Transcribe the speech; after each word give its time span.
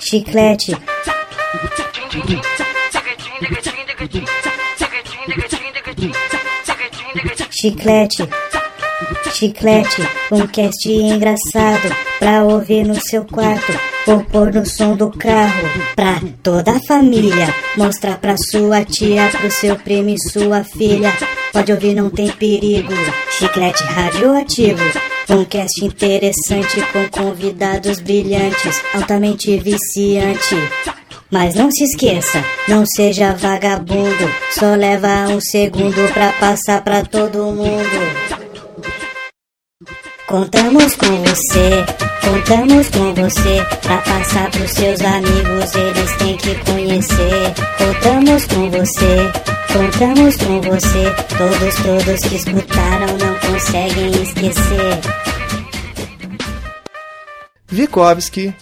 Chiclete. 0.00 0.74
Chiclete. 7.50 8.28
Chiclete, 9.32 10.02
um 10.32 10.46
cast 10.46 10.90
engraçado 10.90 11.94
pra 12.18 12.44
ouvir 12.44 12.84
no 12.84 12.94
seu 12.94 13.24
quarto 13.26 13.72
ou 14.06 14.24
pôr 14.24 14.52
no 14.52 14.64
som 14.64 14.96
do 14.96 15.10
carro 15.10 15.68
pra 15.94 16.20
toda 16.42 16.72
a 16.72 16.80
família. 16.88 17.54
Mostrar 17.76 18.16
pra 18.18 18.34
sua 18.50 18.82
tia, 18.84 19.28
pro 19.28 19.50
seu 19.50 19.76
primo 19.76 20.08
e 20.08 20.30
sua 20.30 20.64
filha. 20.64 21.12
Pode 21.52 21.72
ouvir, 21.72 21.94
não 21.94 22.08
tem 22.10 22.30
perigo. 22.30 22.92
Chiclete 23.30 23.82
radioativo. 23.84 24.82
Um 25.28 25.44
cast 25.44 25.84
interessante 25.84 26.80
com 26.92 27.08
convidados 27.08 28.00
brilhantes, 28.00 28.82
altamente 28.94 29.56
viciante. 29.58 30.56
Mas 31.30 31.54
não 31.54 31.70
se 31.70 31.84
esqueça, 31.84 32.44
não 32.66 32.84
seja 32.84 33.32
vagabundo. 33.34 34.30
Só 34.52 34.74
leva 34.74 35.28
um 35.28 35.40
segundo 35.40 36.12
pra 36.12 36.32
passar 36.32 36.82
pra 36.82 37.04
todo 37.04 37.52
mundo. 37.52 38.39
Contamos 40.30 40.94
com 40.94 41.24
você, 41.24 41.84
contamos 42.22 42.88
com 42.90 43.12
você 43.14 43.66
Pra 43.82 43.98
passar 43.98 44.48
pros 44.52 44.70
seus 44.70 45.00
amigos, 45.00 45.74
eles 45.74 46.16
têm 46.18 46.36
que 46.36 46.54
conhecer. 46.70 47.54
Contamos 47.76 48.46
com 48.46 48.70
você, 48.70 49.32
contamos 49.72 50.36
com 50.36 50.60
você 50.60 51.14
Todos, 51.36 51.74
todos 51.82 52.20
que 52.20 52.36
escutaram 52.36 53.18
não 53.18 53.34
conseguem 53.40 54.22
esquecer. 54.22 55.00
Vikovski, 57.66 58.54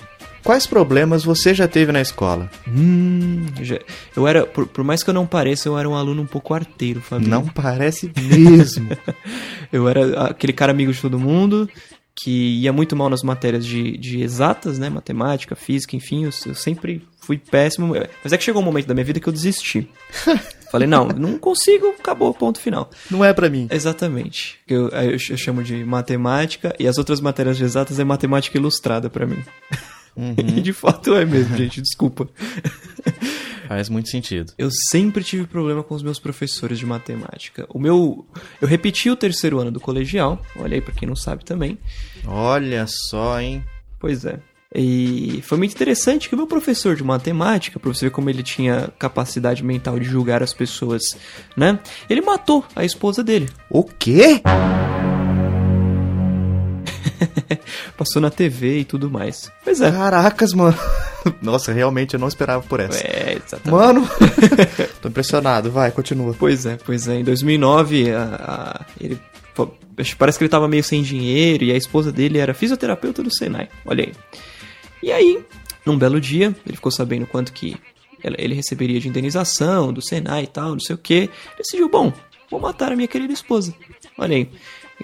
quais 0.45 0.67
problemas 0.67 1.25
você 1.25 1.53
já 1.55 1.67
teve 1.69 1.93
na 1.93 2.01
escola? 2.01 2.51
Hum, 2.67 3.47
já- 3.61 3.79
eu 4.17 4.27
era, 4.27 4.47
por, 4.47 4.67
por 4.67 4.85
mais 4.85 5.03
que 5.03 5.11
eu 5.11 5.15
não 5.15 5.27
pareça, 5.27 5.69
eu 5.69 5.79
era 5.79 5.89
um 5.89 5.95
aluno 5.95 6.23
um 6.23 6.27
pouco 6.27 6.55
arteiro, 6.55 7.01
Fabinho. 7.01 7.31
Não 7.31 7.47
parece 7.47 8.11
mesmo. 8.17 8.89
Eu 9.71 9.87
era 9.89 10.25
aquele 10.25 10.53
cara 10.55 10.73
amigo 10.73 10.91
de 10.93 10.99
todo 11.01 11.19
mundo, 11.19 11.69
que 12.15 12.61
ia 12.61 12.73
muito 12.73 12.97
mal 12.97 13.11
nas 13.11 13.23
matérias 13.23 13.67
de, 13.67 13.99
de 13.99 14.23
exatas, 14.23 14.79
né? 14.79 14.89
Matemática, 14.89 15.55
física, 15.55 15.95
enfim, 15.95 16.25
eu, 16.25 16.31
eu 16.47 16.55
sempre 16.55 17.07
fui 17.21 17.37
péssimo. 17.37 17.93
Mas 18.25 18.33
é 18.33 18.39
que 18.39 18.45
chegou 18.45 18.63
um 18.63 18.65
momento 18.65 18.87
da 18.87 18.95
minha 18.95 19.05
vida 19.05 19.21
que 19.21 19.29
eu 19.29 19.33
desisti. 19.33 19.87
Falei, 20.73 20.89
não, 20.89 21.07
não 21.09 21.39
consigo, 21.39 21.95
acabou, 22.01 22.33
ponto 22.33 22.59
final. 22.61 22.91
Não 23.11 23.23
é 23.25 23.33
pra 23.35 23.51
mim. 23.51 23.69
Exatamente. 23.71 24.57
Eu, 24.67 24.89
eu, 24.89 25.11
eu 25.13 25.37
chamo 25.37 25.63
de 25.63 25.85
matemática 25.85 26.75
e 26.79 26.87
as 26.89 26.97
outras 26.99 27.21
matérias 27.21 27.57
de 27.59 27.65
exatas 27.65 27.99
é 28.01 28.05
matemática 28.05 28.57
ilustrada 28.57 29.11
pra 29.11 29.27
mim. 29.27 29.43
E 30.37 30.61
de 30.61 30.73
fato 30.73 31.15
é 31.15 31.25
mesmo, 31.25 31.57
gente, 31.57 31.81
desculpa. 31.81 32.29
Faz 33.69 33.89
muito 33.89 34.09
sentido. 34.09 34.53
Eu 34.57 34.71
sempre 34.91 35.23
tive 35.23 35.47
problema 35.47 35.83
com 35.83 35.95
os 35.95 36.03
meus 36.03 36.19
professores 36.19 36.79
de 36.79 36.87
matemática. 36.87 37.67
O 37.69 37.79
meu. 37.79 38.27
Eu 38.61 38.67
repeti 38.67 39.11
o 39.11 39.17
terceiro 39.17 39.59
ano 39.59 39.71
do 39.71 39.79
colegial, 39.79 40.41
olha 40.57 40.75
aí 40.75 40.81
pra 40.81 40.95
quem 40.95 41.07
não 41.07 41.15
sabe 41.15 41.45
também. 41.45 41.79
Olha 42.27 42.87
só, 42.89 43.39
hein? 43.41 43.63
Pois 44.01 44.25
é. 44.25 44.41
E 44.75 45.41
foi 45.45 45.57
muito 45.57 45.73
interessante 45.73 46.29
que 46.29 46.35
o 46.35 46.39
meu 46.39 46.47
professor 46.47 46.95
de 46.95 47.03
matemática, 47.03 47.79
pra 47.79 47.93
você 47.93 48.07
ver 48.07 48.11
como 48.11 48.29
ele 48.29 48.43
tinha 48.43 48.93
capacidade 48.99 49.65
mental 49.65 49.99
de 49.99 50.05
julgar 50.05 50.43
as 50.43 50.53
pessoas, 50.53 51.03
né? 51.57 51.79
Ele 52.09 52.21
matou 52.21 52.65
a 52.77 52.85
esposa 52.85 53.25
dele. 53.25 53.49
O 53.71 53.83
quê? 53.83 54.43
Passou 57.97 58.21
na 58.23 58.31
TV 58.31 58.81
e 58.81 58.85
tudo 58.85 59.11
mais. 59.11 59.51
Pois 59.65 59.81
é. 59.81 59.91
Caracas, 59.91 60.53
mano. 60.53 60.77
Nossa, 61.43 61.73
realmente 61.73 62.15
eu 62.15 62.21
não 62.21 62.29
esperava 62.29 62.63
por 62.63 62.81
essa. 62.81 62.99
É, 63.07 63.39
exatamente. 63.45 63.71
Mano, 63.71 64.09
tô 65.03 65.09
impressionado. 65.09 65.71
Vai, 65.71 65.91
continua. 65.91 66.35
Pois 66.39 66.65
é, 66.67 66.77
pois 66.85 67.09
é. 67.09 67.17
Em 67.21 67.25
2009, 67.25 68.11
a, 68.13 68.23
a- 68.25 68.87
ele 69.01 69.19
parece 70.17 70.39
que 70.39 70.45
ele 70.45 70.49
tava 70.51 70.69
meio 70.69 70.85
sem 70.85 71.03
dinheiro 71.03 71.65
e 71.65 71.73
a 71.73 71.77
esposa 71.77 72.13
dele 72.13 72.39
era 72.39 72.55
fisioterapeuta 72.55 73.23
do 73.23 73.35
Senai. 73.35 73.69
Olha 73.85 74.05
aí. 74.05 74.13
E 75.03 75.11
aí, 75.13 75.45
num 75.85 75.99
belo 75.99 76.21
dia, 76.21 76.55
ele 76.67 76.77
ficou 76.77 76.93
sabendo 76.93 77.27
quanto 77.27 77.53
que 77.53 77.77
ele 78.23 78.37
ele 78.39 78.55
receberia 78.55 78.99
de 79.01 79.09
indenização 79.09 79.93
do 79.93 80.01
Senai 80.03 80.45
e 80.45 80.47
tal, 80.47 80.71
não 80.73 80.81
sei 80.81 80.95
o 80.95 80.99
que. 80.99 81.29
Decidiu, 81.57 81.89
bom, 81.89 82.13
vou 82.51 82.61
matar 82.61 82.93
a 82.93 82.97
minha 82.97 83.09
querida 83.09 83.33
esposa. 83.33 83.75
Olha 84.17 84.37
aí. 84.37 84.49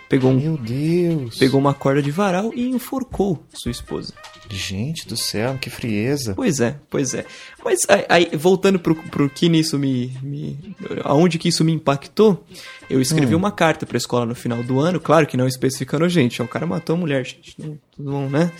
Pegou, 0.08 0.32
um, 0.32 0.40
Meu 0.40 0.56
Deus. 0.56 1.38
pegou 1.38 1.60
uma 1.60 1.72
corda 1.72 2.02
de 2.02 2.10
varal 2.10 2.52
e 2.54 2.68
enforcou 2.68 3.44
sua 3.52 3.70
esposa. 3.70 4.12
Gente 4.50 5.08
do 5.08 5.16
céu, 5.16 5.56
que 5.60 5.70
frieza. 5.70 6.34
Pois 6.34 6.60
é, 6.60 6.76
pois 6.90 7.14
é. 7.14 7.24
Mas 7.64 7.80
aí, 8.08 8.30
voltando 8.34 8.78
pro, 8.78 8.94
pro 8.94 9.30
que 9.30 9.48
nisso 9.48 9.78
me, 9.78 10.16
me. 10.22 10.76
aonde 11.02 11.38
que 11.38 11.48
isso 11.48 11.64
me 11.64 11.72
impactou, 11.72 12.44
eu 12.90 13.00
escrevi 13.00 13.34
uma 13.34 13.50
carta 13.50 13.86
pra 13.86 13.96
escola 13.96 14.26
no 14.26 14.34
final 14.34 14.62
do 14.62 14.80
ano, 14.80 15.00
claro 15.00 15.26
que 15.26 15.36
não 15.36 15.46
especificando, 15.46 16.08
gente, 16.08 16.42
o 16.42 16.48
cara 16.48 16.66
matou 16.66 16.96
a 16.96 16.98
mulher, 16.98 17.24
gente, 17.24 17.54
não, 17.58 17.78
tudo 17.96 18.10
bom, 18.10 18.28
né? 18.28 18.52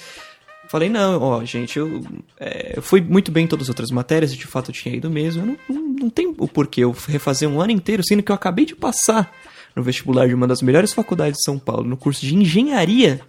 Falei, 0.68 0.88
não, 0.88 1.20
ó, 1.20 1.44
gente, 1.44 1.78
eu, 1.78 2.02
é, 2.40 2.78
eu 2.78 2.82
fui 2.82 3.00
muito 3.00 3.30
bem 3.30 3.44
em 3.44 3.48
todas 3.48 3.66
as 3.66 3.68
outras 3.68 3.90
matérias, 3.90 4.32
e 4.32 4.36
de 4.36 4.46
fato 4.46 4.70
eu 4.70 4.74
tinha 4.74 4.96
ido 4.96 5.10
mesmo, 5.10 5.42
eu 5.42 5.46
não, 5.46 5.58
não, 5.68 5.88
não 6.04 6.10
tem 6.10 6.34
o 6.38 6.48
porquê 6.48 6.82
eu 6.82 6.96
refazer 7.06 7.48
um 7.48 7.60
ano 7.60 7.72
inteiro, 7.72 8.02
sendo 8.02 8.22
que 8.22 8.32
eu 8.32 8.34
acabei 8.34 8.64
de 8.64 8.74
passar 8.74 9.30
no 9.74 9.82
vestibular 9.82 10.28
de 10.28 10.34
uma 10.34 10.46
das 10.46 10.62
melhores 10.62 10.92
faculdades 10.92 11.38
de 11.38 11.44
São 11.44 11.58
Paulo, 11.58 11.84
no 11.84 11.96
curso 11.96 12.20
de 12.20 12.34
engenharia, 12.34 13.20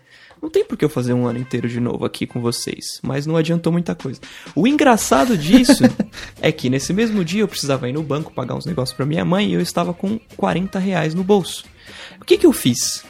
não 0.42 0.50
tem 0.50 0.64
por 0.64 0.78
que 0.78 0.86
eu 0.86 0.90
fazer 0.90 1.14
um 1.14 1.26
ano 1.26 1.40
inteiro 1.40 1.68
de 1.68 1.80
novo 1.80 2.06
aqui 2.06 2.28
com 2.28 2.42
vocês, 2.42 3.00
mas 3.02 3.26
não 3.26 3.36
adiantou 3.36 3.72
muita 3.72 3.96
coisa. 3.96 4.20
O 4.54 4.68
engraçado 4.68 5.38
disso 5.38 5.84
é 6.40 6.52
que 6.52 6.70
nesse 6.70 6.94
mesmo 6.94 7.26
dia 7.26 7.42
eu 7.42 7.48
precisava 7.48 7.90
ir 7.90 7.94
no 7.94 8.04
banco 8.04 8.34
pagar 8.34 8.56
uns 8.56 8.66
negócios 8.66 8.96
pra 8.96 9.06
minha 9.06 9.26
mãe 9.26 9.50
e 9.50 9.54
eu 9.54 9.62
estava 9.62 9.94
com 9.94 10.20
40 10.38 10.78
reais 10.78 11.14
no 11.14 11.24
bolso. 11.24 11.66
O 12.22 12.26
que 12.26 12.38
que 12.38 12.46
eu 12.46 12.54
fiz? 12.54 13.04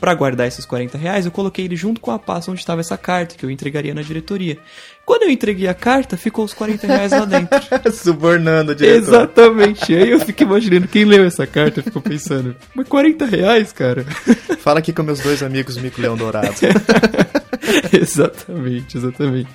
Pra 0.00 0.14
guardar 0.14 0.46
esses 0.46 0.64
40 0.64 0.98
reais, 0.98 1.24
eu 1.24 1.32
coloquei 1.32 1.64
ele 1.64 1.76
junto 1.76 2.00
com 2.00 2.10
a 2.10 2.18
pasta 2.18 2.50
onde 2.50 2.60
estava 2.60 2.80
essa 2.80 2.96
carta 2.98 3.34
que 3.34 3.44
eu 3.44 3.50
entregaria 3.50 3.94
na 3.94 4.02
diretoria. 4.02 4.58
Quando 5.04 5.22
eu 5.22 5.30
entreguei 5.30 5.68
a 5.68 5.74
carta, 5.74 6.16
ficou 6.16 6.44
os 6.44 6.52
40 6.52 6.86
reais 6.86 7.12
lá 7.12 7.24
dentro. 7.24 7.58
Subornando 7.92 8.72
o 8.72 8.74
diretor. 8.74 8.98
Exatamente. 8.98 9.94
Aí 9.94 10.10
eu 10.10 10.20
fiquei 10.20 10.46
imaginando 10.46 10.88
quem 10.88 11.04
leu 11.04 11.24
essa 11.24 11.46
carta 11.46 11.82
ficou 11.82 12.02
pensando, 12.02 12.56
mas 12.74 12.88
40 12.88 13.24
reais, 13.24 13.72
cara? 13.72 14.04
Fala 14.58 14.80
aqui 14.80 14.92
com 14.92 15.02
meus 15.02 15.20
dois 15.20 15.42
amigos 15.42 15.76
Mico 15.76 16.00
Leão 16.00 16.16
Dourado. 16.16 16.54
exatamente, 17.92 18.96
exatamente. 18.96 19.48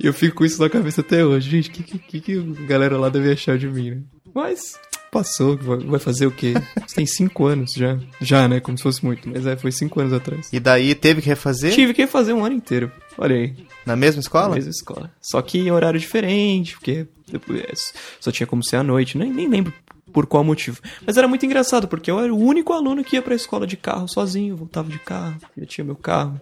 E 0.00 0.06
eu 0.06 0.12
fico 0.12 0.36
com 0.36 0.44
isso 0.44 0.60
na 0.60 0.70
cabeça 0.70 1.02
até 1.02 1.24
hoje. 1.24 1.50
Gente, 1.50 1.68
o 1.68 1.72
que, 1.72 1.98
que, 1.98 2.20
que 2.20 2.56
a 2.64 2.66
galera 2.66 2.96
lá 2.96 3.08
deve 3.08 3.30
achar 3.30 3.58
de 3.58 3.68
mim, 3.68 3.90
né? 3.90 3.98
Mas 4.34 4.78
passou, 5.16 5.56
vai 5.56 5.98
fazer 5.98 6.26
o 6.26 6.30
quê? 6.30 6.52
Isso 6.86 6.94
Tem 6.94 7.06
cinco 7.06 7.46
anos 7.46 7.72
já. 7.72 7.98
Já, 8.20 8.46
né? 8.46 8.60
Como 8.60 8.76
se 8.76 8.82
fosse 8.82 9.04
muito. 9.04 9.28
Mas 9.28 9.46
é, 9.46 9.56
foi 9.56 9.72
cinco 9.72 9.98
anos 10.00 10.12
atrás. 10.12 10.48
E 10.52 10.60
daí 10.60 10.94
teve 10.94 11.22
que 11.22 11.28
refazer 11.28 11.72
Tive 11.72 11.94
que 11.94 12.06
fazer 12.06 12.32
um 12.34 12.44
ano 12.44 12.54
inteiro. 12.54 12.92
Olha 13.16 13.34
aí. 13.34 13.54
na 13.86 13.96
mesma 13.96 14.16
Na 14.18 14.20
escola? 14.20 14.54
mesma 14.54 14.70
escola. 14.70 15.10
Só 15.20 15.40
que 15.40 15.58
em 15.58 15.70
horário 15.70 15.98
diferente, 15.98 16.74
porque 16.74 17.06
depois 17.30 17.94
só 18.20 18.30
tinha 18.30 18.46
como 18.46 18.62
ser 18.62 18.76
à 18.76 18.82
noite, 18.82 19.16
nem, 19.16 19.32
nem 19.32 19.48
lembro 19.48 19.72
por 20.12 20.26
qual 20.26 20.44
motivo. 20.44 20.80
Mas 21.06 21.16
era 21.16 21.26
muito 21.28 21.44
engraçado, 21.46 21.88
porque 21.88 22.10
eu 22.10 22.20
era 22.20 22.32
o 22.32 22.38
único 22.38 22.72
aluno 22.72 23.02
que 23.04 23.16
ia 23.16 23.22
pra 23.22 23.34
escola 23.34 23.66
de 23.66 23.76
carro 23.76 24.08
sozinho, 24.08 24.56
voltava 24.56 24.88
de 24.90 24.98
carro, 24.98 25.36
já 25.56 25.66
tinha 25.66 25.84
meu 25.84 25.96
carro. 25.96 26.38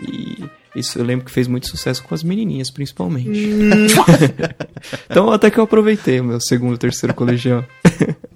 E 0.00 0.44
isso 0.78 0.98
eu 0.98 1.04
lembro 1.04 1.24
que 1.24 1.30
fez 1.30 1.46
muito 1.46 1.68
sucesso 1.68 2.02
com 2.02 2.14
as 2.14 2.22
menininhas, 2.22 2.70
principalmente. 2.70 3.30
então 5.10 5.30
até 5.30 5.50
que 5.50 5.58
eu 5.58 5.64
aproveitei 5.64 6.20
o 6.20 6.24
meu 6.24 6.40
segundo, 6.40 6.78
terceiro 6.78 7.14
colegial. 7.14 7.64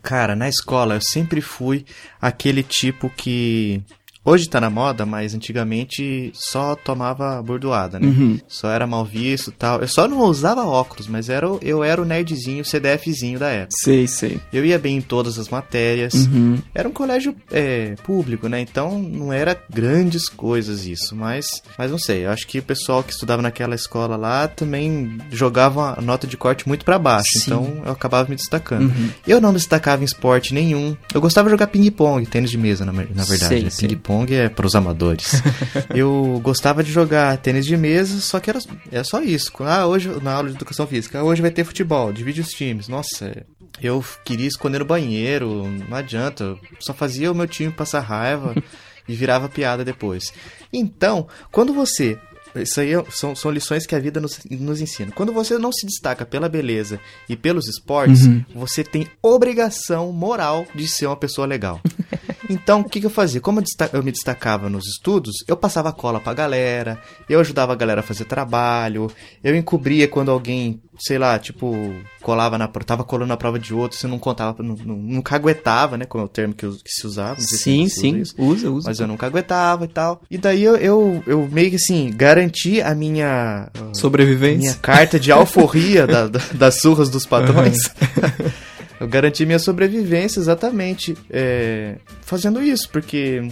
Cara, 0.03 0.35
na 0.35 0.49
escola 0.49 0.97
eu 0.97 1.01
sempre 1.01 1.41
fui 1.41 1.85
aquele 2.21 2.63
tipo 2.63 3.11
que. 3.17 3.83
Hoje 4.25 4.49
tá 4.49 4.61
na 4.61 4.71
moda, 4.71 5.05
mas 5.05 5.35
antigamente 5.35 6.31
só 6.33 6.77
tomava 6.77 7.43
bordoada, 7.43 7.99
né? 7.99 8.07
Uhum. 8.07 8.39
Só 8.47 8.71
era 8.71 8.87
mal 8.87 9.05
visto 9.05 9.51
e 9.51 9.53
tal. 9.53 9.81
Eu 9.81 9.89
só 9.89 10.07
não 10.07 10.21
usava 10.21 10.65
óculos, 10.65 11.09
mas 11.09 11.29
era, 11.29 11.47
eu 11.61 11.83
era 11.83 12.01
o 12.01 12.05
nerdzinho, 12.05 12.63
o 12.63 12.65
CDFzinho 12.65 13.41
da 13.41 13.49
época. 13.49 13.77
Sei, 13.81 14.07
sei. 14.07 14.41
Eu 14.53 14.65
ia 14.65 14.79
bem 14.79 14.99
em 14.99 15.01
todas 15.01 15.41
as 15.41 15.49
matérias. 15.49 16.15
Uhum. 16.15 16.59
Era 16.73 16.89
um 16.89 16.93
colégio 16.93 17.35
é, 17.51 17.97
público, 18.05 18.49
né? 18.49 18.61
Então 18.61 18.97
não 19.01 19.33
era 19.33 19.61
grandes 19.69 20.29
coisas 20.29 20.87
isso. 20.87 21.17
Mas, 21.17 21.61
mas 21.77 21.91
não 21.91 21.99
sei. 21.99 22.25
Eu 22.25 22.31
acho 22.31 22.47
que 22.47 22.61
o 22.61 22.63
pessoal 22.63 23.03
que 23.03 23.13
estudava 23.13 23.43
naquela 23.43 23.75
escola 23.75 24.17
lá 24.17 24.47
também 24.47 25.19
jogava 25.33 25.99
a 25.99 26.01
nota 26.01 26.29
de 26.29 26.37
corte 26.37 26.69
muito 26.69 26.85
pra 26.85 26.97
baixo. 26.97 27.41
Sim. 27.41 27.41
Então 27.47 27.83
eu 27.85 27.91
acabava 27.91 28.29
me 28.29 28.37
destacando. 28.37 28.85
Uhum. 28.85 29.11
Eu 29.27 29.41
não 29.41 29.51
me 29.51 29.59
destacava 29.59 30.03
em 30.03 30.05
esporte 30.05 30.55
nenhum. 30.55 30.97
Eu 31.13 31.21
gostava 31.21 31.49
de 31.49 31.55
jogar 31.55 31.67
ping-pong, 31.67 32.25
tênis 32.27 32.53
de 32.53 32.59
mesa, 32.59 32.85
na, 32.85 32.93
na 32.93 33.25
verdade. 33.25 33.49
Sei, 33.49 33.63
né? 33.65 33.71
sei. 33.71 33.89
Ping-pong 34.13 34.35
é 34.35 34.49
pros 34.49 34.75
amadores. 34.75 35.43
eu 35.95 36.41
gostava 36.43 36.85
de 36.85 36.93
jogar 36.93 37.39
tênis 37.39 37.65
de 37.65 37.77
mesa, 37.77 38.21
só 38.21 38.39
que 38.39 38.51
era, 38.51 38.59
era 38.91 39.05
só 39.05 39.23
isso. 39.23 39.51
Ah, 39.61 39.87
hoje, 39.87 40.09
na 40.23 40.35
aula 40.35 40.51
de 40.51 40.57
educação 40.57 40.87
física, 40.87 41.19
ah, 41.19 41.25
hoje 41.25 41.41
vai 41.41 41.51
ter 41.51 41.65
futebol, 41.65 42.13
divide 42.13 42.41
os 42.41 42.49
times. 42.49 42.89
Nossa, 42.89 43.45
eu 43.81 44.05
queria 44.25 44.49
esconder 44.49 44.79
no 44.79 44.85
banheiro, 44.85 45.67
não 45.89 45.97
adianta. 45.97 46.45
Eu 46.45 46.59
só 46.79 46.93
fazia 46.93 47.33
o 47.33 47.35
meu 47.35 47.47
time 47.47 47.73
passar 47.73 48.01
raiva. 48.01 48.55
e 49.09 49.17
virava 49.17 49.49
piada 49.49 49.85
depois. 49.85 50.33
Então, 50.73 51.27
quando 51.51 51.75
você 51.75 52.17
isso 52.55 52.81
aí 52.81 52.93
é- 52.93 53.05
são, 53.11 53.35
são 53.35 53.51
lições 53.51 53.87
que 53.87 53.95
a 53.95 53.99
vida 53.99 54.21
nos, 54.21 54.39
nos 54.51 54.81
ensina. 54.81 55.11
Quando 55.13 55.33
você 55.33 55.57
não 55.59 55.73
se 55.73 55.87
destaca 55.87 56.27
pela 56.27 56.49
beleza 56.49 57.01
e 57.29 57.35
pelos 57.35 57.67
esportes, 57.67 58.27
você 58.55 58.85
tem 58.85 59.07
obrigação 59.23 60.13
moral 60.13 60.67
de 60.75 60.87
ser 60.87 61.07
uma 61.07 61.17
pessoa 61.17 61.47
legal. 61.47 61.81
Então, 62.53 62.81
o 62.81 62.85
que, 62.89 63.01
que 63.01 63.07
eu 63.07 63.11
fazia? 63.11 63.41
Como 63.41 63.59
eu, 63.59 63.63
desta- 63.63 63.91
eu 63.97 64.03
me 64.03 64.13
destacava 64.13 64.69
nos 64.69 64.87
estudos, 64.87 65.37
eu 65.49 65.57
passava 65.57 65.93
cola 65.93 66.21
pra 66.21 66.35
galera, 66.35 66.99
eu 67.29 67.41
ajudava 67.41 67.73
a 67.73 67.77
galera 67.77 68.01
a 68.01 68.05
fazer 68.05 68.25
trabalho, 68.25 69.11
eu 69.43 69.57
encobria 69.57 70.07
quando 70.07 70.31
alguém, 70.31 70.81
sei 70.99 71.19
lá, 71.19 71.39
tipo, 71.39 71.75
colava 72.21 72.59
na 72.59 72.69
prova, 72.69 72.85
tava 72.87 73.05
colando 73.05 73.29
na 73.29 73.37
prova 73.37 73.59
de 73.59 73.73
outro, 73.75 73.97
você 73.99 74.07
não 74.07 74.19
contava, 74.19 74.63
não, 74.63 74.75
não, 74.77 74.97
não 74.97 75.23
caguetava, 75.23 75.97
né? 75.97 76.05
Como 76.05 76.23
é 76.23 76.27
o 76.27 76.29
termo 76.29 76.53
que, 76.55 76.67
que 76.69 76.91
se 76.91 77.07
usava. 77.07 77.35
não 77.41 77.47
se 77.47 77.57
Sim, 77.59 77.85
usa 77.85 77.95
sim, 77.95 78.17
isso. 78.19 78.35
usa, 78.39 78.71
usa. 78.71 78.89
Mas 78.91 79.01
eu 79.01 79.07
nunca 79.07 79.27
aguentava 79.27 79.85
e 79.85 79.89
tal. 79.89 80.23
E 80.31 80.37
daí 80.39 80.63
eu, 80.63 80.77
eu, 80.77 81.23
eu 81.27 81.49
meio 81.51 81.71
que 81.71 81.77
assim, 81.77 82.11
garanti 82.15 82.81
a 82.83 82.95
minha. 82.95 83.71
ah, 83.75 83.81
minha 83.81 83.95
Sobrevivência. 83.95 84.79
carta 84.83 85.19
de 85.19 85.33
alforria 85.33 86.07
da- 86.07 86.27
da- 86.29 86.41
das 86.55 86.81
surras 86.81 87.09
dos 87.09 87.25
patrões. 87.27 87.79
eu 89.03 89.09
garanti 89.09 89.45
minha 89.45 89.59
sobrevivência 89.59 90.39
exatamente 90.39 91.17
é, 91.29 91.97
fazendo 92.21 92.63
isso, 92.63 92.89
porque 92.89 93.43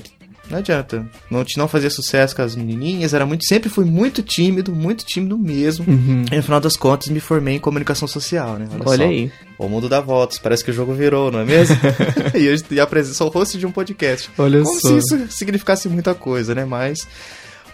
não 0.49 0.59
adianta. 0.59 1.05
Não, 1.29 1.45
não 1.57 1.67
fazia 1.67 1.91
sucesso 1.91 2.37
com 2.37 2.43
as 2.43 2.55
menininhas, 2.55 3.13
era 3.13 3.27
muito, 3.27 3.45
sempre 3.45 3.69
fui 3.69 3.85
muito 3.85 4.23
tímido, 4.23 4.73
muito 4.73 5.05
tímido 5.05 5.37
mesmo. 5.37 5.85
Uhum. 5.89 6.25
E 6.31 6.37
no 6.37 6.43
final 6.45 6.61
das 6.61 6.77
contas 6.77 7.09
me 7.09 7.19
formei 7.19 7.57
em 7.57 7.59
comunicação 7.59 8.07
social, 8.07 8.61
né? 8.61 8.69
Olha 8.87 8.97
só. 8.97 9.03
aí. 9.03 9.33
O 9.59 9.69
mundo 9.69 9.89
dá 9.89 10.01
voltas, 10.01 10.39
parece 10.39 10.65
que 10.65 10.71
o 10.71 10.75
jogo 10.75 10.95
virou, 10.95 11.33
não 11.33 11.41
é 11.41 11.45
mesmo? 11.45 11.77
e 12.39 12.47
eu 12.47 12.55
e 12.71 12.79
apresento, 12.79 13.17
sou 13.17 13.27
o 13.27 13.31
host 13.31 13.59
de 13.59 13.67
um 13.67 13.73
podcast. 13.73 14.31
Olha 14.39 14.63
Como 14.63 14.81
só. 14.81 14.89
se 14.89 14.99
isso 14.99 15.27
significasse 15.31 15.89
muita 15.89 16.15
coisa, 16.15 16.55
né? 16.55 16.65
Mas, 16.65 17.09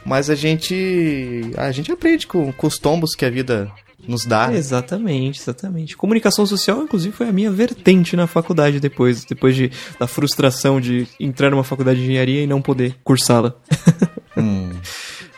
mas 0.03 0.31
a 0.31 0.35
gente 0.35 1.43
a 1.59 1.71
gente 1.73 1.93
aprende 1.93 2.27
com, 2.27 2.51
com 2.53 2.67
os 2.67 2.79
tombos 2.79 3.15
que 3.15 3.27
a 3.27 3.31
vida 3.31 3.71
nos 4.07 4.25
dá. 4.25 4.53
Exatamente, 4.53 5.41
exatamente. 5.41 5.97
Comunicação 5.97 6.47
social, 6.47 6.83
inclusive, 6.83 7.15
foi 7.15 7.29
a 7.29 7.33
minha 7.33 7.51
vertente 7.51 8.17
na 8.17 8.27
faculdade 8.27 8.79
depois, 8.81 9.25
depois 9.25 9.55
de, 9.57 9.71
da 9.99 10.07
frustração 10.07 10.81
de 10.81 11.07
entrar 11.21 11.51
numa 11.51 11.65
faculdade 11.65 11.99
de 12.01 12.05
engenharia 12.05 12.43
e 12.43 12.47
não 12.47 12.61
poder 12.63 12.97
cursá-la. 13.05 13.55
Hum, 14.39 14.69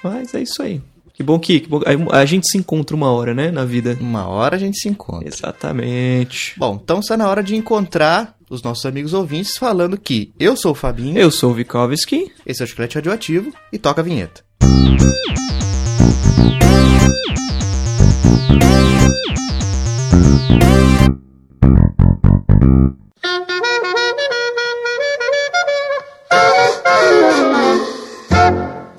Mas 0.02 0.34
é 0.34 0.43
isso 0.43 0.60
aí. 0.60 0.81
Que 1.14 1.22
bom 1.22 1.38
que, 1.38 1.60
que 1.60 1.69
bom- 1.69 1.81
a 2.10 2.25
gente 2.25 2.49
se 2.50 2.58
encontra 2.58 2.96
uma 2.96 3.12
hora, 3.12 3.32
né, 3.32 3.49
na 3.52 3.64
vida. 3.64 3.96
uma 4.00 4.26
hora 4.26 4.56
a 4.56 4.58
gente 4.58 4.76
se 4.76 4.88
encontra. 4.88 5.28
Exatamente. 5.28 6.55
Bom, 6.58 6.81
então 6.82 6.99
está 6.99 7.16
na 7.16 7.28
hora 7.28 7.40
de 7.40 7.55
encontrar 7.55 8.34
os 8.50 8.60
nossos 8.60 8.84
amigos 8.87 9.14
ouvintes 9.14 9.56
falando 9.56 9.96
que 9.96 10.32
eu 10.37 10.56
sou 10.56 10.72
o 10.72 10.75
Fabinho, 10.75 11.16
Eu 11.16 11.31
sou 11.31 11.52
o 11.52 11.55
Vikovski. 11.55 12.32
esse 12.44 12.60
é 12.60 12.64
o 12.64 12.69
Chiclete 12.69 12.96
Radioativo 12.96 13.52
e 13.72 13.78
toca 13.78 14.00
a 14.00 14.05
vinheta. 14.05 14.43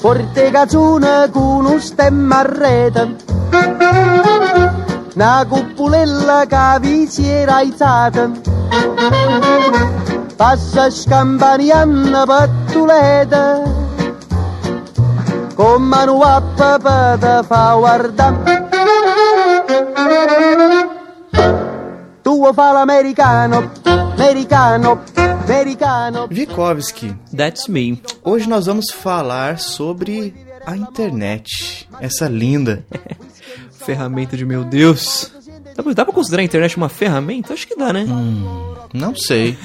Porte 0.01 0.49
cazzone 0.49 1.29
con 1.29 1.65
un 1.65 1.79
stemma 1.79 2.39
a 2.39 2.41
rete 2.43 3.15
Una 5.13 5.45
cuppulella 5.47 6.45
che 6.47 6.79
vi 6.79 7.05
si 7.05 7.27
era 7.27 7.57
alzata 7.57 8.31
Passa 10.37 10.89
scampanianna 10.89 12.25
pattuleta 12.25 13.61
Con 15.53 15.81
mano 15.83 16.21
a 16.21 16.41
papà 16.55 17.17
te 17.19 17.43
fa 17.45 17.75
guardare 17.77 18.58
Tu 22.39 22.53
fa 22.53 22.71
l'americano, 22.71 23.69
americano, 24.15 25.01
americano 25.43 26.25
Vikovski, 26.29 27.13
That's 27.35 27.67
me. 27.67 28.01
hoje 28.23 28.47
nós 28.47 28.65
vamos 28.65 28.91
falar 28.91 29.59
sobre 29.59 30.33
a 30.65 30.77
internet. 30.77 31.85
Essa 31.99 32.29
linda. 32.29 32.85
Ferramenta 33.85 34.37
de 34.37 34.45
meu 34.45 34.63
Deus. 34.63 35.33
Dá 35.75 35.83
pra, 35.83 35.91
dá 35.91 36.05
pra 36.05 36.13
considerar 36.13 36.41
a 36.41 36.45
internet 36.45 36.77
uma 36.77 36.87
ferramenta? 36.87 37.51
Acho 37.53 37.67
que 37.67 37.75
dá, 37.75 37.91
né? 37.91 38.05
Não 38.93 39.13
sei. 39.13 39.57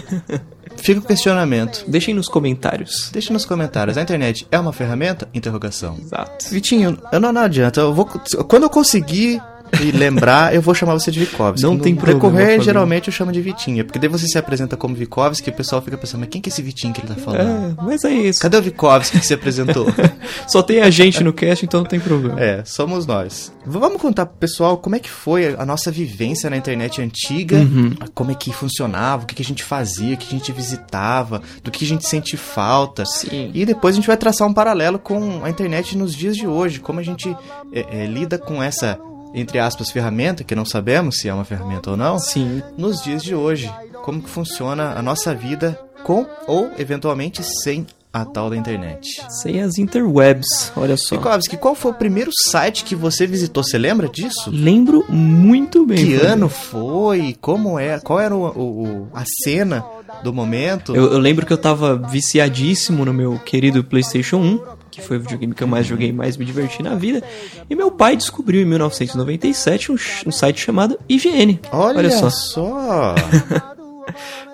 Fica 0.76 0.98
o 0.98 1.04
questionamento. 1.04 1.84
Deixem 1.86 2.12
nos 2.12 2.28
comentários. 2.28 3.08
Deixa 3.12 3.32
nos 3.32 3.44
comentários. 3.44 3.96
A 3.96 4.02
internet 4.02 4.48
é 4.50 4.58
uma 4.58 4.72
ferramenta? 4.72 5.28
Interrogação. 5.32 5.96
Exato. 6.00 6.48
Vitinho, 6.50 6.98
eu 7.12 7.20
não, 7.20 7.32
não 7.32 7.42
adianta. 7.42 7.80
Eu 7.80 7.94
vou, 7.94 8.04
quando 8.04 8.64
eu 8.64 8.70
conseguir 8.70 9.40
e 9.80 9.90
lembrar, 9.90 10.54
eu 10.54 10.60
vou 10.62 10.74
chamar 10.74 10.94
você 10.94 11.10
de 11.10 11.20
Vikovski. 11.20 11.62
Não 11.62 11.74
no 11.74 11.80
tem 11.80 11.94
problema, 11.94 12.20
decorrer, 12.20 12.60
geralmente 12.62 13.08
eu 13.08 13.12
chamo 13.12 13.32
de 13.32 13.40
Vitinho. 13.40 13.84
Porque 13.84 13.98
daí 13.98 14.08
você 14.08 14.26
se 14.26 14.38
apresenta 14.38 14.76
como 14.76 14.94
Vikovski 14.94 15.50
e 15.50 15.52
o 15.52 15.56
pessoal 15.56 15.82
fica 15.82 15.96
pensando, 15.96 16.20
mas 16.20 16.28
quem 16.30 16.40
que 16.40 16.48
é 16.48 16.52
esse 16.52 16.62
Vitinho 16.62 16.92
que 16.92 17.00
ele 17.00 17.08
tá 17.08 17.14
falando? 17.14 17.78
É, 17.78 17.82
mas 17.82 18.04
é 18.04 18.12
isso. 18.12 18.40
Cadê 18.40 18.56
o 18.56 18.62
Vikovski 18.62 19.18
que 19.20 19.26
se 19.26 19.34
apresentou? 19.34 19.86
Só 20.48 20.62
tem 20.62 20.80
a 20.80 20.90
gente 20.90 21.22
no 21.22 21.32
cast, 21.32 21.64
então 21.64 21.80
não 21.80 21.88
tem 21.88 22.00
problema. 22.00 22.40
É, 22.40 22.62
somos 22.64 23.06
nós. 23.06 23.52
Vamos 23.66 24.00
contar 24.00 24.26
pro 24.26 24.36
pessoal 24.36 24.76
como 24.78 24.96
é 24.96 24.98
que 24.98 25.10
foi 25.10 25.54
a 25.58 25.64
nossa 25.64 25.90
vivência 25.90 26.50
na 26.50 26.56
internet 26.56 27.00
antiga, 27.00 27.56
Uhum. 27.56 27.94
como 28.14 28.30
é 28.30 28.34
que 28.34 28.52
funcionava, 28.52 29.24
o 29.24 29.26
que, 29.26 29.34
que 29.34 29.42
a 29.42 29.44
gente 29.44 29.62
fazia, 29.62 30.14
o 30.14 30.16
que 30.18 30.26
a 30.26 30.38
gente 30.38 30.52
visitava, 30.52 31.42
do 31.62 31.70
que 31.70 31.84
a 31.84 31.88
gente 31.88 32.06
sente 32.06 32.36
falta. 32.36 33.04
Sim. 33.06 33.50
E 33.54 33.64
depois 33.64 33.94
a 33.94 33.96
gente 33.96 34.06
vai 34.06 34.16
traçar 34.16 34.46
um 34.46 34.52
paralelo 34.52 34.98
com 34.98 35.44
a 35.44 35.50
internet 35.50 35.96
nos 35.96 36.14
dias 36.14 36.36
de 36.36 36.46
hoje, 36.46 36.80
como 36.80 37.00
a 37.00 37.02
gente 37.02 37.34
é, 37.72 38.02
é, 38.02 38.06
lida 38.06 38.38
com 38.38 38.62
essa, 38.62 38.98
entre 39.34 39.58
aspas, 39.58 39.90
ferramenta, 39.90 40.44
que 40.44 40.54
não 40.54 40.64
sabemos 40.64 41.16
se 41.18 41.28
é 41.28 41.34
uma 41.34 41.44
ferramenta 41.44 41.90
ou 41.90 41.96
não, 41.96 42.18
Sim. 42.18 42.62
nos 42.78 43.02
dias 43.02 43.22
de 43.22 43.34
hoje. 43.34 43.70
Como 44.04 44.22
que 44.22 44.30
funciona 44.30 44.92
a 44.96 45.02
nossa 45.02 45.34
vida 45.34 45.78
com 46.04 46.24
ou 46.46 46.70
eventualmente 46.78 47.42
sem 47.42 47.86
a 48.12 48.24
tal 48.24 48.48
da 48.48 48.56
internet. 48.56 49.08
Sem 49.42 49.60
as 49.60 49.76
interwebs, 49.76 50.70
olha 50.76 50.96
só. 50.96 51.16
Vikovski, 51.16 51.56
qual 51.56 51.74
foi 51.74 51.90
o 51.90 51.94
primeiro 51.94 52.30
site 52.48 52.84
que 52.84 52.94
você 52.94 53.26
visitou? 53.26 53.64
Você 53.64 53.76
lembra 53.76 54.08
disso? 54.08 54.50
Lembro 54.52 55.04
muito 55.08 55.84
bem. 55.84 55.96
Que 55.98 56.14
ano 56.14 56.48
foi? 56.48 57.36
Como 57.40 57.76
é? 57.76 57.98
Qual 57.98 58.20
era 58.20 58.32
o, 58.32 58.46
o- 58.56 58.84
o- 58.84 59.08
a 59.12 59.24
cena 59.42 59.84
do 60.22 60.32
momento? 60.32 60.94
Eu, 60.94 61.10
eu 61.12 61.18
lembro 61.18 61.44
que 61.44 61.52
eu 61.52 61.58
tava 61.58 61.96
viciadíssimo 61.96 63.04
no 63.04 63.12
meu 63.12 63.36
querido 63.40 63.82
PlayStation 63.82 64.36
1, 64.36 64.60
que 64.94 65.02
foi 65.02 65.16
o 65.16 65.20
videogame 65.20 65.54
que 65.54 65.62
eu 65.62 65.68
mais 65.68 65.86
joguei 65.86 66.08
e 66.08 66.12
mais 66.12 66.36
me 66.36 66.44
diverti 66.44 66.82
na 66.82 66.94
vida. 66.94 67.22
E 67.68 67.74
meu 67.74 67.90
pai 67.90 68.16
descobriu 68.16 68.62
em 68.62 68.64
1997 68.64 69.92
um, 69.92 69.96
um 70.26 70.32
site 70.32 70.60
chamado 70.60 70.98
IGN. 71.08 71.60
Olha, 71.72 72.10
só. 72.10 72.30
só. 72.30 73.14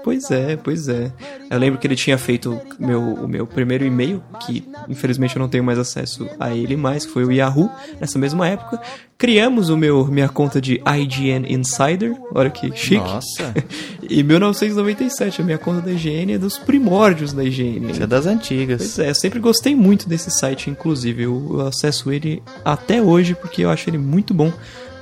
Pois 0.03 0.31
é, 0.31 0.57
pois 0.57 0.89
é. 0.89 1.13
Eu 1.51 1.59
lembro 1.59 1.79
que 1.79 1.87
ele 1.87 1.97
tinha 1.97 2.17
feito 2.17 2.59
meu, 2.79 3.01
o 3.01 3.29
meu 3.29 3.47
primeiro 3.47 3.85
e-mail, 3.85 4.23
que 4.47 4.65
infelizmente 4.89 5.37
eu 5.37 5.41
não 5.41 5.49
tenho 5.49 5.63
mais 5.63 5.79
acesso 5.79 6.29
a 6.39 6.55
ele 6.55 6.77
mais, 6.77 7.05
que 7.05 7.13
foi 7.13 7.25
o 7.25 7.33
Yahoo, 7.33 7.71
nessa 8.01 8.19
mesma 8.19 8.49
época. 8.49 8.81
Criamos 9.19 9.69
o 9.69 9.77
meu 9.77 10.07
minha 10.07 10.31
conta 10.31 10.61
de 10.61 10.81
IGN 10.87 11.47
Insider, 11.53 12.17
olha 12.35 12.49
que 12.49 12.75
chique. 12.75 12.97
Nossa, 12.97 13.55
Em 14.09 14.23
1997, 14.23 15.43
a 15.43 15.45
minha 15.45 15.59
conta 15.59 15.83
da 15.83 15.93
IGN 15.93 16.33
é 16.33 16.39
dos 16.39 16.59
primórdios 16.59 17.33
da 17.33 17.45
IGN. 17.45 17.93
você 17.93 18.03
é 18.03 18.07
das 18.07 18.27
antigas. 18.27 18.79
Pois 18.79 18.99
é, 18.99 19.11
eu 19.11 19.15
sempre 19.15 19.39
gostei 19.39 19.77
muito 19.77 20.09
desse 20.09 20.31
site, 20.31 20.71
inclusive. 20.71 21.25
Eu, 21.25 21.47
eu 21.51 21.67
acesso 21.67 22.11
ele 22.11 22.43
até 22.65 23.03
hoje 23.03 23.35
porque 23.35 23.63
eu 23.63 23.71
acho 23.71 23.91
ele 23.91 23.99
muito 23.99 24.33
bom 24.33 24.51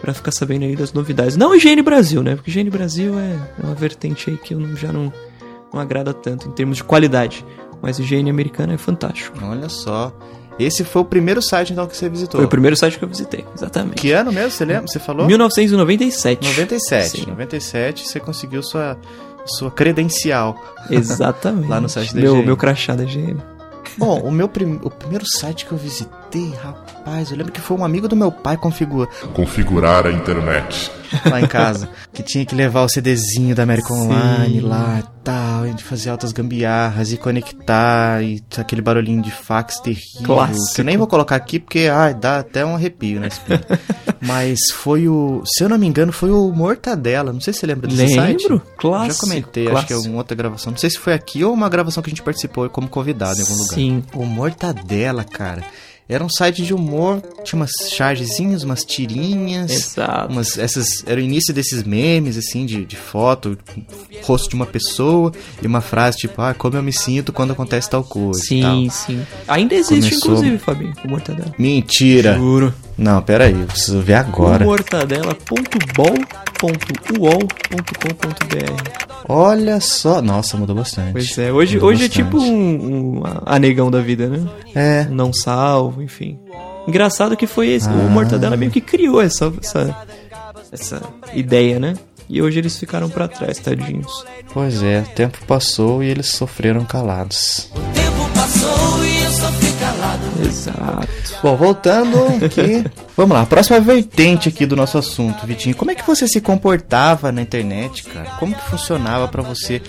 pra 0.00 0.14
ficar 0.14 0.30
sabendo 0.32 0.64
aí 0.64 0.76
das 0.76 0.92
novidades. 0.92 1.36
Não 1.36 1.54
IGN 1.54 1.82
Brasil, 1.82 2.22
né? 2.22 2.34
Porque 2.36 2.50
IGN 2.50 2.70
Brasil 2.70 3.18
é 3.18 3.36
uma 3.62 3.74
vertente 3.74 4.30
aí 4.30 4.36
que 4.36 4.54
eu 4.54 4.60
não- 4.60 4.76
já 4.76 4.92
não, 4.92 5.12
não 5.72 5.80
agrada 5.80 6.12
tanto 6.14 6.48
em 6.48 6.52
termos 6.52 6.76
de 6.78 6.84
qualidade. 6.84 7.44
Mas 7.82 7.98
o 7.98 8.02
IGN 8.02 8.28
americano 8.30 8.72
é 8.72 8.78
fantástico. 8.78 9.38
Olha 9.42 9.68
só. 9.68 10.12
Esse 10.58 10.82
foi 10.82 11.02
o 11.02 11.04
primeiro 11.04 11.40
site 11.40 11.72
então 11.72 11.86
que 11.86 11.96
você 11.96 12.08
visitou. 12.08 12.38
Foi 12.40 12.46
o 12.46 12.48
primeiro 12.48 12.74
site 12.76 12.98
que 12.98 13.04
eu 13.04 13.08
visitei, 13.08 13.44
exatamente. 13.54 13.94
Que 14.00 14.10
ano 14.10 14.32
mesmo? 14.32 14.50
Você 14.50 14.64
lembra? 14.64 14.88
Você 14.88 14.98
falou? 14.98 15.24
1997. 15.26 16.44
97. 16.48 17.10
Sim, 17.20 17.26
97 17.28 18.08
você 18.08 18.18
conseguiu 18.18 18.60
sua, 18.62 18.98
sua 19.46 19.70
credencial. 19.70 20.60
exatamente. 20.90 21.68
Lá 21.70 21.80
no 21.80 21.88
site 21.88 22.12
da 22.14 22.20
meu, 22.20 22.42
meu 22.42 22.56
crachá 22.56 22.96
da 22.96 23.04
IGN. 23.04 23.36
Bom, 23.98 24.20
o 24.20 24.30
meu 24.30 24.48
prim... 24.48 24.78
o 24.82 24.90
primeiro 24.90 25.24
site 25.26 25.66
que 25.66 25.72
eu 25.72 25.78
visitei, 25.78 26.54
rapaz, 26.62 27.30
eu 27.30 27.36
lembro 27.36 27.52
que 27.52 27.60
foi 27.60 27.76
um 27.76 27.84
amigo 27.84 28.06
do 28.06 28.14
meu 28.14 28.30
pai 28.30 28.56
configura 28.56 29.08
configurar 29.34 30.06
a 30.06 30.12
internet. 30.12 30.90
lá 31.30 31.40
em 31.40 31.46
casa, 31.46 31.88
que 32.12 32.22
tinha 32.22 32.44
que 32.44 32.54
levar 32.54 32.82
o 32.82 32.88
CDzinho 32.88 33.54
da 33.54 33.62
American 33.62 33.96
Sim. 33.96 34.02
Online 34.04 34.60
lá 34.60 34.98
e 34.98 35.02
tal. 35.02 35.18
tal, 35.28 35.62
a 35.64 35.66
gente 35.66 35.84
fazia 35.84 36.12
altas 36.12 36.32
gambiarras 36.32 37.12
e 37.12 37.18
conectar 37.18 38.22
e 38.22 38.42
aquele 38.56 38.80
barulhinho 38.80 39.22
de 39.22 39.30
fax 39.30 39.78
terrível. 39.78 40.22
Clássico. 40.24 40.74
Que 40.74 40.80
eu 40.80 40.84
nem 40.86 40.96
vou 40.96 41.06
colocar 41.06 41.36
aqui 41.36 41.58
porque 41.58 41.88
ai, 41.92 42.14
dá 42.14 42.38
até 42.38 42.64
um 42.64 42.74
arrepio 42.74 43.20
na 43.20 43.26
espinha. 43.26 43.60
Mas 44.20 44.58
foi 44.72 45.06
o, 45.06 45.42
se 45.44 45.62
eu 45.62 45.68
não 45.68 45.78
me 45.78 45.86
engano, 45.86 46.12
foi 46.12 46.30
o 46.30 46.50
Mortadela. 46.50 47.32
Não 47.32 47.40
sei 47.40 47.52
se 47.52 47.60
você 47.60 47.66
lembra 47.66 47.88
desse 47.88 48.14
site. 48.14 48.42
Lembro, 48.42 48.62
clássico. 48.78 49.14
Já 49.14 49.20
comentei, 49.20 49.68
acho 49.68 49.86
que 49.86 49.92
é 49.92 49.96
clássico. 49.96 50.08
uma 50.08 50.18
outra 50.18 50.36
gravação. 50.36 50.70
Não 50.70 50.78
sei 50.78 50.90
se 50.90 50.98
foi 50.98 51.12
aqui 51.12 51.44
ou 51.44 51.52
uma 51.52 51.68
gravação 51.68 52.02
que 52.02 52.08
a 52.08 52.12
gente 52.12 52.22
participou 52.22 52.68
como 52.70 52.88
convidado 52.88 53.38
em 53.38 53.42
algum 53.42 53.54
lugar. 53.54 53.74
Sim. 53.74 54.02
O 54.14 54.24
Mortadela, 54.24 55.24
cara. 55.24 55.62
Era 56.08 56.24
um 56.24 56.28
site 56.30 56.62
de 56.62 56.72
humor, 56.72 57.22
tinha 57.44 57.60
umas 57.60 57.70
chargezinhas, 57.90 58.62
umas 58.62 58.82
tirinhas. 58.82 59.70
Exato. 59.70 60.32
Umas, 60.32 60.56
essas, 60.56 61.04
era 61.06 61.20
o 61.20 61.22
início 61.22 61.52
desses 61.52 61.82
memes, 61.82 62.38
assim, 62.38 62.64
de, 62.64 62.84
de 62.86 62.96
foto, 62.96 63.58
rosto 64.22 64.48
de 64.48 64.54
uma 64.56 64.64
pessoa 64.64 65.32
e 65.60 65.66
uma 65.66 65.82
frase 65.82 66.16
tipo, 66.16 66.40
ah, 66.40 66.54
como 66.54 66.76
eu 66.76 66.82
me 66.82 66.92
sinto 66.94 67.30
quando 67.30 67.52
acontece 67.52 67.90
tal 67.90 68.02
coisa. 68.02 68.40
e 68.50 68.60
tal. 68.62 68.74
Sim, 68.76 68.88
sim. 68.88 69.26
Ainda 69.46 69.74
existe, 69.74 70.10
Começou- 70.18 70.30
inclusive, 70.32 70.58
Fabinho, 70.58 70.94
o 71.04 71.08
Mortadela. 71.08 71.54
Mentira! 71.58 72.34
Juro. 72.36 72.72
Não, 72.96 73.20
pera 73.22 73.44
aí, 73.44 73.52
eu 73.60 73.66
preciso 73.66 74.00
ver 74.00 74.14
agora. 74.14 74.64
Mortadela.bol.uol.com.br 76.62 79.08
Olha 79.28 79.80
só. 79.80 80.22
Nossa, 80.22 80.56
mudou 80.56 80.74
bastante. 80.74 81.12
Pois 81.12 81.36
é, 81.38 81.52
hoje, 81.52 81.74
Mudou 81.74 81.90
hoje 81.90 82.06
é 82.06 82.08
tipo 82.08 82.38
um, 82.38 83.18
um 83.18 83.22
anegão 83.44 83.90
da 83.90 84.00
vida, 84.00 84.28
né? 84.28 84.48
É. 84.74 85.06
Um 85.10 85.14
não 85.14 85.32
salvo, 85.32 86.02
enfim. 86.02 86.38
Engraçado 86.86 87.36
que 87.36 87.46
foi 87.46 87.68
esse. 87.68 87.88
Ah. 87.88 87.92
O 87.92 88.10
Mortadela 88.10 88.56
meio 88.56 88.70
que 88.70 88.80
criou 88.80 89.20
essa, 89.20 89.52
essa, 89.62 89.96
essa 90.72 91.02
ideia, 91.34 91.78
né? 91.78 91.94
E 92.28 92.42
hoje 92.42 92.58
eles 92.58 92.78
ficaram 92.78 93.08
pra 93.08 93.28
trás, 93.28 93.58
tadinhos. 93.58 94.24
Pois 94.52 94.82
é, 94.82 95.00
o 95.00 95.14
tempo 95.14 95.38
passou 95.46 96.02
e 96.02 96.08
eles 96.08 96.28
sofreram 96.28 96.84
calados. 96.84 97.70
Exato. 100.46 101.08
Bom, 101.42 101.56
voltando 101.56 102.16
aqui. 102.44 102.84
Vamos 103.18 103.36
lá, 103.36 103.44
próxima 103.44 103.80
vertente 103.80 104.48
aqui 104.48 104.64
do 104.64 104.76
nosso 104.76 104.96
assunto, 104.96 105.44
Vitinho. 105.44 105.74
Como 105.74 105.90
é 105.90 105.94
que 105.96 106.06
você 106.06 106.28
se 106.28 106.40
comportava 106.40 107.32
na 107.32 107.42
internet, 107.42 108.04
cara? 108.04 108.30
Como 108.38 108.54
que 108.54 108.62
funcionava 108.70 109.26
pra 109.26 109.42
você? 109.42 109.82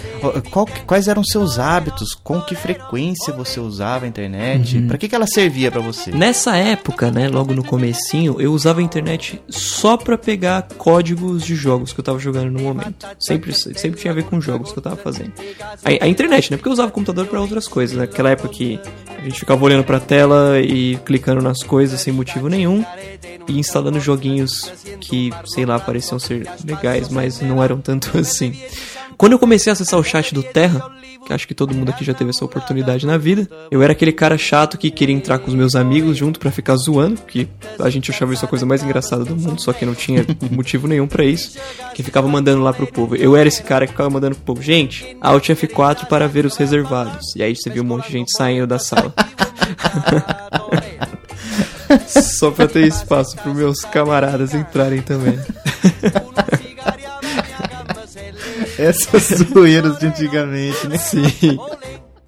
Qual 0.49 0.67
quais 0.87 1.07
eram 1.07 1.23
seus 1.23 1.59
hábitos? 1.59 2.15
Com 2.15 2.41
que 2.41 2.55
frequência 2.55 3.31
você 3.31 3.59
usava 3.59 4.05
a 4.05 4.07
internet? 4.07 4.81
Pra 4.81 4.97
que, 4.97 5.07
que 5.07 5.13
ela 5.13 5.27
servia 5.27 5.69
pra 5.69 5.79
você? 5.79 6.09
Nessa 6.09 6.57
época, 6.57 7.11
né, 7.11 7.29
logo 7.29 7.53
no 7.53 7.63
comecinho, 7.63 8.41
eu 8.41 8.51
usava 8.51 8.79
a 8.79 8.83
internet 8.83 9.39
só 9.47 9.95
pra 9.95 10.17
pegar 10.17 10.67
códigos 10.79 11.43
de 11.43 11.53
jogos 11.53 11.93
que 11.93 11.99
eu 11.99 12.03
tava 12.03 12.17
jogando 12.17 12.49
no 12.49 12.61
momento. 12.61 13.05
Sempre, 13.19 13.53
sempre 13.53 14.01
tinha 14.01 14.11
a 14.11 14.15
ver 14.15 14.23
com 14.23 14.41
jogos 14.41 14.71
que 14.71 14.79
eu 14.79 14.83
tava 14.83 14.95
fazendo. 14.95 15.33
A, 15.85 16.03
a 16.03 16.07
internet, 16.07 16.49
né? 16.49 16.57
Porque 16.57 16.67
eu 16.67 16.73
usava 16.73 16.89
o 16.89 16.91
computador 16.91 17.27
pra 17.27 17.39
outras 17.39 17.67
coisas. 17.67 17.95
né? 17.95 18.07
Naquela 18.07 18.31
época 18.31 18.49
que 18.49 18.79
a 19.19 19.21
gente 19.21 19.39
ficava 19.39 19.63
olhando 19.63 19.83
pra 19.83 19.99
tela 19.99 20.59
e 20.59 20.97
clicando 21.05 21.43
nas 21.43 21.61
coisas 21.61 22.01
sem 22.01 22.11
motivo 22.11 22.49
nenhum 22.49 22.83
e 23.47 23.59
instalando 23.59 23.99
joguinhos 23.99 24.71
que, 24.99 25.31
sei 25.45 25.65
lá, 25.65 25.79
pareciam 25.79 26.19
ser 26.19 26.47
legais, 26.65 27.09
mas 27.09 27.41
não 27.41 27.63
eram 27.63 27.79
tanto 27.79 28.15
assim. 28.17 28.53
Quando 29.17 29.33
eu 29.33 29.39
comecei 29.39 29.69
a 29.69 29.73
acessar 29.73 29.99
o 29.99 30.03
chat 30.03 30.33
do 30.33 30.41
Terra, 30.41 30.89
que 31.25 31.33
acho 31.33 31.47
que 31.47 31.53
todo 31.53 31.75
mundo 31.75 31.89
aqui 31.89 32.05
já 32.05 32.13
teve 32.13 32.29
essa 32.29 32.45
oportunidade 32.45 33.05
na 33.05 33.17
vida, 33.17 33.49
eu 33.69 33.83
era 33.83 33.91
aquele 33.91 34.11
cara 34.13 34.37
chato 34.37 34.77
que 34.77 34.89
queria 34.89 35.13
entrar 35.13 35.39
com 35.39 35.49
os 35.49 35.53
meus 35.53 35.75
amigos 35.75 36.17
junto 36.17 36.39
pra 36.39 36.49
ficar 36.49 36.75
zoando, 36.77 37.21
que 37.21 37.47
a 37.77 37.89
gente 37.89 38.09
achava 38.09 38.33
isso 38.33 38.45
a 38.45 38.47
coisa 38.47 38.65
mais 38.65 38.81
engraçada 38.81 39.25
do 39.25 39.35
mundo, 39.35 39.61
só 39.61 39.73
que 39.73 39.85
não 39.85 39.93
tinha 39.93 40.25
motivo 40.49 40.87
nenhum 40.87 41.05
pra 41.05 41.25
isso, 41.25 41.59
que 41.93 42.01
ficava 42.01 42.27
mandando 42.27 42.63
lá 42.63 42.71
pro 42.71 42.87
povo. 42.87 43.15
Eu 43.15 43.35
era 43.35 43.47
esse 43.47 43.61
cara 43.61 43.85
que 43.85 43.91
ficava 43.91 44.09
mandando 44.09 44.35
pro 44.37 44.45
povo, 44.45 44.61
gente, 44.61 45.17
Alt 45.19 45.49
F4 45.49 46.07
para 46.07 46.27
ver 46.27 46.45
os 46.45 46.55
reservados. 46.55 47.35
E 47.35 47.43
aí 47.43 47.55
você 47.55 47.69
viu 47.69 47.83
um 47.83 47.87
monte 47.87 48.07
de 48.07 48.13
gente 48.13 48.35
saindo 48.35 48.65
da 48.65 48.79
sala. 48.79 49.13
Só 52.07 52.51
pra 52.51 52.67
ter 52.67 52.87
espaço 52.87 53.35
pros 53.37 53.55
meus 53.55 53.81
camaradas 53.81 54.53
entrarem 54.53 55.01
também. 55.01 55.39
Essas 58.77 59.23
zoeiras 59.23 59.99
de 59.99 60.07
antigamente, 60.07 60.87
né? 60.87 60.97
Sim. 60.97 61.57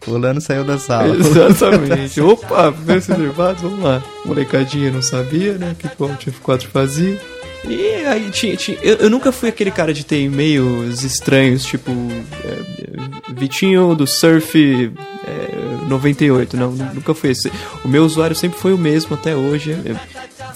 Fulano 0.02 0.42
saiu 0.42 0.64
da 0.64 0.78
sala. 0.78 1.16
Exatamente. 1.16 2.20
Opa, 2.20 2.72
primeiros 2.72 3.06
reservados, 3.06 3.62
vamos 3.62 3.84
lá. 3.84 4.04
Molecadinha 4.26 4.92
não 4.92 5.02
sabia, 5.02 5.54
né? 5.54 5.72
O 5.72 5.76
que 5.76 5.88
o 5.88 6.06
Alt 6.06 6.28
F4 6.28 6.64
fazia. 6.68 7.20
E 7.68 8.06
aí 8.06 8.30
tinha. 8.32 8.58
tinha 8.58 8.78
eu, 8.82 8.98
eu 8.98 9.10
nunca 9.10 9.32
fui 9.32 9.48
aquele 9.48 9.72
cara 9.72 9.94
de 9.94 10.04
ter 10.04 10.22
e-mails 10.22 11.04
estranhos, 11.04 11.64
tipo. 11.64 11.92
é, 11.92 13.32
Vitinho 13.34 13.96
do 13.96 14.06
Surf 14.06 14.92
é, 15.26 15.88
98. 15.88 16.58
Não, 16.58 16.72
nunca 16.72 17.14
fui 17.14 17.32
esse. 17.32 17.52
O 17.84 17.88
meu 17.88 18.04
usuário 18.04 18.36
sempre 18.36 18.60
foi 18.60 18.74
o 18.74 18.78
mesmo 18.78 19.16
até 19.16 19.36
hoje. 19.36 19.72
É, 19.72 19.96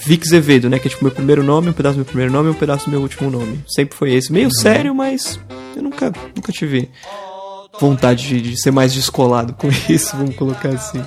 Vix 0.04 0.32
Evedo, 0.32 0.68
né? 0.68 0.78
Que 0.78 0.88
é 0.88 0.90
tipo 0.90 1.04
meu 1.04 1.12
primeiro 1.12 1.42
nome, 1.42 1.70
um 1.70 1.72
pedaço 1.72 1.94
do 1.94 1.98
meu 1.98 2.04
primeiro 2.04 2.32
nome 2.32 2.48
e 2.48 2.52
um 2.52 2.54
pedaço 2.54 2.86
do 2.86 2.90
meu 2.90 3.00
último 3.00 3.30
nome. 3.30 3.60
Sempre 3.66 3.96
foi 3.96 4.12
esse. 4.12 4.32
Meio 4.32 4.50
sério, 4.52 4.94
mas 4.94 5.38
eu 5.76 5.82
nunca, 5.82 6.12
nunca 6.34 6.52
tive 6.52 6.88
vontade 7.80 8.28
de, 8.28 8.40
de 8.40 8.60
ser 8.60 8.70
mais 8.70 8.92
descolado 8.94 9.52
com 9.52 9.68
isso, 9.88 10.16
vamos 10.16 10.36
colocar 10.36 10.70
assim. 10.70 11.02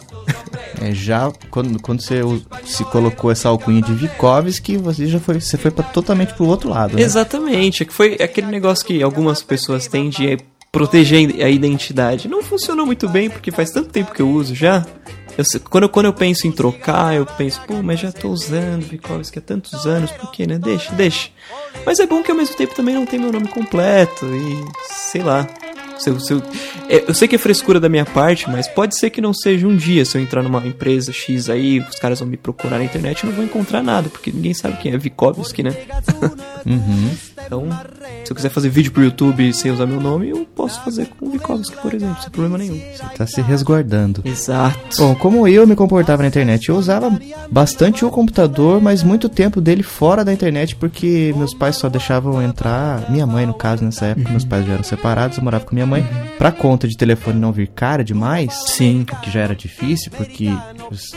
É, 0.82 0.94
já 0.94 1.32
quando, 1.50 1.82
quando 1.82 2.02
você 2.02 2.22
se 2.66 2.84
colocou 2.86 3.32
essa 3.32 3.50
alcunha 3.50 3.82
de 3.82 3.94
Vikovski, 3.94 4.78
você 4.78 5.08
já 5.08 5.20
foi, 5.20 5.40
você 5.40 5.58
foi 5.58 5.72
pra, 5.72 5.84
totalmente 5.84 6.34
pro 6.34 6.46
outro 6.46 6.70
lado, 6.70 6.96
né? 6.96 7.02
Exatamente, 7.02 7.84
é 7.84 7.86
que 7.86 7.94
foi 7.94 8.14
aquele 8.16 8.48
negócio 8.48 8.86
que 8.86 9.02
algumas 9.02 9.42
pessoas 9.42 9.88
têm 9.88 10.10
de 10.10 10.38
proteger 10.72 11.44
a 11.44 11.50
identidade. 11.50 12.28
Não 12.28 12.44
funcionou 12.44 12.86
muito 12.86 13.08
bem, 13.10 13.30
porque 13.30 13.52
faz 13.52 13.72
tanto 13.72 13.90
tempo 13.90 14.14
que 14.14 14.22
eu 14.22 14.30
uso 14.30 14.54
já. 14.56 14.86
Eu 15.38 15.46
quando, 15.70 15.84
eu- 15.84 15.90
quando 15.90 16.06
eu 16.08 16.14
penso 16.14 16.48
em 16.48 16.52
trocar, 16.52 17.16
eu 17.16 17.26
penso, 17.26 17.62
pô, 17.66 17.82
mas 17.82 18.00
já 18.02 18.12
tô 18.12 18.30
usando 18.30 18.84
Vikovski 18.84 19.40
há 19.40 19.42
tantos 19.42 19.86
anos, 19.86 20.12
por 20.12 20.32
que, 20.32 20.46
né? 20.46 20.58
Deixa, 20.60 20.92
deixa. 20.94 21.30
Mas 21.86 21.98
é 22.00 22.06
bom 22.06 22.22
que 22.22 22.30
ao 22.30 22.36
mesmo 22.36 22.56
tempo 22.58 22.76
também 22.76 22.94
não 22.94 23.06
tem 23.06 23.18
meu 23.20 23.32
nome 23.32 23.48
completo 23.48 24.26
e 24.26 24.66
sei 25.10 25.22
lá. 25.22 25.48
Se 25.98 26.10
eu, 26.10 26.20
se 26.20 26.32
eu, 26.34 26.42
é, 26.88 27.04
eu 27.10 27.14
sei 27.14 27.28
que 27.28 27.36
é 27.36 27.38
frescura 27.38 27.78
da 27.78 27.90
minha 27.90 28.06
parte, 28.06 28.50
mas 28.50 28.68
pode 28.70 28.98
ser 28.98 29.10
que 29.10 29.20
não 29.20 29.34
seja 29.34 29.68
um 29.68 29.76
dia. 29.76 30.06
Se 30.06 30.18
eu 30.18 30.22
entrar 30.22 30.42
numa 30.42 30.66
empresa 30.66 31.12
X 31.12 31.50
aí, 31.50 31.80
os 31.80 31.96
caras 31.96 32.20
vão 32.20 32.28
me 32.30 32.38
procurar 32.38 32.78
na 32.78 32.86
internet 32.86 33.20
e 33.22 33.26
não 33.26 33.34
vão 33.34 33.44
encontrar 33.44 33.84
nada, 33.84 34.08
porque 34.10 34.32
ninguém 34.32 34.54
sabe 34.54 34.78
quem 34.78 34.94
é 34.94 34.98
Vikovski, 34.98 35.62
né? 35.64 35.76
Uhum. 36.66 37.12
Então, 37.50 37.68
se 38.24 38.32
eu 38.32 38.36
quiser 38.36 38.50
fazer 38.50 38.70
vídeo 38.70 38.92
pro 38.92 39.04
YouTube 39.04 39.52
sem 39.54 39.72
usar 39.72 39.88
meu 39.88 40.00
nome, 40.00 40.30
eu 40.30 40.46
posso 40.56 40.80
fazer 40.84 41.08
com 41.08 41.26
o 41.26 41.32
Vikovski, 41.32 41.76
por 41.78 41.92
exemplo, 41.96 42.22
sem 42.22 42.30
problema 42.30 42.60
nenhum. 42.60 42.80
Tá 43.18 43.26
se 43.26 43.42
resguardando. 43.42 44.22
Exato. 44.24 44.78
Bom, 45.00 45.16
como 45.16 45.48
eu 45.48 45.66
me 45.66 45.76
comportava 45.76 46.22
na 46.22 46.28
internet, 46.28 46.70
eu 46.70 46.76
usava 46.78 47.12
bastante 47.50 48.06
o 48.06 48.12
computador, 48.12 48.80
mas 48.80 49.02
muito 49.02 49.28
tempo 49.28 49.60
dele 49.60 49.82
fora 49.82 50.24
da 50.24 50.32
internet, 50.32 50.76
porque 50.76 51.34
meus 51.36 51.54
pais 51.56 51.76
só 51.78 51.90
deixavam 51.90 52.40
entrar, 52.40 53.10
minha 53.10 53.26
mãe 53.26 53.48
no 53.48 53.54
caso 53.56 53.84
nessa 53.84 54.06
época, 54.06 54.30
meus 54.30 54.46
pais 54.46 54.64
já 54.66 54.74
eram 54.74 54.84
separados, 54.84 55.38
eu 55.40 55.44
morava 55.44 55.66
com 55.66 55.74
minha 55.74 55.88
mãe, 55.88 56.08
pra 56.38 56.52
conta 56.52 56.88
de 56.88 56.96
telefone 56.96 57.40
não 57.40 57.52
vir 57.52 57.68
cara 57.68 58.04
demais, 58.04 58.54
Sim. 58.68 59.06
que 59.24 59.32
já 59.32 59.40
era 59.40 59.56
difícil, 59.56 60.12
porque 60.16 60.50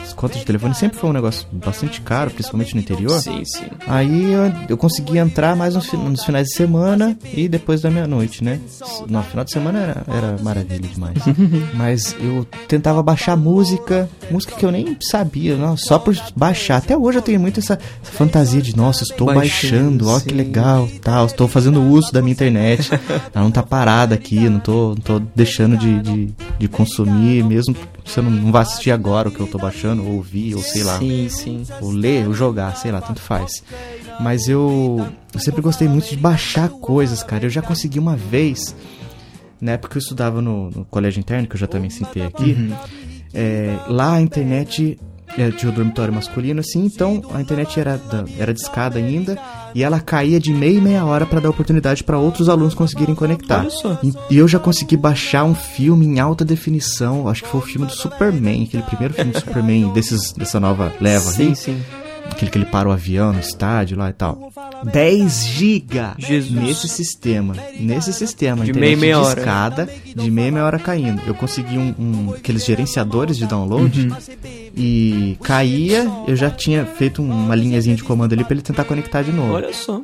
as 0.02 0.14
contas 0.14 0.38
de 0.38 0.46
telefone 0.46 0.74
sempre 0.74 0.96
foi 0.98 1.10
um 1.10 1.12
negócio 1.12 1.46
bastante 1.52 2.00
caro, 2.00 2.30
principalmente 2.30 2.74
no 2.74 2.80
interior. 2.80 3.20
Sim, 3.20 3.44
sim. 3.44 3.64
Aí 3.86 4.32
eu, 4.32 4.52
eu 4.70 4.76
conseguia 4.78 5.20
entrar 5.20 5.54
mais 5.54 5.74
nos, 5.74 5.86
fi- 5.86 5.96
nos 6.22 6.24
finais 6.24 6.48
de 6.48 6.54
semana 6.54 7.18
e 7.34 7.48
depois 7.48 7.80
da 7.80 7.90
meia-noite, 7.90 8.44
né? 8.44 8.60
No 9.08 9.22
final 9.22 9.44
de 9.44 9.50
semana 9.50 9.78
era, 9.78 10.04
era 10.06 10.42
maravilha 10.42 10.88
demais. 10.88 11.18
Mas 11.74 12.14
eu 12.20 12.46
tentava 12.68 13.02
baixar 13.02 13.36
música, 13.36 14.08
música 14.30 14.54
que 14.54 14.64
eu 14.64 14.70
nem 14.70 14.96
sabia, 15.00 15.56
não, 15.56 15.76
só 15.76 15.98
por 15.98 16.16
baixar. 16.36 16.76
Até 16.76 16.96
hoje 16.96 17.18
eu 17.18 17.22
tenho 17.22 17.40
muito 17.40 17.60
essa, 17.60 17.78
essa 18.02 18.12
fantasia 18.12 18.62
de, 18.62 18.76
nossa, 18.76 19.02
estou 19.02 19.32
Baixando, 19.32 20.08
ó 20.08 20.20
que 20.20 20.32
legal, 20.32 20.88
tal, 21.00 21.26
estou 21.26 21.48
fazendo 21.48 21.82
uso 21.82 22.12
da 22.12 22.20
minha 22.20 22.32
internet. 22.32 22.90
Ela 23.34 23.44
não 23.44 23.50
tá 23.50 23.62
parada 23.62 24.14
aqui, 24.14 24.48
não 24.48 24.60
tô, 24.60 24.90
não 24.90 24.96
tô 24.96 25.18
deixando 25.34 25.76
de, 25.76 26.00
de, 26.00 26.34
de 26.58 26.68
consumir, 26.68 27.42
mesmo 27.42 27.74
se 28.04 28.18
eu 28.18 28.24
não, 28.24 28.30
não 28.30 28.52
vai 28.52 28.62
assistir 28.62 28.90
agora 28.90 29.28
o 29.28 29.32
que 29.32 29.40
eu 29.40 29.46
tô 29.46 29.58
baixando, 29.58 30.04
ou 30.04 30.16
ouvir, 30.16 30.54
ou 30.54 30.62
sei 30.62 30.82
lá 30.82 30.98
Sim, 30.98 31.28
sim. 31.28 31.64
ou 31.80 31.90
ler, 31.90 32.26
ou 32.26 32.34
jogar, 32.34 32.76
sei 32.76 32.92
lá, 32.92 33.00
tanto 33.00 33.20
faz. 33.20 33.62
Mas 34.22 34.48
eu, 34.48 35.04
eu 35.34 35.40
sempre 35.40 35.60
gostei 35.60 35.88
muito 35.88 36.08
de 36.08 36.16
baixar 36.16 36.68
coisas, 36.68 37.22
cara. 37.22 37.44
Eu 37.44 37.50
já 37.50 37.60
consegui 37.60 37.98
uma 37.98 38.16
vez, 38.16 38.74
na 39.60 39.72
época 39.72 39.90
que 39.90 39.96
eu 39.98 40.00
estudava 40.00 40.40
no, 40.40 40.70
no 40.70 40.84
colégio 40.84 41.18
interno, 41.18 41.48
que 41.48 41.56
eu 41.56 41.60
já 41.60 41.66
também 41.66 41.90
citei 41.90 42.24
aqui, 42.24 42.72
é, 43.34 43.76
lá 43.88 44.14
a 44.14 44.20
internet 44.20 44.98
é, 45.36 45.50
tinha 45.50 45.72
o 45.72 45.74
dormitório 45.74 46.12
masculino, 46.12 46.60
assim, 46.60 46.84
então 46.84 47.22
a 47.34 47.40
internet 47.40 47.80
era, 47.80 48.00
era 48.38 48.52
de 48.52 48.60
escada 48.60 48.98
ainda, 48.98 49.38
e 49.74 49.82
ela 49.82 49.98
caía 49.98 50.38
de 50.38 50.52
meia 50.52 50.78
e 50.78 50.80
meia 50.80 51.04
hora 51.04 51.24
para 51.24 51.40
dar 51.40 51.50
oportunidade 51.50 52.04
para 52.04 52.18
outros 52.18 52.48
alunos 52.48 52.74
conseguirem 52.74 53.14
conectar. 53.14 53.66
E, 54.02 54.12
e 54.34 54.38
eu 54.38 54.46
já 54.46 54.58
consegui 54.58 54.96
baixar 54.96 55.44
um 55.44 55.54
filme 55.54 56.06
em 56.06 56.20
alta 56.20 56.44
definição, 56.44 57.28
acho 57.28 57.42
que 57.42 57.48
foi 57.48 57.60
o 57.60 57.64
filme 57.64 57.86
do 57.86 57.92
Superman, 57.92 58.64
aquele 58.64 58.82
primeiro 58.82 59.14
filme 59.14 59.32
do 59.32 59.40
Superman 59.40 59.90
desses, 59.94 60.32
dessa 60.32 60.60
nova 60.60 60.92
leva 61.00 61.24
Sim, 61.24 61.48
aí 61.48 61.56
sim. 61.56 61.82
Aquele 62.30 62.50
que 62.50 62.58
ele 62.58 62.64
para 62.66 62.88
o 62.88 62.92
avião 62.92 63.32
no 63.32 63.40
estádio 63.40 63.96
lá 63.98 64.10
e 64.10 64.12
tal. 64.12 64.50
10 64.84 65.44
GB 65.46 66.00
Jesus. 66.18 66.50
nesse 66.50 66.88
sistema. 66.88 67.54
Nesse 67.78 68.12
sistema. 68.12 68.64
De 68.64 68.72
meia, 68.72 68.96
meia 68.96 69.20
hora. 69.20 69.34
discada, 69.34 69.88
de 70.16 70.30
meia, 70.30 70.50
meia 70.52 70.64
hora 70.64 70.78
caindo. 70.78 71.22
Eu 71.26 71.34
consegui 71.34 71.78
um, 71.78 71.94
um- 71.98 72.32
aqueles 72.34 72.64
gerenciadores 72.64 73.36
de 73.36 73.46
download 73.46 74.08
Uhum. 74.08 74.16
e 74.76 75.36
caía, 75.42 76.10
eu 76.26 76.34
já 76.36 76.50
tinha 76.50 76.84
feito 76.84 77.22
uma 77.22 77.54
linhazinha 77.54 77.94
de 77.96 78.02
comando 78.02 78.32
ali 78.32 78.44
pra 78.44 78.54
ele 78.54 78.62
tentar 78.62 78.84
conectar 78.84 79.22
de 79.22 79.32
novo. 79.32 79.52
Olha 79.54 79.72
só. 79.72 80.00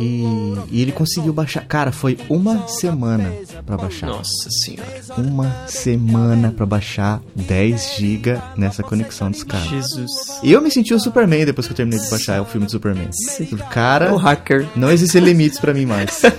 E, 0.00 0.24
e 0.70 0.80
ele 0.82 0.92
conseguiu 0.92 1.32
baixar. 1.32 1.64
Cara, 1.66 1.92
foi 1.92 2.18
uma 2.28 2.66
semana 2.68 3.32
pra 3.66 3.76
baixar. 3.76 4.06
Nossa 4.06 4.50
senhora. 4.50 4.88
Uma 5.18 5.66
semana 5.66 6.50
pra 6.50 6.64
baixar 6.66 7.20
10 7.34 7.96
GB 7.98 8.38
nessa 8.56 8.82
conexão 8.82 9.30
dos 9.30 9.42
caras. 9.44 9.68
Jesus. 9.68 10.10
E 10.42 10.52
eu 10.52 10.60
me 10.60 10.70
senti 10.70 10.92
o 10.94 11.00
Superman 11.00 11.44
depois 11.44 11.66
que 11.66 11.72
eu 11.72 11.76
terminei 11.76 12.00
de 12.00 12.10
baixar 12.10 12.40
o 12.40 12.44
filme 12.44 12.66
do 12.66 12.72
Superman. 12.72 13.08
Cara, 13.70 14.12
O 14.14 14.16
hacker. 14.16 14.66
não 14.76 14.90
existem 14.90 15.20
limites 15.22 15.58
pra 15.58 15.72
mim 15.74 15.86
mais. 15.86 16.22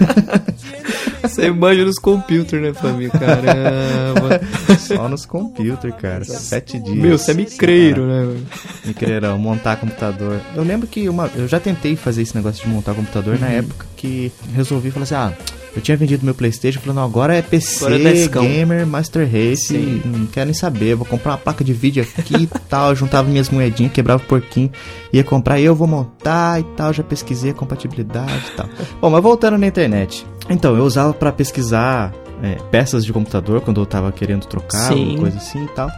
Você 1.24 1.50
manja 1.52 1.86
nos 1.86 1.98
computers, 1.98 2.62
né, 2.62 2.74
família? 2.74 3.10
Caramba. 3.10 4.42
Só 4.78 5.08
nos 5.08 5.26
computers, 5.26 5.96
cara. 6.00 6.24
Sete 6.26 6.80
dias. 6.80 6.96
Meu, 6.96 7.18
você 7.18 7.32
é 7.32 7.34
micreiro, 7.34 8.06
né? 8.06 8.24
mano? 8.26 8.46
Micreirão, 8.86 9.38
montar 9.38 9.78
computador. 9.78 10.40
Eu 10.56 10.64
lembro 10.64 10.88
que 10.88 11.08
uma, 11.10 11.30
eu 11.36 11.48
já 11.48 11.60
tentei 11.60 11.96
fazer 11.96 12.22
esse 12.22 12.36
negócio 12.36 12.64
de 12.64 12.70
montar 12.70 12.94
computador 12.94 13.36
Uhum. 13.36 13.40
na 13.42 13.48
época 13.48 13.86
que 13.96 14.32
resolvi 14.54 14.92
falar 14.92 15.04
assim, 15.04 15.16
ah, 15.16 15.34
eu 15.76 15.82
tinha 15.82 15.96
vendido 15.98 16.26
meu 16.26 16.36
Playstation, 16.36 16.80
falando, 16.82 17.00
agora 17.00 17.36
é 17.36 17.42
PC, 17.42 17.86
Agora 17.86 18.10
é. 18.10 18.28
Gamer, 18.28 18.86
Master 18.86 19.26
Race, 19.26 19.74
não 20.06 20.26
quero 20.28 20.48
nem 20.48 20.54
saber, 20.54 20.94
vou 20.96 21.06
comprar 21.06 21.32
uma 21.32 21.38
placa 21.38 21.64
de 21.64 21.74
vídeo 21.74 22.06
aqui 22.18 22.44
e 22.44 22.48
tal, 22.70 22.94
juntava 22.96 23.28
minhas 23.30 23.50
moedinhas, 23.50 23.92
quebrava 23.94 24.22
o 24.22 24.26
porquinho, 24.28 24.70
ia 25.12 25.24
comprar, 25.24 25.60
eu 25.60 25.74
vou 25.74 25.88
montar 25.88 26.60
e 26.60 26.64
tal, 26.76 26.92
já 26.94 27.02
pesquisei 27.02 27.52
a 27.52 27.54
compatibilidade 27.54 28.44
e 28.54 28.56
tal. 28.58 28.70
Bom, 29.02 29.10
mas 29.10 29.24
voltando 29.24 29.58
na 29.58 29.66
internet. 29.66 30.26
Então, 30.50 30.76
eu 30.76 30.84
usava 30.84 31.14
pra 31.14 31.32
pesquisar 31.32 32.14
é, 32.42 32.56
peças 32.70 33.06
de 33.06 33.14
computador 33.14 33.62
quando 33.62 33.80
eu 33.80 33.86
tava 33.86 34.12
querendo 34.12 34.46
trocar, 34.46 34.90
Sim. 34.90 35.00
alguma 35.00 35.20
coisa 35.20 35.38
assim 35.38 35.64
e 35.64 35.68
tal 35.70 35.90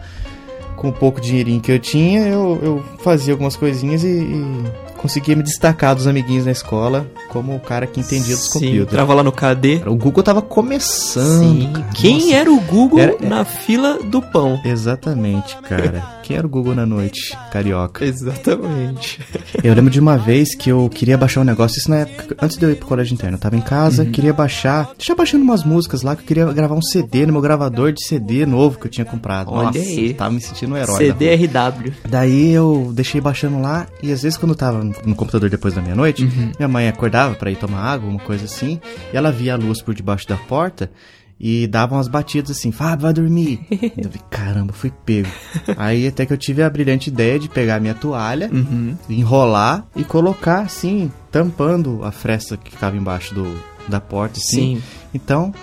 com 0.76 0.90
o 0.90 0.94
pouco 0.94 1.20
dinheirinho 1.20 1.62
que 1.62 1.72
eu 1.72 1.80
tinha, 1.80 2.28
eu, 2.28 2.60
eu 2.62 2.84
fazia 3.00 3.34
algumas 3.34 3.56
coisinhas 3.56 4.04
e, 4.04 4.08
e 4.08 4.64
conseguia 5.06 5.36
me 5.36 5.44
destacar 5.44 5.94
dos 5.96 6.08
amiguinhos 6.08 6.46
na 6.46 6.52
escola 6.52 7.06
como 7.30 7.56
o 7.56 7.60
cara 7.60 7.86
que 7.86 8.00
entendia 8.00 8.36
dos 8.36 8.46
Sim, 8.50 8.60
computers. 8.60 8.90
trava 8.90 9.14
lá 9.14 9.22
no 9.24 9.32
KD. 9.32 9.84
O 9.86 9.96
Google 9.96 10.24
tava 10.24 10.42
começando. 10.42 11.44
Sim. 11.44 11.72
cara. 11.74 11.86
Quem 11.94 12.20
Nossa. 12.22 12.36
era 12.36 12.52
o 12.52 12.60
Google 12.62 13.00
Era- 13.00 13.16
na 13.22 13.46
fila 13.46 14.00
do 14.04 14.22
pão? 14.22 14.60
Exatamente, 14.66 15.56
cara. 15.58 16.16
Quem 16.24 16.36
era 16.38 16.48
o 16.48 16.50
Google 16.50 16.74
na 16.74 16.86
noite? 16.88 17.38
Carioca. 17.52 18.04
Exatamente. 18.04 19.20
Eu 19.64 19.74
lembro 19.76 19.92
de 19.92 20.00
uma 20.00 20.18
vez 20.18 20.56
que 20.56 20.70
eu 20.72 20.90
queria 20.92 21.18
baixar 21.18 21.42
um 21.42 21.44
negócio, 21.44 21.78
isso 21.78 21.90
na 21.90 21.98
época, 21.98 22.36
antes 22.42 22.58
de 22.58 22.66
eu 22.66 22.72
ir 22.72 22.76
pro 22.78 22.88
colégio 22.88 23.14
interno. 23.14 23.36
Eu 23.36 23.40
tava 23.42 23.56
em 23.56 23.62
casa, 23.62 24.04
Uhum. 24.04 24.12
queria 24.12 24.34
baixar. 24.34 24.90
Deixa 24.98 25.14
baixando 25.14 25.44
umas 25.44 25.64
músicas 25.64 26.02
lá 26.02 26.16
que 26.16 26.24
eu 26.24 26.26
queria 26.28 26.46
gravar 26.52 26.74
um 26.76 26.82
CD 26.82 27.26
no 27.28 27.34
meu 27.34 27.42
gravador 27.42 27.92
de 27.92 28.04
CD 28.04 28.46
novo 28.46 28.80
que 28.80 28.88
eu 28.88 28.92
tinha 28.92 29.06
comprado. 29.06 29.52
Olha 29.52 29.66
Nossa, 29.68 29.78
aí. 29.80 30.14
tava 30.16 30.32
me 30.32 30.42
sentindo 30.42 30.74
um 30.74 30.78
herói. 30.78 30.98
CDRW. 30.98 31.94
Daí 32.10 32.52
eu 32.52 32.92
deixei 32.94 33.22
baixando 33.22 33.62
lá 33.62 33.86
e 34.02 34.12
às 34.12 34.24
vezes 34.24 34.38
quando 34.38 34.52
eu 34.54 34.58
tava 34.58 34.84
no 35.06 35.16
computador 35.16 35.50
depois 35.50 35.74
da 35.74 35.82
meia-noite, 35.82 36.24
Uhum. 36.24 36.52
minha 36.58 36.68
mãe 36.68 36.88
acordava 36.88 37.36
pra 37.36 37.52
ir 37.52 37.56
tomar 37.58 37.80
água, 37.82 38.10
uma 38.10 38.20
coisa 38.20 38.46
assim, 38.46 38.80
e 39.14 39.18
ela 39.18 39.32
via 39.32 39.54
a 39.54 39.58
luz 39.58 39.82
por 39.82 39.94
debaixo 39.94 40.28
da 40.28 40.38
porta 40.38 40.92
e 41.40 41.68
dava 41.68 41.96
umas 41.96 42.08
batidas 42.08 42.52
assim, 42.52 42.72
Fábio, 42.72 43.04
vai 43.04 43.14
dormir. 43.14 43.60
eu 43.98 44.10
vi, 44.10 44.20
caramba, 44.30 44.72
fui 44.72 44.92
pego. 45.06 45.28
Aí 45.78 46.08
até 46.08 46.26
que 46.26 46.32
eu 46.32 46.38
tive 46.38 46.64
a 46.64 46.70
brilhante 46.70 47.10
ideia 47.10 47.38
de 47.38 47.50
pegar 47.50 47.80
minha 47.82 47.94
toalha, 47.94 48.50
Uhum. 48.52 48.96
enrolar 49.10 49.86
e 49.96 50.04
colocar 50.04 50.62
assim, 50.62 51.12
tampando 51.32 52.04
a 52.04 52.12
fresta 52.12 52.56
que 52.56 52.72
ficava 52.72 52.96
embaixo 52.96 53.36
do, 53.36 53.54
da 53.88 54.00
porta, 54.00 54.40
assim. 54.40 54.78
Sim. 54.78 54.84
Então, 55.14 55.54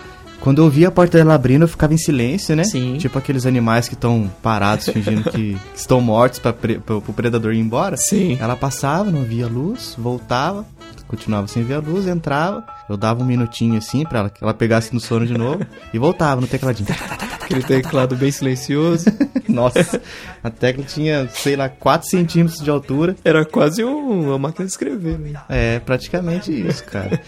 quando 0.42 0.61
eu 0.62 0.68
via 0.68 0.88
a 0.88 0.90
porta 0.90 1.16
dela 1.18 1.34
abrindo, 1.34 1.62
eu 1.62 1.68
ficava 1.68 1.94
em 1.94 1.99
silêncio, 1.99 2.54
né? 2.56 2.64
Sim. 2.64 2.96
Tipo 2.99 3.16
aqueles 3.18 3.46
animais 3.46 3.88
que 3.88 3.94
estão 3.94 4.30
parados, 4.42 4.87
fingindo 4.88 5.30
que 5.30 5.56
estão 5.75 6.00
mortos 6.00 6.38
para 6.38 6.52
pre 6.52 6.78
pra, 6.78 7.00
pro 7.00 7.12
predador 7.12 7.52
ir 7.54 7.58
embora. 7.61 7.96
Sim. 7.96 8.37
Ela 8.40 8.56
passava, 8.56 9.11
não 9.11 9.22
via 9.22 9.46
luz, 9.46 9.94
voltava, 9.96 10.66
continuava 11.06 11.46
sem 11.46 11.62
ver 11.62 11.75
a 11.75 11.78
luz, 11.78 12.06
entrava. 12.06 12.64
Eu 12.88 12.96
dava 12.96 13.22
um 13.22 13.26
minutinho 13.26 13.78
assim 13.78 14.04
pra 14.04 14.18
ela, 14.18 14.30
que 14.30 14.42
ela 14.42 14.52
pegasse 14.52 14.92
no 14.92 15.00
sono 15.00 15.26
de 15.26 15.32
novo 15.38 15.64
e 15.94 15.99
voltava 15.99 16.40
no 16.40 16.46
tecladinho. 16.46 16.88
Aquele 17.42 17.62
teclado 17.62 18.16
bem 18.16 18.30
silencioso. 18.30 19.06
Nossa, 19.49 20.00
a 20.42 20.49
tecla 20.50 20.84
tinha, 20.84 21.28
sei 21.28 21.54
lá, 21.56 21.68
4 21.68 22.08
centímetros 22.08 22.61
de 22.62 22.70
altura. 22.70 23.14
Era 23.25 23.44
quase 23.44 23.84
um- 23.84 24.28
uma 24.28 24.38
máquina 24.38 24.64
de 24.64 24.72
escrever, 24.72 25.18
né? 25.18 25.32
É, 25.48 25.78
praticamente 25.81 26.50
isso, 26.52 26.83
cara. 26.85 27.20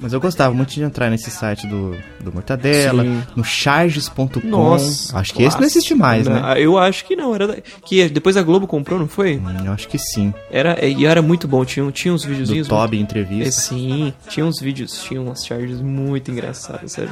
Mas 0.00 0.12
eu 0.12 0.20
gostava 0.20 0.54
muito 0.54 0.70
de 0.72 0.82
entrar 0.82 1.10
nesse 1.10 1.28
site 1.30 1.66
do, 1.66 1.96
do 2.20 2.32
Mortadela, 2.32 3.02
Sim. 3.02 3.22
no 3.34 3.42
charges.com. 3.44 4.40
Nossa. 4.44 5.18
Acho 5.18 5.34
que 5.34 5.42
esse 5.42 5.56
não 5.58 5.64
existe 5.66 5.94
mais, 5.94 6.26
né? 6.26 6.40
Não, 6.40 6.52
Eu 6.56 6.78
acho 6.78 7.04
que 7.04 7.16
não. 7.16 7.34
Era 7.34 7.48
da- 7.48 7.56
que 7.84 8.08
depois 8.08 8.36
a 8.36 8.42
Globo 8.42 8.66
comprou, 8.66 8.98
não 8.98 9.08
foi? 9.08 9.38
Hum, 9.38 9.64
Eu 9.66 9.72
acho 9.72 9.88
que 9.88 9.98
sim. 9.98 10.32
Era, 10.50 10.84
e 10.86 11.04
era 11.04 11.20
muito 11.20 11.48
bom. 11.48 11.64
Tinha, 11.64 11.90
tinha 11.90 12.14
uns 12.14 12.22
Do 12.22 12.28
videozinhos. 12.28 12.68
Toby 12.68 12.96
É, 12.98 13.00
entrevista. 13.00 13.60
sim, 13.60 14.12
tinha 14.28 14.46
uns 14.46 14.60
vídeos, 14.60 15.02
tinha 15.02 15.20
umas 15.20 15.44
charges 15.44 15.80
muito 15.80 16.30
engraçadas, 16.30 16.92
sabe? 16.92 17.10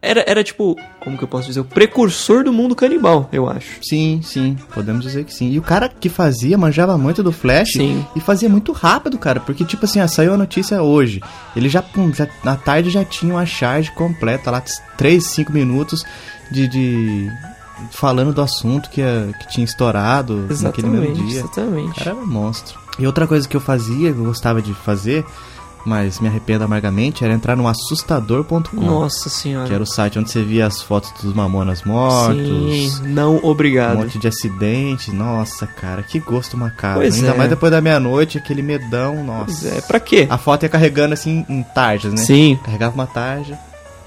Era, 0.00 0.22
era 0.28 0.44
tipo, 0.44 0.76
como 1.00 1.18
que 1.18 1.24
eu 1.24 1.28
posso 1.28 1.48
dizer? 1.48 1.58
O 1.60 1.64
precursor 1.64 2.44
do 2.44 2.52
mundo 2.52 2.76
canibal, 2.76 3.28
eu 3.32 3.48
acho. 3.50 3.78
Sim, 3.82 4.20
sim, 4.22 4.56
podemos 4.72 5.02
dizer 5.02 5.24
que 5.24 5.34
sim. 5.34 5.50
E 5.50 5.58
o 5.58 5.62
cara 5.62 5.88
que 5.88 6.08
fazia 6.08 6.56
manjava 6.56 6.96
muito 6.96 7.20
do 7.20 7.32
Flash 7.32 7.72
Sim. 7.72 8.06
e 8.14 8.20
fazia 8.20 8.48
muito 8.48 8.70
rápido, 8.70 9.18
cara, 9.18 9.40
porque 9.40 9.64
tipo 9.64 9.84
assim, 9.86 9.98
ah, 9.98 10.06
saiu 10.06 10.32
a 10.34 10.36
notícia 10.36 10.80
hoje. 10.82 11.20
Ele 11.56 11.68
já, 11.68 11.82
pum, 11.82 12.12
já 12.14 12.28
na 12.44 12.54
tarde 12.54 12.90
já 12.90 13.04
tinha 13.04 13.34
uma 13.34 13.44
charge 13.44 13.90
completa 13.90 14.52
lá, 14.52 14.62
3, 14.96 15.24
5 15.24 15.52
minutos 15.52 16.04
de, 16.48 16.68
de 16.68 17.28
falando 17.90 18.32
do 18.32 18.40
assunto 18.40 18.88
que, 18.90 19.00
ia- 19.00 19.30
que 19.40 19.48
tinha 19.48 19.64
estourado 19.64 20.46
naquele 20.62 20.88
mesmo 20.88 21.06
Exatamente, 21.06 21.26
dia. 21.26 21.42
O 21.42 21.44
exatamente. 21.44 21.94
cara 21.98 22.10
era 22.10 22.18
um 22.18 22.26
monstro. 22.26 22.78
E 23.00 23.06
outra 23.06 23.26
coisa 23.26 23.48
que 23.48 23.56
eu 23.56 23.60
fazia, 23.60 24.12
que 24.12 24.18
eu 24.18 24.24
gostava 24.24 24.62
de 24.62 24.72
fazer, 24.74 25.24
mas 25.88 26.20
me 26.20 26.28
arrependo 26.28 26.62
amargamente, 26.64 27.24
era 27.24 27.32
entrar 27.34 27.56
no 27.56 27.66
assustador.com. 27.66 28.60
Nossa 28.80 29.24
Que 29.28 29.34
senhora. 29.34 29.74
era 29.74 29.82
o 29.82 29.86
site 29.86 30.18
onde 30.18 30.30
você 30.30 30.42
via 30.42 30.66
as 30.66 30.82
fotos 30.82 31.10
dos 31.22 31.32
mamonas 31.34 31.82
mortos. 31.82 32.36
Sim, 32.36 33.02
não 33.06 33.36
Um 33.36 33.46
obrigado. 33.46 33.96
monte 33.98 34.18
de 34.18 34.28
acidente. 34.28 35.10
Nossa, 35.10 35.66
cara, 35.66 36.02
que 36.02 36.18
gosto 36.20 36.56
macabro. 36.56 37.00
Pois 37.00 37.16
Ainda 37.16 37.30
é. 37.30 37.36
mais 37.36 37.50
depois 37.50 37.72
da 37.72 37.80
meia-noite, 37.80 38.38
aquele 38.38 38.62
medão, 38.62 39.24
nossa. 39.24 39.44
Pois 39.46 39.64
é, 39.66 39.80
pra 39.80 39.98
quê? 39.98 40.26
A 40.30 40.38
foto 40.38 40.62
ia 40.64 40.68
carregando 40.68 41.14
assim 41.14 41.44
em 41.48 41.62
tarjas, 41.62 42.12
né? 42.12 42.18
Sim. 42.18 42.58
Carregava 42.64 42.94
uma 42.94 43.06
tarja, 43.06 43.58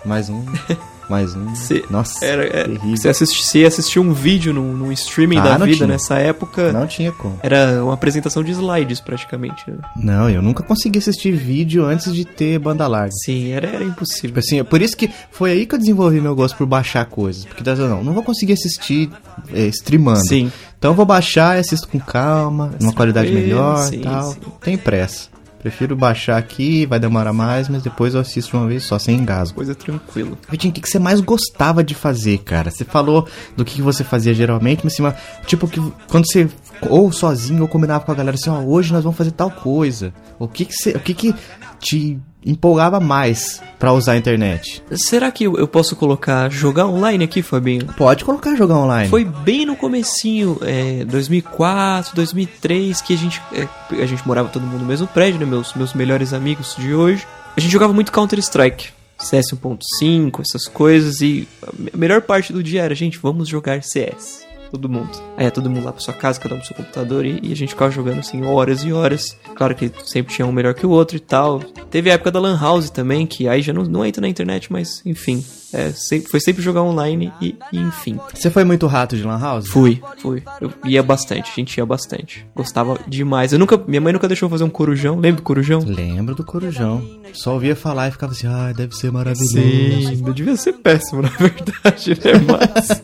mais 0.05 0.29
um, 0.29 0.45
mais 1.11 1.35
um. 1.35 1.53
Cê- 1.53 1.83
Nossa, 1.89 2.23
Era, 2.25 2.45
é, 2.45 2.63
terrível. 2.63 2.95
você, 2.97 3.09
assisti, 3.09 3.43
você 3.43 3.65
assistiu 3.65 4.01
um 4.01 4.13
vídeo 4.13 4.53
num, 4.53 4.73
num 4.73 4.91
streaming 4.93 5.37
Ah, 5.39 5.57
da 5.57 5.57
vida 5.65 5.75
tinha. 5.77 5.87
nessa 5.87 6.15
época. 6.17 6.71
Não 6.71 6.87
tinha 6.87 7.11
como. 7.11 7.37
Era 7.43 7.83
uma 7.83 7.93
apresentação 7.93 8.41
de 8.43 8.51
slides, 8.51 8.99
praticamente. 9.01 9.63
né? 9.67 9.77
Não, 9.97 10.29
eu 10.29 10.41
nunca 10.41 10.63
consegui 10.63 10.99
assistir 10.99 11.31
vídeo 11.33 11.85
antes 11.85 12.13
de 12.13 12.23
ter 12.25 12.57
banda 12.59 12.87
larga. 12.87 13.11
Sim, 13.25 13.51
era, 13.51 13.67
era 13.67 13.83
impossível. 13.83 14.29
Tipo 14.29 14.39
assim, 14.39 14.63
por 14.63 14.81
isso 14.81 14.95
que 14.95 15.09
foi 15.31 15.51
aí 15.51 15.65
que 15.65 15.75
eu 15.75 15.79
desenvolvi 15.79 16.21
meu 16.21 16.33
gosto 16.35 16.55
por 16.55 16.65
baixar 16.65 17.05
coisas. 17.05 17.43
Porque 17.45 17.61
não, 17.75 18.03
não 18.03 18.13
vou 18.13 18.23
conseguir 18.23 18.53
assistir 18.53 19.09
é, 19.53 19.67
streamando. 19.67 20.25
Sim. 20.25 20.51
Então 20.77 20.91
eu 20.91 20.95
vou 20.95 21.05
baixar 21.05 21.57
e 21.57 21.59
assisto 21.59 21.87
com 21.87 21.99
calma, 21.99 22.71
numa 22.79 22.93
qualidade 22.93 23.31
melhor 23.31 23.77
sim, 23.87 23.97
e 23.97 23.99
tal. 23.99 24.31
sim. 24.31 24.39
Tem 24.63 24.77
pressa. 24.77 25.30
Prefiro 25.61 25.95
baixar 25.95 26.37
aqui, 26.37 26.87
vai 26.87 26.99
demorar 26.99 27.31
mais, 27.31 27.69
mas 27.69 27.83
depois 27.83 28.15
eu 28.15 28.21
assisto 28.21 28.57
uma 28.57 28.67
vez 28.67 28.83
só, 28.83 28.97
sem 28.97 29.15
engasgo. 29.15 29.55
Coisa 29.55 29.75
tranquila. 29.75 30.35
Vitinho, 30.49 30.71
o 30.71 30.73
que, 30.73 30.81
que 30.81 30.89
você 30.89 30.97
mais 30.97 31.21
gostava 31.21 31.83
de 31.83 31.93
fazer, 31.93 32.39
cara? 32.39 32.71
Você 32.71 32.83
falou 32.83 33.27
do 33.55 33.63
que, 33.63 33.75
que 33.75 33.81
você 33.81 34.03
fazia 34.03 34.33
geralmente, 34.33 34.81
mas 34.83 34.99
assim, 34.99 35.15
tipo, 35.45 35.67
que 35.67 35.79
quando 36.07 36.25
você 36.25 36.49
ou 36.89 37.11
sozinho 37.11 37.61
ou 37.61 37.67
combinava 37.67 38.03
com 38.03 38.11
a 38.11 38.15
galera 38.15 38.35
assim, 38.35 38.49
ó, 38.49 38.59
hoje 38.59 38.91
nós 38.91 39.03
vamos 39.03 39.17
fazer 39.17 39.31
tal 39.31 39.51
coisa. 39.51 40.11
O 40.39 40.47
que 40.47 40.65
que, 40.65 40.73
você, 40.73 40.91
o 40.91 40.99
que, 40.99 41.13
que 41.13 41.35
te 41.79 42.19
empolgava 42.45 42.99
mais 42.99 43.61
pra 43.77 43.93
usar 43.93 44.13
a 44.13 44.17
internet? 44.17 44.83
Será 44.93 45.31
que 45.31 45.43
eu, 45.43 45.67
posso 45.67 45.95
colocar 45.95 46.49
jogar 46.49 46.87
online 46.87 47.23
aqui, 47.23 47.41
Fabinho? 47.41 47.85
Pode 47.97 48.23
colocar 48.25 48.55
jogar 48.55 48.77
online. 48.77 49.09
Foi 49.09 49.23
bem 49.25 49.65
no 49.65 49.75
comecinho, 49.75 50.57
é, 50.61 51.03
2004, 51.05 52.15
2003, 52.15 53.01
que 53.01 53.13
a 53.13 53.17
gente, 53.17 53.41
é, 53.53 53.67
a 54.01 54.05
gente 54.05 54.25
morava 54.27 54.49
todo 54.49 54.63
mundo 54.65 54.81
no 54.81 54.85
mesmo 54.87 55.07
prédio, 55.07 55.39
né? 55.39 55.45
Meus, 55.45 55.73
meus 55.73 55.93
melhores 55.93 56.33
amigos 56.33 56.75
de 56.77 56.93
hoje. 56.93 57.25
A 57.55 57.59
gente 57.59 57.71
jogava 57.71 57.93
muito 57.93 58.11
Counter-Strike. 58.11 58.89
CS 59.19 59.51
1.5, 59.53 60.41
essas 60.41 60.67
coisas, 60.67 61.21
e 61.21 61.47
a 61.61 61.69
me- 61.77 61.91
melhor 61.95 62.21
parte 62.21 62.51
do 62.51 62.63
dia 62.63 62.81
era, 62.81 62.95
gente, 62.95 63.19
vamos 63.19 63.47
jogar 63.47 63.83
CS. 63.83 64.47
Todo 64.71 64.87
mundo. 64.87 65.09
Aí 65.37 65.45
ia 65.45 65.51
todo 65.51 65.69
mundo 65.69 65.83
lá 65.83 65.91
pra 65.91 66.01
sua 66.01 66.13
casa, 66.13 66.39
cada 66.39 66.55
um 66.55 66.57
pro 66.57 66.67
seu 66.67 66.75
computador, 66.75 67.25
e, 67.25 67.39
e 67.43 67.51
a 67.51 67.55
gente 67.55 67.69
ficava 67.69 67.91
jogando 67.91 68.19
assim 68.19 68.43
horas 68.45 68.83
e 68.83 68.93
horas. 68.93 69.37
Claro 69.55 69.75
que 69.75 69.91
sempre 70.05 70.33
tinha 70.33 70.45
um 70.45 70.51
melhor 70.51 70.73
que 70.73 70.85
o 70.85 70.89
outro 70.89 71.17
e 71.17 71.19
tal. 71.19 71.59
Teve 71.89 72.09
a 72.09 72.13
época 72.13 72.31
da 72.31 72.39
Lan 72.39 72.57
House 72.59 72.89
também, 72.89 73.27
que 73.27 73.47
aí 73.47 73.61
já 73.61 73.73
não, 73.73 73.83
não 73.83 74.05
entra 74.05 74.21
na 74.21 74.27
internet, 74.27 74.71
mas 74.71 75.01
enfim. 75.05 75.43
É, 75.73 75.89
sempre, 75.91 76.29
foi 76.29 76.39
sempre 76.41 76.61
jogar 76.61 76.83
online 76.83 77.31
e, 77.41 77.55
e, 77.71 77.79
enfim. 77.79 78.19
Você 78.33 78.49
foi 78.49 78.63
muito 78.65 78.87
rato 78.87 79.15
de 79.15 79.23
Lan 79.23 79.39
House? 79.39 79.69
Fui, 79.69 80.01
fui. 80.17 80.43
Eu 80.59 80.71
ia 80.85 81.01
bastante, 81.01 81.49
a 81.49 81.55
gente 81.55 81.77
ia 81.77 81.85
bastante. 81.85 82.45
Gostava 82.53 82.99
demais. 83.07 83.53
Eu 83.53 83.59
nunca, 83.59 83.77
minha 83.87 84.01
mãe 84.01 84.11
nunca 84.11 84.27
deixou 84.27 84.47
eu 84.47 84.51
fazer 84.51 84.63
um 84.65 84.69
corujão. 84.69 85.15
Lembra 85.15 85.37
do 85.37 85.43
corujão? 85.43 85.79
Lembro 85.79 86.35
do 86.35 86.43
corujão. 86.43 87.01
Só 87.33 87.53
ouvia 87.53 87.75
falar 87.75 88.09
e 88.09 88.11
ficava 88.11 88.33
assim, 88.33 88.47
ah, 88.47 88.73
deve 88.75 88.95
ser 88.95 89.11
maravilhoso. 89.11 89.53
Sim, 89.53 90.23
devia 90.33 90.57
ser 90.57 90.73
péssimo, 90.73 91.21
na 91.23 91.29
verdade, 91.29 92.11
né? 92.11 92.33
Mas. 92.45 93.01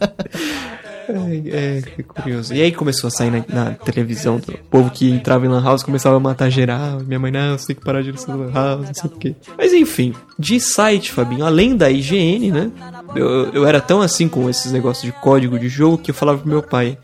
É, 1.10 1.82
é, 1.98 2.04
curioso. 2.04 2.54
E 2.54 2.62
aí 2.62 2.72
começou 2.72 3.08
a 3.08 3.12
sair 3.12 3.32
na, 3.32 3.44
na, 3.48 3.72
televisão 3.76 4.38
do 4.38 4.58
povo 4.70 4.90
que 4.90 5.10
entrava 5.10 5.46
em 5.46 5.50
Lan 5.50 5.64
House 5.64 5.84
começava 5.84 6.18
a 6.18 6.20
matar 6.20 6.50
geral. 6.50 7.00
Minha 7.00 7.20
mãe, 7.20 7.32
não, 7.32 7.58
você 7.58 7.68
tem 7.68 7.76
que 7.76 7.82
parar 7.82 8.02
de 8.02 8.10
ir 8.10 8.16
no 8.28 8.38
Lan 8.38 8.52
House, 8.52 8.88
não 8.88 8.94
sei 8.94 9.10
o 9.10 9.14
quê. 9.14 9.36
Mas 9.58 9.74
enfim, 9.74 10.14
de 10.38 10.60
site, 10.60 11.12
Fabinho, 11.12 11.46
além 11.46 11.76
da 11.76 11.90
IGN, 11.90 12.52
né? 12.52 12.72
Eu, 13.16 13.54
eu 13.54 13.66
era 13.66 13.80
tão 13.80 14.02
assim 14.02 14.28
com 14.28 14.50
esses 14.50 14.72
negócios 14.72 15.06
de 15.06 15.12
código 15.22 15.58
de 15.58 15.70
jogo 15.70 15.98
que 15.98 16.12
eu 16.12 16.16
falava 16.16 16.40
pro 16.40 16.50
meu 16.50 16.62
pai. 16.62 16.98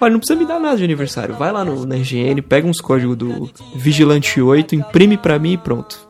Olha, 0.00 0.12
não 0.12 0.18
precisa 0.18 0.38
me 0.38 0.46
dar 0.46 0.58
nada 0.58 0.78
de 0.78 0.84
aniversário. 0.84 1.34
Vai 1.34 1.52
lá 1.52 1.62
no, 1.62 1.84
na 1.84 1.96
IGN, 1.96 2.40
pega 2.40 2.66
uns 2.66 2.80
códigos 2.80 3.16
do 3.16 3.50
Vigilante 3.74 4.40
8, 4.40 4.74
imprime 4.74 5.18
pra 5.18 5.38
mim 5.38 5.52
e 5.52 5.58
pronto. 5.58 6.09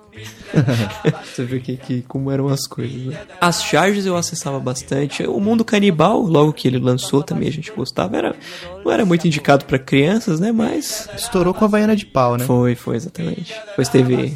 Você 1.24 1.44
vê 1.44 1.60
que, 1.60 1.76
que, 1.76 2.02
como 2.02 2.30
eram 2.30 2.48
as 2.48 2.66
coisas. 2.66 3.06
Né? 3.06 3.18
As 3.40 3.62
charges 3.62 4.06
eu 4.06 4.16
acessava 4.16 4.58
bastante. 4.58 5.22
O 5.24 5.40
mundo 5.40 5.64
canibal, 5.64 6.20
logo 6.20 6.52
que 6.52 6.66
ele 6.68 6.78
lançou, 6.78 7.22
também 7.22 7.48
a 7.48 7.52
gente 7.52 7.72
gostava. 7.72 8.16
Era, 8.16 8.36
não 8.84 8.92
era 8.92 9.04
muito 9.04 9.26
indicado 9.26 9.64
para 9.64 9.78
crianças, 9.78 10.40
né? 10.40 10.52
Mas. 10.52 11.08
Estourou 11.16 11.54
com 11.54 11.64
a 11.64 11.68
Havaiana 11.68 11.96
de 11.96 12.06
pau, 12.06 12.36
né? 12.36 12.44
Foi, 12.44 12.74
foi, 12.74 12.96
exatamente. 12.96 13.54
Depois 13.68 13.88
teve 13.88 14.34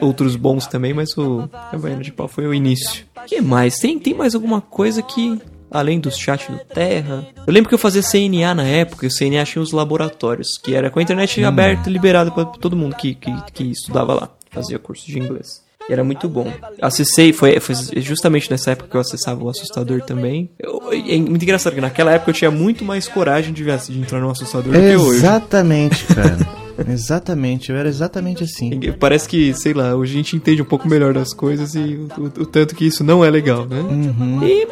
outros 0.00 0.36
bons 0.36 0.66
também, 0.66 0.94
mas 0.94 1.16
o 1.16 1.48
a 1.52 1.74
Havaiana 1.74 2.02
de 2.02 2.12
pau 2.12 2.28
foi 2.28 2.46
o 2.46 2.54
início. 2.54 3.04
O 3.16 3.26
que 3.26 3.40
mais? 3.40 3.76
Tem, 3.76 3.98
tem 3.98 4.14
mais 4.14 4.34
alguma 4.34 4.60
coisa 4.60 5.02
que 5.02 5.38
além 5.70 5.98
dos 5.98 6.16
chats 6.16 6.48
do 6.48 6.58
Terra. 6.58 7.26
Eu 7.46 7.52
lembro 7.52 7.68
que 7.68 7.74
eu 7.74 7.78
fazia 7.78 8.00
CNA 8.00 8.54
na 8.54 8.62
época, 8.62 9.04
e 9.04 9.08
o 9.08 9.10
CNA 9.10 9.44
tinha 9.44 9.60
os 9.60 9.72
laboratórios, 9.72 10.56
que 10.62 10.74
era 10.74 10.90
com 10.90 10.98
a 10.98 11.02
internet 11.02 11.40
hum. 11.40 11.46
aberta 11.46 11.90
e 11.90 11.92
liberada 11.92 12.30
para 12.30 12.44
todo 12.44 12.76
mundo 12.76 12.94
que, 12.94 13.14
que, 13.14 13.32
que 13.52 13.64
estudava 13.64 14.14
lá 14.14 14.30
fazia 14.50 14.78
curso 14.78 15.06
de 15.06 15.18
inglês. 15.18 15.64
E 15.88 15.92
era 15.92 16.02
muito 16.02 16.28
bom. 16.28 16.52
Acessei, 16.82 17.32
foi, 17.32 17.60
foi 17.60 17.74
justamente 18.00 18.50
nessa 18.50 18.72
época 18.72 18.90
que 18.90 18.96
eu 18.96 19.00
acessava 19.00 19.42
o 19.44 19.48
assustador 19.48 20.02
também. 20.02 20.50
Eu, 20.58 20.80
é 20.90 21.16
muito 21.18 21.42
engraçado 21.42 21.74
que 21.74 21.80
naquela 21.80 22.12
época 22.12 22.30
eu 22.30 22.34
tinha 22.34 22.50
muito 22.50 22.84
mais 22.84 23.06
coragem 23.06 23.52
de, 23.52 23.64
de 23.64 23.98
entrar 23.98 24.20
no 24.20 24.30
assustador 24.30 24.72
do 24.72 24.78
que 24.78 24.96
hoje. 24.96 25.18
Exatamente, 25.18 26.04
cara. 26.06 26.38
Exatamente, 26.88 27.70
eu 27.70 27.76
era 27.76 27.88
exatamente 27.88 28.44
assim. 28.44 28.80
Parece 28.98 29.28
que, 29.28 29.52
sei 29.54 29.72
lá, 29.72 29.94
hoje 29.94 30.12
a 30.12 30.16
gente 30.16 30.36
entende 30.36 30.62
um 30.62 30.66
pouco 30.66 30.88
melhor 30.88 31.14
das 31.14 31.32
coisas 31.32 31.74
e 31.74 31.78
o, 31.78 32.08
o, 32.18 32.24
o 32.42 32.46
tanto 32.46 32.74
que 32.74 32.84
isso 32.84 33.02
não 33.02 33.24
é 33.24 33.30
legal, 33.30 33.66
né? 33.66 33.80
Uhum. 33.80 34.46
E 34.46 34.66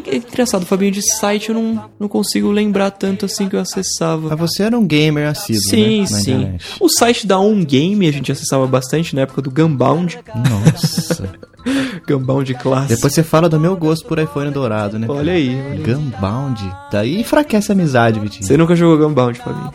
que, 0.00 0.10
é 0.10 0.16
engraçado, 0.16 0.64
Fabinho, 0.64 0.92
de 0.92 1.02
site 1.02 1.50
eu 1.50 1.54
não, 1.54 1.90
não 1.98 2.08
consigo 2.08 2.50
lembrar 2.50 2.90
tanto 2.90 3.26
assim 3.26 3.48
que 3.48 3.56
eu 3.56 3.60
acessava. 3.60 4.30
Mas 4.30 4.38
você 4.38 4.62
era 4.62 4.78
um 4.78 4.86
gamer 4.86 5.28
assíduo, 5.28 5.62
sim, 5.62 6.00
né? 6.00 6.06
Sim, 6.06 6.16
sim. 6.22 6.58
O 6.80 6.88
site 6.88 7.26
da 7.26 7.38
On 7.38 7.62
Game 7.64 8.06
a 8.06 8.12
gente 8.12 8.32
acessava 8.32 8.66
bastante 8.66 9.14
na 9.14 9.22
época 9.22 9.42
do 9.42 9.50
Gunbound. 9.50 10.18
Nossa. 10.34 11.30
Gunbound 12.08 12.54
clássico. 12.54 12.94
Depois 12.94 13.12
você 13.12 13.22
fala 13.22 13.48
do 13.48 13.60
meu 13.60 13.76
gosto 13.76 14.06
por 14.06 14.18
iPhone 14.18 14.50
dourado, 14.50 14.98
né? 14.98 15.06
Olha 15.08 15.32
aí. 15.32 15.56
Olha 15.70 15.94
Gunbound. 15.94 16.74
Daí 16.90 17.20
enfraquece 17.20 17.70
a 17.70 17.74
amizade, 17.74 18.18
Vitinho. 18.18 18.44
Você 18.44 18.56
nunca 18.56 18.74
jogou 18.74 19.06
Gunbound, 19.06 19.38
Fabinho? 19.38 19.70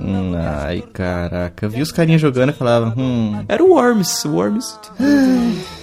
Hum, 0.00 0.32
ai, 0.36 0.82
caraca. 0.92 1.66
Eu 1.66 1.70
vi 1.70 1.82
os 1.82 1.92
carinhas 1.92 2.20
jogando 2.20 2.50
e 2.50 2.54
falava, 2.54 2.94
hum. 2.96 3.44
Era 3.48 3.62
o 3.62 3.70
Worms, 3.70 4.24
o 4.24 4.32
Worms 4.34 4.78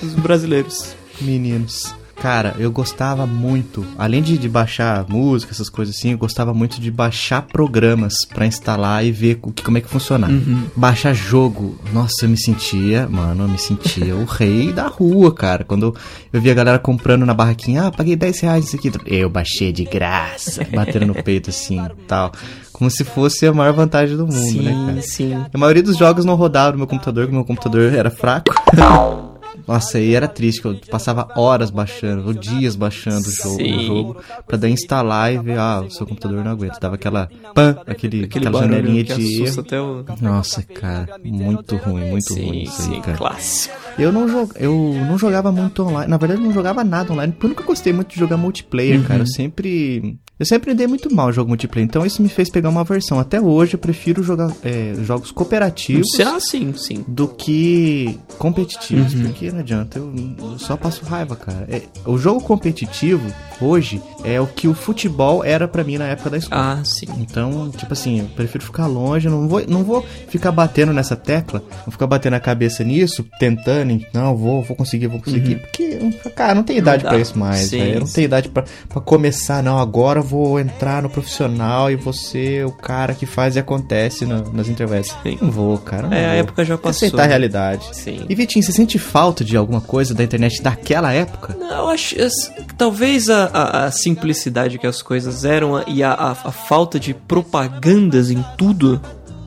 dos 0.02 0.14
brasileiros. 0.16 0.96
Meninos. 1.22 1.94
Cara, 2.22 2.56
eu 2.58 2.72
gostava 2.72 3.28
muito, 3.28 3.86
além 3.98 4.22
de, 4.22 4.38
de, 4.38 4.48
baixar 4.48 5.06
música, 5.08 5.52
essas 5.52 5.70
coisas 5.70 5.96
assim, 5.96 6.12
eu 6.12 6.18
gostava 6.18 6.54
muito 6.54 6.80
de 6.80 6.90
baixar 6.90 7.42
programas 7.42 8.14
para 8.34 8.46
instalar 8.46 9.06
e 9.06 9.12
ver 9.12 9.40
o 9.42 9.52
que, 9.52 9.64
como 9.64 9.78
é 9.78 9.82
que 9.82 9.90
funcionava. 9.90 10.34
Uhum. 10.34 10.64
Baixar 10.76 11.14
jogo, 11.14 11.78
nossa, 11.94 12.26
eu 12.26 12.30
me 12.30 12.38
sentia, 12.38 13.08
mano, 13.08 13.44
eu 13.44 13.48
me 13.48 13.58
sentia 13.58 14.16
o 14.16 14.26
rei 14.26 14.72
da 14.72 14.88
rua, 14.88 15.34
cara. 15.34 15.64
Quando 15.64 15.96
eu 16.32 16.42
via 16.42 16.54
a 16.54 16.56
galera 16.56 16.80
comprando 16.80 17.26
na 17.26 17.34
barraquinha, 17.34 17.84
ah, 17.84 17.92
paguei 17.92 18.16
10 18.16 18.40
reais 18.40 18.66
isso 18.66 18.76
aqui. 18.76 18.92
Eu 19.06 19.30
baixei 19.30 19.72
de 19.72 19.84
graça, 19.84 20.66
batendo 20.74 21.08
no 21.08 21.16
peito 21.16 21.50
assim 21.50 21.86
tal 22.08 22.32
como 22.76 22.92
se 22.92 23.06
fosse 23.06 23.48
a 23.48 23.54
maior 23.54 23.72
vantagem 23.72 24.18
do 24.18 24.28
mundo, 24.28 24.36
sim, 24.36 24.64
né, 24.64 24.86
cara? 24.86 25.02
Sim, 25.02 25.30
sim. 25.30 25.46
A 25.54 25.58
maioria 25.58 25.82
dos 25.82 25.96
jogos 25.96 26.26
não 26.26 26.36
rodava 26.36 26.74
no 26.74 26.80
meu 26.80 26.88
computador, 26.88 27.24
porque 27.24 27.36
meu 27.36 27.46
computador 27.46 27.94
era 27.94 28.12
fraco. 28.12 28.54
Nossa, 29.68 29.98
aí 29.98 30.14
era 30.14 30.28
triste, 30.28 30.62
que 30.62 30.68
eu 30.68 30.80
passava 30.90 31.28
horas 31.36 31.70
baixando, 31.70 32.28
ou 32.28 32.34
dias 32.34 32.76
baixando 32.76 33.28
o 33.28 33.32
jogo, 33.32 33.64
o 33.64 33.80
jogo, 33.80 34.18
pra 34.46 34.58
daí 34.58 34.72
instalar 34.72 35.34
e 35.34 35.38
ver, 35.40 35.58
ah, 35.58 35.82
o 35.82 35.92
seu 35.92 36.06
computador 36.06 36.44
não 36.44 36.52
aguenta. 36.52 36.80
Dava 36.80 36.96
aquela 36.96 37.30
pan, 37.54 37.78
aquele, 37.88 38.26
aquele 38.26 38.48
aquela 38.48 38.62
janelinha 38.62 39.04
de 39.04 39.44
O... 39.44 40.06
Nossa, 40.22 40.62
cara, 40.64 41.20
muito 41.24 41.76
ruim, 41.78 42.10
muito 42.10 42.34
sim, 42.34 42.46
ruim 42.46 42.64
isso 42.64 42.92
aí, 42.92 43.02
cara. 43.02 43.18
clássico. 43.18 43.76
Eu 43.98 44.12
não, 44.12 44.28
jog... 44.28 44.52
eu 44.56 44.74
não 45.08 45.18
jogava 45.18 45.52
muito 45.52 45.84
online, 45.84 46.10
na 46.10 46.18
verdade 46.18 46.40
eu 46.40 46.46
não 46.46 46.54
jogava 46.54 46.84
nada 46.84 47.12
online, 47.12 47.34
porque 47.34 47.46
eu 47.46 47.50
nunca 47.50 47.64
gostei 47.64 47.94
muito 47.94 48.14
de 48.14 48.20
jogar 48.20 48.38
multiplayer, 48.38 49.00
uhum. 49.00 49.06
cara. 49.06 49.22
Eu 49.22 49.28
sempre 49.28 50.18
eu 50.38 50.46
sempre 50.46 50.74
dei 50.74 50.86
muito 50.86 51.14
mal 51.14 51.32
jogo 51.32 51.48
multiplayer, 51.48 51.88
então 51.88 52.06
isso 52.06 52.22
me 52.22 52.28
fez 52.28 52.50
pegar 52.50 52.68
uma 52.68 52.84
versão. 52.84 53.18
Até 53.18 53.40
hoje 53.40 53.76
eu 53.76 53.80
prefiro 53.80 54.22
jogar 54.22 54.52
é, 54.64 54.94
jogos 55.02 55.32
cooperativos 55.32 56.08
ah, 56.20 56.40
sim, 56.42 56.74
sim. 56.76 57.06
do 57.08 57.28
que 57.28 58.20
competitivos, 58.38 59.14
uhum. 59.14 59.24
porque 59.24 59.50
não 59.50 59.60
adianta, 59.60 59.98
eu, 59.98 60.14
eu, 60.38 60.60
só 60.60 60.76
passo 60.76 61.06
raiva, 61.06 61.38
cara. 61.38 61.66
É, 61.70 61.84
o 62.06 62.18
jogo 62.18 62.42
competitivo 62.42 63.26
hoje 63.62 64.02
é 64.26 64.42
o 64.42 64.46
que 64.46 64.68
o 64.68 64.74
futebol 64.74 65.42
era 65.42 65.70
para 65.70 65.86
mim 65.86 65.98
na 65.98 66.08
época 66.08 66.30
da 66.30 66.38
escola. 66.38 66.80
Ah, 66.82 66.84
sim. 66.84 67.08
Então, 67.18 67.72
tipo 67.72 67.94
assim, 67.94 68.20
eu 68.20 68.26
prefiro 68.26 68.66
ficar 68.66 68.88
longe, 68.88 69.30
não 69.30 69.48
vou, 69.48 69.66
não 69.66 69.86
vou 69.86 70.06
ficar 70.28 70.52
batendo 70.52 70.92
nessa 70.92 71.16
tecla, 71.16 71.64
vou 71.86 71.92
ficar 71.92 72.08
batendo 72.08 72.34
a 72.34 72.42
cabeça 72.42 72.84
nisso, 72.84 73.26
tentando, 73.40 74.06
não, 74.14 74.36
vou, 74.36 74.62
vou 74.62 74.76
conseguir, 74.76 75.08
vou 75.08 75.22
conseguir, 75.22 75.54
uhum. 75.54 75.60
porque, 75.60 76.30
cara, 76.36 76.54
não 76.54 76.64
tem 76.64 76.78
idade 76.78 77.06
para 77.06 77.20
isso 77.20 77.40
mais, 77.40 77.70
sim, 77.70 77.80
Eu 77.80 78.02
não 78.02 78.08
tenho 78.08 78.26
idade 78.26 78.50
para 78.50 78.66
começar, 79.02 79.64
não, 79.64 79.80
agora 79.80 80.25
vou 80.26 80.60
entrar 80.60 81.02
no 81.02 81.10
profissional 81.10 81.90
e 81.90 81.96
você 81.96 82.64
o 82.64 82.72
cara 82.72 83.14
que 83.14 83.26
faz 83.26 83.56
e 83.56 83.60
acontece 83.60 84.26
no, 84.26 84.52
nas 84.52 84.68
intervenções. 84.68 85.40
Não 85.40 85.52
vou, 85.52 85.78
cara. 85.78 86.08
Não 86.08 86.18
é, 86.18 86.22
vou. 86.22 86.32
a 86.32 86.36
época 86.36 86.66
já 86.66 86.78
passou. 86.78 87.08
Aceitar 87.08 87.24
a 87.24 87.28
realidade. 87.28 87.88
Sim. 87.94 88.26
E 88.28 88.36
Vitinho, 88.36 88.64
você 88.64 88.72
sente 88.72 89.00
falta 89.00 89.44
de 89.44 89.56
alguma 89.56 89.82
coisa 89.82 90.14
da 90.14 90.24
internet 90.24 90.62
daquela 90.62 91.14
época? 91.14 91.56
Não, 91.58 91.70
eu 91.70 91.90
acho. 91.90 92.16
Talvez 92.78 93.30
a, 93.30 93.46
a, 93.46 93.86
a 93.86 93.92
simplicidade 93.92 94.78
que 94.78 94.88
as 94.88 95.02
coisas 95.02 95.46
eram 95.46 95.84
e 95.88 96.04
a, 96.04 96.12
a, 96.12 96.32
a 96.32 96.52
falta 96.52 97.00
de 97.00 97.14
propagandas 97.14 98.32
em 98.32 98.44
tudo 98.58 99.00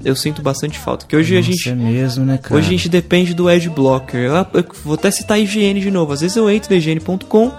eu 0.05 0.15
sinto 0.15 0.43
bastante 0.43 0.79
falta. 0.79 1.07
Que 1.07 1.17
hoje 1.17 1.35
Nossa, 1.35 1.49
a 1.49 1.53
gente. 1.53 1.71
É 1.71 1.75
mesmo, 1.75 2.25
né, 2.25 2.39
cara? 2.39 2.55
Hoje 2.55 2.69
a 2.69 2.71
gente 2.71 2.89
depende 2.89 3.35
do 3.35 3.49
Ad 3.49 3.69
Blocker. 3.69 4.21
Eu, 4.21 4.35
eu, 4.35 4.65
vou 4.85 4.95
até 4.95 5.11
citar 5.11 5.37
a 5.37 5.41
IGN 5.41 5.81
de 5.81 5.91
novo. 5.91 6.13
Às 6.13 6.21
vezes 6.21 6.37
eu 6.37 6.49
entro 6.49 6.73
no 6.73 6.77
IGN.com, 6.81 7.53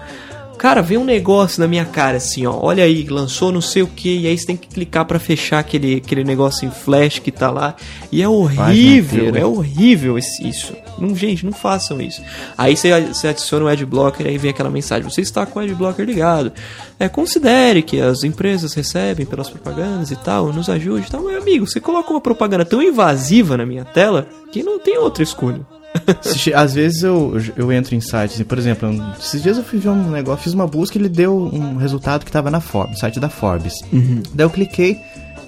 Cara, 0.60 0.82
vem 0.82 0.98
um 0.98 1.04
negócio 1.04 1.58
na 1.58 1.66
minha 1.66 1.86
cara 1.86 2.18
assim, 2.18 2.46
ó. 2.46 2.54
Olha 2.60 2.84
aí, 2.84 3.04
lançou 3.04 3.50
não 3.50 3.62
sei 3.62 3.82
o 3.82 3.86
que, 3.86 4.18
e 4.18 4.26
aí 4.26 4.36
você 4.36 4.44
tem 4.44 4.58
que 4.58 4.68
clicar 4.68 5.06
para 5.06 5.18
fechar 5.18 5.58
aquele, 5.58 5.96
aquele 5.96 6.22
negócio 6.22 6.68
em 6.68 6.70
flash 6.70 7.18
que 7.18 7.32
tá 7.32 7.50
lá. 7.50 7.74
E 8.12 8.20
é 8.20 8.28
horrível, 8.28 9.34
é 9.34 9.42
horrível 9.42 10.18
isso. 10.18 10.76
Não, 10.98 11.16
gente, 11.16 11.46
não 11.46 11.52
façam 11.52 11.98
isso. 11.98 12.20
Aí 12.58 12.76
você, 12.76 13.00
você 13.00 13.28
adiciona 13.28 13.64
o 13.64 13.68
adblocker 13.68 14.26
e 14.26 14.28
aí 14.28 14.36
vem 14.36 14.50
aquela 14.50 14.68
mensagem: 14.68 15.08
você 15.08 15.22
está 15.22 15.46
com 15.46 15.58
o 15.58 15.62
adblocker 15.62 16.04
ligado. 16.04 16.52
É, 16.98 17.08
considere 17.08 17.80
que 17.80 17.98
as 17.98 18.22
empresas 18.22 18.74
recebem 18.74 19.24
pelas 19.24 19.48
propagandas 19.48 20.10
e 20.10 20.16
tal, 20.16 20.52
nos 20.52 20.68
ajude 20.68 21.06
e 21.06 21.10
tal. 21.10 21.22
Meu 21.22 21.40
amigo, 21.40 21.66
você 21.66 21.80
coloca 21.80 22.10
uma 22.10 22.20
propaganda 22.20 22.66
tão 22.66 22.82
invasiva 22.82 23.56
na 23.56 23.64
minha 23.64 23.86
tela 23.86 24.28
que 24.52 24.62
não 24.62 24.78
tem 24.78 24.98
outra 24.98 25.22
escolha. 25.22 25.79
Às 26.54 26.74
vezes 26.74 27.02
eu, 27.02 27.36
eu 27.56 27.72
entro 27.72 27.94
em 27.94 28.00
sites, 28.00 28.42
por 28.42 28.58
exemplo, 28.58 28.88
esses 29.18 29.42
dias 29.42 29.56
eu 29.56 29.64
fiz 29.64 29.84
um 29.86 30.10
negócio, 30.10 30.44
fiz 30.44 30.54
uma 30.54 30.66
busca 30.66 30.96
e 30.96 31.00
ele 31.00 31.08
deu 31.08 31.36
um 31.52 31.76
resultado 31.76 32.24
que 32.24 32.28
estava 32.28 32.50
na 32.50 32.60
Forbes, 32.60 32.92
no 32.92 32.98
site 32.98 33.18
da 33.18 33.28
Forbes. 33.28 33.74
Uhum. 33.92 34.22
Daí 34.34 34.46
eu 34.46 34.50
cliquei 34.50 34.98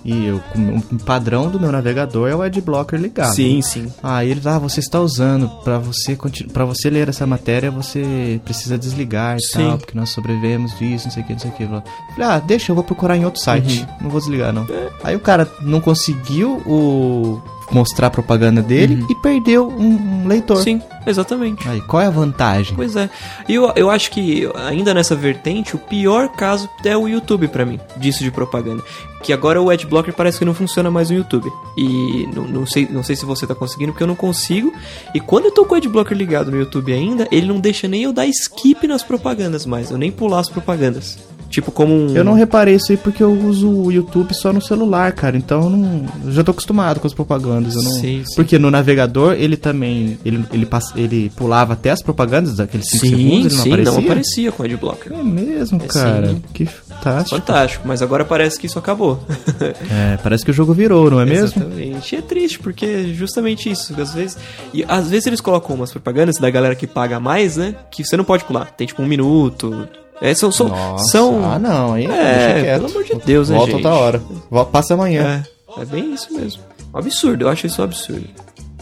e 0.04 0.26
eu, 0.26 0.40
um 0.56 0.98
padrão 0.98 1.48
do 1.48 1.60
meu 1.60 1.70
navegador 1.70 2.28
é 2.28 2.34
o 2.34 2.42
adblocker 2.42 2.98
ligado. 2.98 3.34
Sim, 3.34 3.62
sim. 3.62 3.86
Aí 4.02 4.30
ele, 4.30 4.40
ah, 4.44 4.58
você 4.58 4.80
está 4.80 5.00
usando, 5.00 5.48
para 5.62 5.78
você 5.78 6.18
para 6.52 6.64
você 6.64 6.90
ler 6.90 7.08
essa 7.08 7.26
matéria, 7.26 7.70
você 7.70 8.40
precisa 8.44 8.76
desligar 8.76 9.36
e 9.36 9.40
sim. 9.40 9.58
tal, 9.58 9.78
porque 9.78 9.96
nós 9.96 10.10
sobrevivemos 10.10 10.76
disso, 10.76 11.06
não 11.06 11.12
sei 11.12 11.22
o 11.22 11.26
que, 11.26 11.32
não 11.32 11.40
sei 11.40 11.50
o 11.50 11.54
que. 11.54 11.66
Falei, 11.66 11.82
ah, 12.20 12.38
deixa, 12.40 12.72
eu 12.72 12.74
vou 12.74 12.82
procurar 12.82 13.16
em 13.16 13.24
outro 13.24 13.40
site, 13.40 13.80
uhum. 13.80 13.96
não 14.02 14.10
vou 14.10 14.20
desligar 14.20 14.52
não. 14.52 14.64
É. 14.64 14.88
Aí 15.04 15.16
o 15.16 15.20
cara 15.20 15.48
não 15.60 15.80
conseguiu 15.80 16.56
o 16.66 17.40
mostrar 17.72 18.08
a 18.08 18.10
propaganda 18.10 18.62
dele 18.62 19.04
e 19.08 19.14
perdeu 19.16 19.68
um, 19.68 20.22
um 20.22 20.28
leitor. 20.28 20.62
Sim, 20.62 20.80
exatamente. 21.06 21.66
Aí, 21.68 21.80
qual 21.82 22.02
é 22.02 22.06
a 22.06 22.10
vantagem? 22.10 22.74
Pois 22.74 22.96
é. 22.96 23.08
E 23.48 23.54
eu, 23.54 23.72
eu 23.74 23.90
acho 23.90 24.10
que, 24.10 24.48
ainda 24.66 24.92
nessa 24.94 25.14
vertente, 25.14 25.74
o 25.74 25.78
pior 25.78 26.28
caso 26.28 26.68
é 26.84 26.96
o 26.96 27.08
YouTube 27.08 27.48
pra 27.48 27.64
mim, 27.64 27.80
disso 27.96 28.22
de 28.22 28.30
propaganda. 28.30 28.82
Que 29.22 29.32
agora 29.32 29.62
o 29.62 29.70
Adblocker 29.70 30.12
parece 30.12 30.40
que 30.40 30.44
não 30.44 30.52
funciona 30.54 30.90
mais 30.90 31.10
no 31.10 31.16
YouTube. 31.16 31.50
E 31.76 32.28
não, 32.34 32.44
não 32.44 32.66
sei, 32.66 32.88
não 32.90 33.04
sei 33.04 33.14
se 33.14 33.24
você 33.24 33.46
tá 33.46 33.54
conseguindo, 33.54 33.92
porque 33.92 34.02
eu 34.02 34.08
não 34.08 34.16
consigo. 34.16 34.72
E 35.14 35.20
quando 35.20 35.44
eu 35.46 35.52
tô 35.52 35.64
com 35.64 35.74
o 35.74 35.78
Adblocker 35.78 36.16
ligado 36.16 36.50
no 36.50 36.58
YouTube 36.58 36.92
ainda, 36.92 37.28
ele 37.30 37.46
não 37.46 37.60
deixa 37.60 37.86
nem 37.86 38.02
eu 38.02 38.12
dar 38.12 38.26
skip 38.26 38.86
nas 38.86 39.02
propagandas 39.02 39.64
mais, 39.64 39.90
eu 39.90 39.98
nem 39.98 40.10
pular 40.10 40.40
as 40.40 40.48
propagandas. 40.48 41.18
Tipo, 41.52 41.70
como 41.70 41.92
um. 41.94 42.16
Eu 42.16 42.24
não 42.24 42.32
reparei 42.32 42.76
isso 42.76 42.90
aí 42.90 42.96
porque 42.96 43.22
eu 43.22 43.30
uso 43.30 43.68
o 43.68 43.92
YouTube 43.92 44.32
só 44.34 44.54
no 44.54 44.60
celular, 44.62 45.12
cara. 45.12 45.36
Então 45.36 45.64
eu 45.64 45.70
não. 45.70 46.06
Eu 46.24 46.32
já 46.32 46.42
tô 46.42 46.50
acostumado 46.50 46.98
com 46.98 47.06
as 47.06 47.12
propagandas. 47.12 47.76
Eu 47.76 47.82
não... 47.82 47.90
Sim, 47.92 48.22
sim. 48.24 48.34
Porque 48.34 48.58
no 48.58 48.70
navegador 48.70 49.34
ele 49.34 49.58
também. 49.58 50.18
Ele, 50.24 50.42
ele, 50.50 50.64
pass... 50.64 50.92
ele 50.96 51.30
pulava 51.36 51.74
até 51.74 51.90
as 51.90 52.00
propagandas 52.02 52.56
daqueles 52.56 52.86
5 52.88 53.06
Sim, 53.06 53.10
segundos, 53.10 53.26
ele 53.36 53.42
não 53.44 53.62
sim, 53.62 53.68
aparecia. 53.70 53.92
não 53.92 54.00
aparecia 54.04 54.52
com 54.52 54.62
o 54.62 54.66
Adblocker. 54.66 55.12
É 55.12 55.22
mesmo, 55.22 55.82
É, 55.82 55.86
cara. 55.86 56.28
sim. 56.28 56.42
Que 56.54 56.64
fantástico. 56.64 57.36
Fantástico, 57.38 57.86
mas 57.86 58.00
agora 58.00 58.24
parece 58.24 58.58
que 58.58 58.64
isso 58.66 58.78
acabou. 58.78 59.22
É, 59.90 60.16
parece 60.22 60.44
que 60.44 60.50
o 60.50 60.54
jogo 60.54 60.72
virou, 60.72 61.10
não 61.10 61.20
é 61.20 61.24
mesmo? 61.26 61.62
Exatamente. 61.62 62.14
E 62.14 62.18
é 62.18 62.22
triste, 62.22 62.58
porque 62.58 62.86
é 62.86 63.02
justamente 63.12 63.70
isso. 63.70 63.94
Às 64.00 64.14
vezes. 64.14 64.38
E 64.72 64.84
às 64.88 65.08
vezes 65.10 65.26
eles 65.26 65.40
colocam 65.40 65.76
umas 65.76 65.90
propagandas 65.92 66.36
da 66.36 66.48
galera 66.50 66.74
que 66.74 66.86
paga 66.86 67.20
mais, 67.20 67.56
né? 67.58 67.74
Que 67.90 68.02
você 68.04 68.16
não 68.16 68.24
pode 68.24 68.44
pular. 68.44 68.70
Tem 68.72 68.86
tipo 68.86 69.02
um 69.02 69.06
minuto. 69.06 69.86
É, 70.22 70.34
são. 70.34 70.52
são, 70.52 70.68
Nossa, 70.68 71.04
são 71.10 71.44
Ah, 71.52 71.58
não, 71.58 71.98
hein? 71.98 72.08
É, 72.10 72.74
pelo 72.78 72.86
amor 72.90 73.04
de 73.04 73.14
Deus, 73.16 73.48
né, 73.48 73.56
Volta 73.56 73.72
gente? 73.72 73.84
outra 73.86 73.98
hora. 74.00 74.22
Passa 74.70 74.94
amanhã. 74.94 75.44
É, 75.76 75.82
é 75.82 75.84
bem 75.84 76.14
isso 76.14 76.32
mesmo. 76.32 76.62
Um 76.94 76.98
absurdo, 76.98 77.44
eu 77.44 77.48
acho 77.48 77.66
isso 77.66 77.80
um 77.80 77.84
absurdo. 77.84 78.26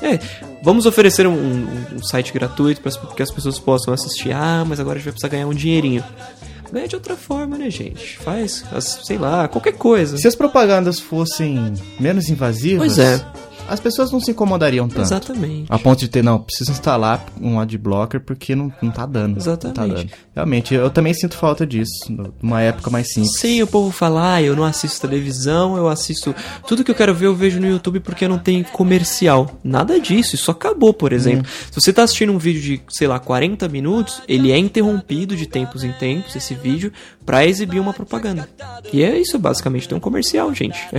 É, 0.03 0.19
vamos 0.63 0.87
oferecer 0.87 1.27
um, 1.27 1.33
um- 1.33 1.67
um 1.97 2.03
site 2.03 2.33
gratuito 2.33 2.81
para 2.81 2.91
que 3.15 3.23
as 3.23 3.31
pessoas 3.31 3.59
possam 3.59 3.93
assistir. 3.95 4.33
Ah, 4.33 4.65
mas 4.67 4.79
agora 4.81 4.97
a 4.97 4.99
gente 4.99 5.05
vai 5.07 5.13
precisar 5.13 5.29
ganhar 5.29 5.47
um 5.47 5.55
dinheirinho. 5.55 6.03
Ganha 6.73 6.87
de 6.87 6.95
outra 6.95 7.17
forma, 7.17 7.59
né, 7.59 7.69
gente? 7.69 8.17
Faz, 8.19 8.65
sei 9.05 9.19
lá, 9.19 9.49
qualquer 9.49 9.73
coisa. 9.73 10.17
Se 10.17 10.29
as 10.29 10.37
propagandas 10.37 11.01
fossem 11.01 11.73
menos 11.99 12.29
invasivas, 12.29 12.95
Pois 12.95 12.99
é. 12.99 13.21
As 13.69 13.81
pessoas 13.81 14.11
não 14.11 14.21
se 14.21 14.31
incomodariam 14.31 14.89
tanto. 14.89 15.03
Exatamente. 15.03 15.67
A 15.69 15.79
ponto 15.79 16.01
de 16.01 16.09
ter, 16.09 16.23
não, 16.23 16.41
preciso 16.41 16.71
instalar 16.71 17.25
um 17.41 17.59
adblocker 17.61 18.21
porque 18.21 18.55
não, 18.55 18.73
não 18.83 18.91
tá 18.91 19.07
dando. 19.07 19.39
Exatamente. 19.39 19.79
Não 19.79 19.87
tá 19.89 19.95
dando. 19.95 20.11
Realmente, 20.35 20.75
eu 20.75 20.91
também 20.91 21.15
sinto 21.15 21.37
falta 21.37 21.67
disso, 21.67 21.91
numa 22.43 22.61
época 22.61 22.91
mais 22.91 23.13
simples. 23.13 23.39
Sim, 23.39 23.63
o 23.63 23.67
povo 23.67 23.91
fala, 23.91 24.35
ah, 24.35 24.43
eu 24.43 24.57
não 24.57 24.65
assisto 24.65 25.01
televisão, 25.01 25.77
eu 25.77 25.89
assisto. 25.89 26.35
Tudo 26.67 26.85
que 26.85 26.91
eu 26.91 26.95
quero 26.95 27.15
ver 27.15 27.27
eu 27.27 27.35
vejo 27.35 27.61
no 27.61 27.67
YouTube 27.67 28.01
porque 28.01 28.27
não 28.27 28.39
tem 28.39 28.63
comercial. 28.63 29.59
Nada 29.63 30.01
disso, 30.01 30.35
isso 30.35 30.51
acabou, 30.51 30.93
por 30.93 31.13
exemplo. 31.13 31.47
Se 31.71 31.81
você 31.81 31.93
tá 31.93 32.03
assistindo 32.03 32.33
um 32.33 32.39
vídeo 32.39 32.61
de, 32.61 32.83
sei 32.89 33.07
lá, 33.07 33.19
40 33.19 33.69
minutos, 33.69 34.23
ele 34.29 34.51
é 34.51 34.59
interrompido 34.59 35.37
de 35.37 35.47
tempos 35.47 35.85
em 35.85 35.93
tempos, 35.93 36.35
esse 36.37 36.55
vídeo, 36.55 36.93
pra 37.31 37.47
exibir 37.47 37.79
uma 37.79 37.93
propaganda. 37.93 38.49
E 38.93 39.05
é 39.05 39.17
isso, 39.17 39.39
basicamente, 39.39 39.89
tem 39.89 39.97
um 39.97 40.01
comercial, 40.01 40.53
gente. 40.53 40.81
É 40.93 40.99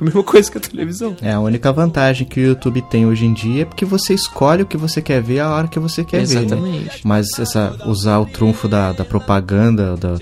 a 0.00 0.04
mesma 0.04 0.22
coisa 0.22 0.50
que 0.50 0.58
a 0.58 0.60
televisão. 0.60 1.16
É, 1.20 1.32
a 1.32 1.40
única 1.40 1.72
vantagem 1.72 2.26
que 2.26 2.38
o 2.38 2.42
YouTube 2.44 2.80
tem 2.82 3.06
hoje 3.06 3.26
em 3.26 3.32
dia 3.32 3.62
é 3.62 3.64
porque 3.64 3.84
você 3.84 4.14
escolhe 4.14 4.62
o 4.62 4.66
que 4.66 4.76
você 4.76 5.02
quer 5.02 5.20
ver 5.20 5.40
a 5.40 5.50
hora 5.50 5.66
que 5.66 5.78
você 5.80 6.04
quer 6.04 6.24
ver. 6.24 6.34
né? 6.40 6.46
Exatamente. 6.46 7.00
Mas 7.06 7.38
essa, 7.38 7.76
usar 7.86 8.18
o 8.18 8.26
trunfo 8.26 8.68
da, 8.68 8.92
da 8.92 9.04
propaganda, 9.04 9.96
da, 9.96 10.16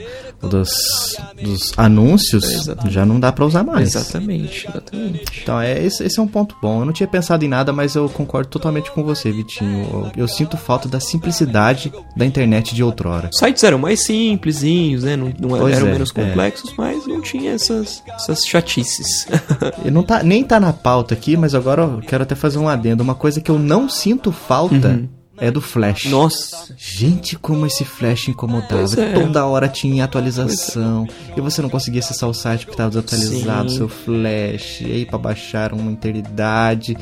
dos, 0.49 1.17
dos 1.41 1.73
anúncios, 1.77 2.45
Exatamente. 2.45 2.93
já 2.95 3.07
não 3.07 3.21
dá 3.21 3.31
pra 3.33 3.45
usar 3.45 3.62
mais. 3.62 3.95
Exatamente, 3.95 4.67
exatamente. 4.69 5.41
Então, 5.43 5.61
é, 5.61 5.83
esse, 5.85 6.03
esse 6.05 6.19
é 6.19 6.23
um 6.23 6.27
ponto 6.27 6.57
bom. 6.61 6.81
Eu 6.81 6.87
não 6.87 6.93
tinha 6.93 7.07
pensado 7.07 7.45
em 7.45 7.49
nada, 7.49 7.73
mas 7.73 7.95
eu 7.95 8.09
concordo 8.09 8.49
totalmente 8.49 8.91
com 8.91 9.03
você, 9.05 9.31
Vitinho. 9.31 10.11
Eu, 10.17 10.23
eu 10.23 10.29
sinto 10.29 10.57
falta 10.57 10.88
da 10.88 11.01
simplicidade 11.01 11.93
da 12.17 12.27
internet 12.27 12.75
de 12.75 12.83
outrora. 12.83 13.31
Os 13.33 13.38
sites 13.38 13.62
eram 13.62 13.79
mais 13.79 14.01
simplesinhos, 14.05 15.05
né? 15.05 15.17
Não, 15.17 15.33
não 15.49 15.59
Pois 15.59 15.77
eram 15.77 15.89
é, 15.89 15.93
menos 15.93 16.11
é. 16.11 16.15
complexos, 16.15 16.73
mas 16.77 17.07
não 17.07 17.21
tinha 17.21 17.53
essas, 17.53 18.03
essas 18.15 18.47
chatices. 18.47 19.27
E 19.85 19.91
não 19.91 20.03
tá, 20.03 20.23
nem 20.23 20.45
tá 20.45 20.61
na 20.61 20.73
pauta 20.73 21.15
aqui, 21.15 21.37
mas 21.37 21.55
agora 21.55 21.83
eu 21.83 22.01
quero 22.01 22.23
até 22.23 22.35
fazer 22.35 22.59
um 22.59 22.69
adendo. 22.69 23.03
Uma 23.03 23.15
coisa 23.15 23.41
que 23.41 23.51
eu 23.51 23.59
não 23.59 23.89
sinto 23.89 24.31
falta 24.31 25.09
é 25.39 25.51
do 25.51 25.61
Flash. 25.61 26.05
Nossa. 26.05 26.75
Gente, 26.77 27.37
como 27.37 27.67
esse 27.67 27.85
Flash 27.85 28.29
incomodava. 28.29 29.01
É. 29.01 29.13
Toda 29.13 29.45
hora 29.45 29.67
tinha 29.69 30.05
atualização. 30.05 31.07
E 31.37 31.41
você 31.41 31.61
não 31.61 31.69
conseguia 31.69 32.01
acessar 32.01 32.29
o 32.29 32.35
site 32.35 32.61
porque 32.61 32.75
estava 32.75 32.91
desatualizado 32.91 33.71
Sim. 33.71 33.77
seu 33.79 33.89
Flash. 33.89 34.83
E 34.83 34.93
aí 34.93 35.07
pra 35.07 35.19
baixar 35.19 35.73
uma 35.73 35.91
eternidade. 35.91 36.97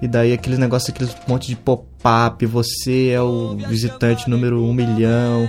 E 0.00 0.08
daí 0.08 0.32
aqueles 0.32 0.58
negócios, 0.58 0.90
aqueles 0.90 1.14
monte 1.28 1.48
de 1.48 1.56
pop-up. 1.56 2.46
Você 2.46 3.08
é 3.08 3.20
o 3.20 3.56
visitante 3.56 4.30
número 4.30 4.64
um 4.64 4.72
milhão. 4.72 5.48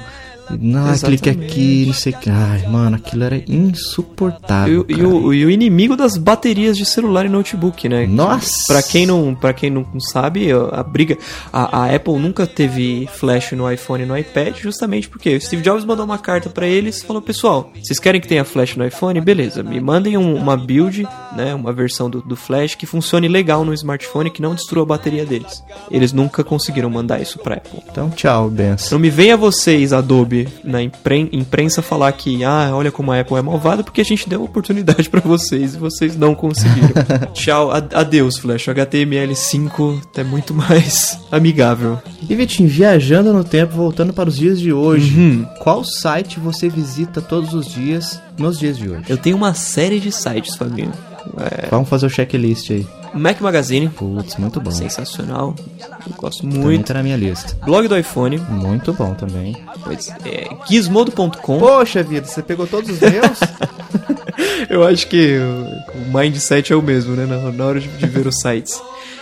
Não, 0.49 0.83
clique 0.97 1.29
Exatamente. 1.29 1.29
aqui, 1.51 1.83
não 1.87 1.93
sei 1.93 2.13
o 2.13 2.17
que. 2.17 2.29
Ai, 2.29 2.67
mano, 2.67 2.95
aquilo 2.97 3.23
era 3.23 3.41
insuportável. 3.47 4.85
E, 4.87 4.93
o- 4.93 4.97
e 4.99 5.03
o, 5.03 5.33
e 5.33 5.45
o 5.45 5.49
inimigo 5.51 5.95
das 5.95 6.17
baterias 6.17 6.77
de 6.77 6.85
celular 6.85 7.25
e 7.25 7.29
notebook, 7.29 7.87
né? 7.87 8.05
Nossa! 8.07 8.51
Pra 8.67 8.81
quem 8.83 9.05
não, 9.05 9.33
pra 9.35 9.53
quem 9.53 9.69
não 9.69 9.85
sabe, 9.99 10.49
a 10.51 10.83
briga. 10.83 11.17
A, 11.51 11.83
a 11.83 11.95
Apple 11.95 12.17
nunca 12.19 12.45
teve 12.47 13.07
flash 13.13 13.51
no 13.53 13.71
iPhone 13.71 14.03
e 14.03 14.05
no 14.05 14.17
iPad, 14.17 14.57
justamente 14.59 15.07
porque 15.09 15.35
o 15.35 15.41
Steve 15.41 15.61
Jobs 15.61 15.85
mandou 15.85 16.05
uma 16.05 16.17
carta 16.17 16.49
pra 16.49 16.67
eles 16.67 17.01
e 17.01 17.05
falou: 17.05 17.21
Pessoal, 17.21 17.71
vocês 17.81 17.99
querem 17.99 18.19
que 18.21 18.27
tenha 18.27 18.43
flash 18.43 18.75
no 18.75 18.85
iPhone? 18.85 19.19
Beleza, 19.21 19.63
me 19.63 19.79
mandem 19.79 20.17
um- 20.17 20.35
uma 20.35 20.57
build, 20.57 21.07
né? 21.35 21.53
Uma 21.53 21.71
versão 21.73 22.09
do, 22.09 22.21
do 22.21 22.35
flash 22.35 22.75
que 22.75 22.85
funcione 22.85 23.27
legal 23.27 23.63
no 23.65 23.73
smartphone 23.73 24.29
que 24.29 24.41
não 24.41 24.55
destrua 24.55 24.83
a 24.83 24.87
bateria 24.87 25.25
deles. 25.25 25.63
Eles 25.89 26.11
nunca 26.13 26.43
conseguiram 26.43 26.89
mandar 26.89 27.21
isso 27.21 27.39
pra 27.39 27.55
Apple. 27.55 27.79
Então, 27.89 28.09
tchau, 28.09 28.49
benção. 28.49 28.97
Não 28.97 28.99
me 28.99 29.09
venha 29.09 29.37
vocês, 29.37 29.93
Adobe, 29.93 30.32
na 30.63 30.81
impren- 30.81 31.29
imprensa 31.31 31.81
falar 31.81 32.11
que, 32.13 32.43
ah, 32.43 32.71
olha 32.73 32.91
como 32.91 33.11
a 33.11 33.19
Apple 33.19 33.37
é 33.37 33.41
malvada, 33.41 33.83
porque 33.83 34.01
a 34.01 34.05
gente 34.05 34.27
deu 34.27 34.43
oportunidade 34.43 35.07
pra 35.11 35.21
vocês 35.21 35.75
e 35.75 35.77
vocês 35.77 36.15
não 36.17 36.33
conseguiram. 36.35 36.89
Tchau, 37.33 37.71
a- 37.71 37.77
adeus, 37.93 38.37
Flash. 38.37 38.67
O 38.67 38.71
HTML5 38.71 40.01
é 40.15 40.23
muito 40.23 40.53
mais 40.53 41.19
amigável. 41.31 42.01
E 42.29 42.35
Vitinho, 42.35 42.69
viajando 42.69 43.33
no 43.33 43.43
tempo, 43.43 43.75
voltando 43.75 44.13
para 44.13 44.29
os 44.29 44.35
dias 44.37 44.59
de 44.59 44.71
hoje, 44.73 45.17
Uhum. 45.19 45.45
qual 45.59 45.83
site 45.83 46.39
você 46.39 46.69
visita 46.69 47.21
todos 47.21 47.53
os 47.53 47.67
dias 47.71 48.19
nos 48.37 48.57
dias 48.59 48.77
de 48.77 48.89
hoje? 48.89 49.03
Eu 49.09 49.17
tenho 49.17 49.35
uma 49.35 49.53
série 49.53 49.99
de 49.99 50.11
sites, 50.11 50.55
Fabinho. 50.55 50.91
É, 51.37 51.67
Vamos 51.69 51.87
fazer 51.89 52.05
o 52.05 52.09
checklist 52.09 52.69
aí. 52.71 52.85
Mac 53.13 53.39
Magazine, 53.41 53.89
Putz, 53.89 54.35
muito 54.37 54.59
bom. 54.59 54.71
sensacional. 54.71 55.55
Eu 55.79 56.13
gosto 56.17 56.41
Também 56.41 56.59
muito. 56.59 56.87
tá 56.87 56.95
na 56.95 57.03
minha 57.03 57.17
lista. 57.17 57.55
Blog 57.65 57.87
do 57.87 57.97
iPhone, 57.97 58.37
Muito 58.37 58.93
bom 58.93 59.13
também. 59.13 59.55
pois 59.83 60.09
é, 60.25 60.49
gizmodo.com. 60.69 61.59
Poxa 61.59 62.01
vida, 62.03 62.25
você 62.27 62.41
pegou 62.41 62.65
todos 62.67 62.89
os 62.89 62.99
meus? 62.99 63.39
Eu 64.69 64.83
acho 64.83 65.07
que 65.07 65.37
o, 65.37 66.17
mindset 66.17 66.73
é 66.73 66.75
o 66.75 66.81
mesmo, 66.81 67.15
né? 67.15 67.25
Na, 67.25 67.65
hora 67.65 67.79
de, 67.79 67.87
ver 67.87 68.25
os 68.27 68.39
sites. 68.39 68.81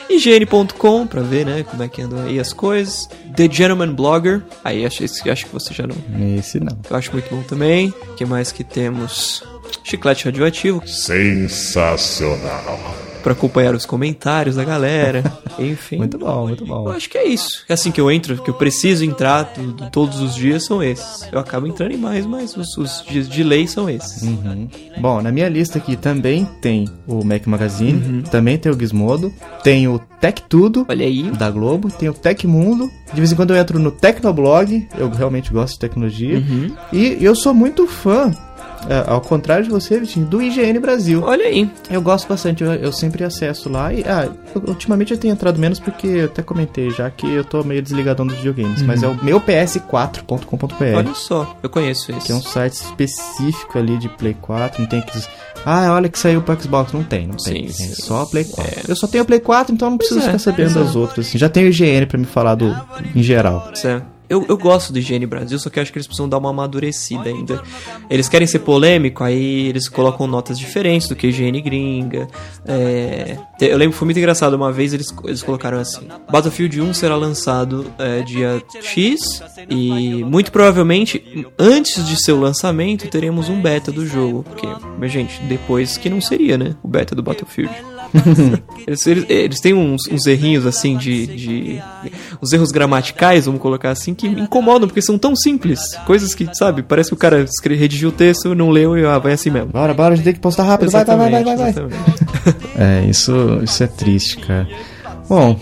IGN.com 0.09 1.07
pra 1.07 1.21
ver, 1.21 1.45
né? 1.45 1.63
Como 1.63 1.81
é 1.83 1.87
que 1.87 2.01
andam 2.01 2.23
aí 2.23 2.39
as 2.39 2.53
coisas. 2.53 3.07
The 3.35 3.49
Gentleman 3.49 3.93
Blogger. 3.93 4.41
Aí 4.63 4.85
acho, 4.85 5.03
acho 5.03 5.45
que 5.45 5.53
você 5.53 5.73
já 5.73 5.85
não. 5.87 5.95
Esse 6.37 6.59
não. 6.59 6.77
Eu 6.89 6.95
acho 6.95 7.11
muito 7.11 7.33
bom 7.33 7.41
também. 7.43 7.89
O 7.89 8.13
que 8.15 8.25
mais 8.25 8.51
que 8.51 8.63
temos? 8.63 9.43
Chiclete 9.83 10.25
Radioativo 10.25 10.81
Sensacional. 10.85 12.79
Pra 13.21 13.33
acompanhar 13.33 13.73
os 13.75 13.85
comentários 13.85 14.55
da 14.55 14.63
galera. 14.63 15.23
Enfim. 15.59 15.97
Muito 15.97 16.17
bom, 16.17 16.47
muito 16.47 16.63
Eu 16.63 16.67
bom. 16.67 16.89
acho 16.89 17.09
que 17.09 17.17
é 17.17 17.25
isso. 17.27 17.63
É 17.69 17.73
assim 17.73 17.91
que 17.91 18.01
eu 18.01 18.09
entro, 18.11 18.41
que 18.41 18.49
eu 18.49 18.53
preciso 18.53 19.03
entrar 19.05 19.45
tu- 19.45 19.73
tu- 19.73 19.89
todos 19.91 20.19
os 20.21 20.33
dias 20.35 20.65
são 20.65 20.81
esses. 20.81 21.27
Eu 21.31 21.39
acabo 21.39 21.67
entrando 21.67 21.91
em 21.93 21.97
mais, 21.97 22.25
mas 22.25 22.55
os, 22.57 22.77
os 22.77 23.03
dias 23.07 23.29
de 23.29 23.43
lei 23.43 23.67
são 23.67 23.89
esses. 23.89 24.23
Uhum. 24.23 24.67
Bom, 24.99 25.21
na 25.21 25.31
minha 25.31 25.47
lista 25.49 25.77
aqui 25.77 25.95
também 25.95 26.45
tem 26.61 26.89
o 27.07 27.23
Mac 27.23 27.45
Magazine, 27.47 27.91
Uhum. 28.01 28.21
também 28.23 28.57
tem 28.57 28.71
o 28.71 28.79
Gizmodo, 28.79 29.31
tem 29.63 29.87
o 29.87 29.99
Tech 30.19 30.41
Tudo 30.49 30.85
Olha 30.89 31.05
aí. 31.05 31.29
da 31.31 31.49
Globo, 31.51 31.89
tem 31.89 32.09
o 32.09 32.13
Tech 32.13 32.45
Mundo. 32.47 32.89
De 33.13 33.19
vez 33.19 33.31
em 33.31 33.35
quando 33.35 33.51
eu 33.53 33.57
entro 33.57 33.77
no 33.79 33.91
Tecnoblog, 33.91 34.87
eu 34.97 35.09
realmente 35.09 35.51
gosto 35.51 35.73
de 35.73 35.79
tecnologia. 35.79 36.37
Uhum. 36.37 36.71
E 36.93 37.17
eu 37.19 37.35
sou 37.35 37.53
muito 37.53 37.85
fã, 37.87 38.31
é, 38.89 39.03
ao 39.09 39.21
contrário 39.21 39.63
de 39.63 39.69
você, 39.69 39.99
Vitinho, 39.99 40.25
do 40.25 40.41
IGN 40.41 40.79
Brasil. 40.79 41.21
Olha 41.23 41.45
aí. 41.45 41.69
Eu 41.89 42.01
gosto 42.01 42.27
bastante, 42.27 42.63
eu, 42.63 42.71
eu 42.73 42.91
sempre 42.91 43.23
acesso 43.23 43.69
lá. 43.69 43.93
E, 43.93 44.03
ah, 44.07 44.29
eu- 44.55 44.63
ultimamente 44.67 45.11
eu 45.13 45.17
tenho 45.17 45.31
entrado 45.33 45.59
menos 45.59 45.79
porque 45.79 46.07
eu 46.07 46.25
até 46.25 46.41
comentei 46.41 46.89
já 46.91 47.09
que 47.09 47.31
eu 47.31 47.43
tô 47.43 47.63
meio 47.63 47.81
desligadão 47.81 48.25
dos 48.25 48.35
videogames. 48.37 48.81
Mas 48.81 49.03
é 49.03 49.07
o 49.07 49.23
meu 49.23 49.39
ps4.com.br. 49.39 50.95
Olha 50.97 51.13
só, 51.13 51.55
eu 51.61 51.69
conheço 51.69 52.11
esse. 52.11 52.25
Que 52.27 52.31
é 52.31 52.35
um 52.35 52.41
site 52.41 52.73
específico 52.73 53.77
ali 53.77 53.97
de 53.97 54.09
Play 54.09 54.35
4, 54.39 54.81
não 54.81 54.87
tem 54.89 54.99
aqueles. 54.99 55.27
Ah, 55.65 55.93
olha 55.93 56.09
que 56.09 56.17
saiu 56.17 56.41
pro 56.41 56.59
Xbox. 56.59 56.91
Não 56.91 57.03
tem, 57.03 57.27
não 57.27 57.35
tem. 57.35 57.67
Sim, 57.69 57.83
É 57.83 57.95
sim. 57.95 58.01
só 58.01 58.25
Play 58.25 58.45
4. 58.45 58.81
Eu 58.89 58.95
só 58.95 59.07
tenho 59.07 59.23
Play 59.25 59.39
4, 59.39 59.73
então 59.75 59.89
não 59.91 59.97
preciso 59.97 60.19
é, 60.19 60.23
ficar 60.23 60.39
sabendo 60.39 60.71
é. 60.71 60.73
das 60.83 60.95
outras. 60.95 61.27
assim. 61.27 61.37
Já 61.37 61.49
tenho 61.49 61.67
o 61.67 61.69
IGN 61.69 62.05
pra 62.07 62.17
me 62.17 62.25
falar 62.25 62.55
do 62.55 62.75
em 63.15 63.21
geral. 63.21 63.69
É. 63.83 64.01
eu, 64.31 64.45
eu 64.47 64.57
gosto 64.57 64.93
do 64.93 64.99
IGN 64.99 65.25
Brasil, 65.25 65.59
só 65.59 65.69
que 65.69 65.77
eu 65.77 65.83
acho 65.83 65.91
que 65.91 65.97
eles 65.97 66.07
precisam 66.07 66.29
dar 66.29 66.37
uma 66.37 66.51
amadurecida 66.51 67.25
ainda. 67.25 67.61
Eles 68.09 68.29
querem 68.29 68.47
ser 68.47 68.59
polêmico, 68.59 69.25
aí 69.25 69.67
eles 69.67 69.89
colocam 69.89 70.25
notas 70.25 70.57
diferentes 70.57 71.09
do 71.09 71.17
que 71.17 71.27
IGN 71.27 71.61
gringa. 71.61 72.29
É, 72.65 73.37
eu 73.59 73.77
lembro 73.77 73.97
foi 73.97 74.05
muito 74.05 74.17
engraçado, 74.17 74.53
uma 74.53 74.71
vez 74.71 74.93
eles, 74.93 75.13
eles 75.25 75.43
colocaram 75.43 75.77
assim: 75.77 76.07
Battlefield 76.31 76.79
1 76.79 76.93
será 76.93 77.17
lançado 77.17 77.91
é, 77.99 78.21
dia 78.21 78.63
X 78.81 79.43
e 79.69 80.23
muito 80.23 80.49
provavelmente 80.49 81.45
antes 81.59 82.07
de 82.07 82.15
seu 82.23 82.39
lançamento 82.39 83.09
teremos 83.09 83.49
um 83.49 83.61
beta 83.61 83.91
do 83.91 84.07
jogo. 84.07 84.43
Porque, 84.43 84.65
mas, 84.97 85.11
gente, 85.11 85.41
depois 85.43 85.97
que 85.97 86.09
não 86.09 86.21
seria, 86.21 86.57
né? 86.57 86.73
O 86.81 86.87
beta 86.87 87.13
do 87.13 87.21
Battlefield. 87.21 87.73
eles, 88.87 89.07
eles, 89.07 89.25
eles, 89.29 89.59
têm 89.59 89.73
uns, 89.73 90.07
uns 90.11 90.25
errinhos 90.25 90.65
assim 90.65 90.97
de, 90.97 91.27
de. 91.27 91.83
Os 92.41 92.51
erros 92.51 92.71
gramaticais, 92.71 93.45
vamos 93.45 93.61
colocar 93.61 93.91
assim, 93.91 94.13
que 94.13 94.27
me 94.27 94.41
incomodam, 94.41 94.87
porque 94.87 95.01
são 95.01 95.17
tão 95.17 95.35
simples. 95.35 95.79
Coisas 96.05 96.35
que, 96.35 96.47
sabe, 96.55 96.83
parece 96.83 97.09
que 97.09 97.13
o 97.13 97.17
cara 97.17 97.45
redigiu 97.65 98.09
o 98.09 98.11
texto, 98.11 98.53
não 98.53 98.69
leu 98.69 98.97
e 98.97 99.05
ah, 99.05 99.17
vai 99.17 99.33
assim 99.33 99.49
mesmo. 99.49 99.69
Bora, 99.69 99.93
bora, 99.93 100.13
a 100.13 100.15
gente 100.15 100.25
tem 100.25 100.33
que 100.33 100.39
postar 100.39 100.63
rápido, 100.63 100.91
vai, 100.91 101.05
vai, 101.05 101.17
vai, 101.17 101.43
vai, 101.43 101.55
vai. 101.55 101.73
é, 102.77 103.05
isso, 103.09 103.59
isso 103.63 103.83
é 103.83 103.87
triste, 103.87 104.37
cara. 104.37 104.67
Bom, 105.29 105.57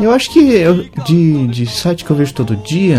eu 0.00 0.10
acho 0.10 0.30
que 0.30 0.38
eu, 0.38 0.84
de, 1.04 1.46
de 1.48 1.66
site 1.66 2.04
que 2.04 2.10
eu 2.10 2.16
vejo 2.16 2.34
todo 2.34 2.56
dia. 2.56 2.98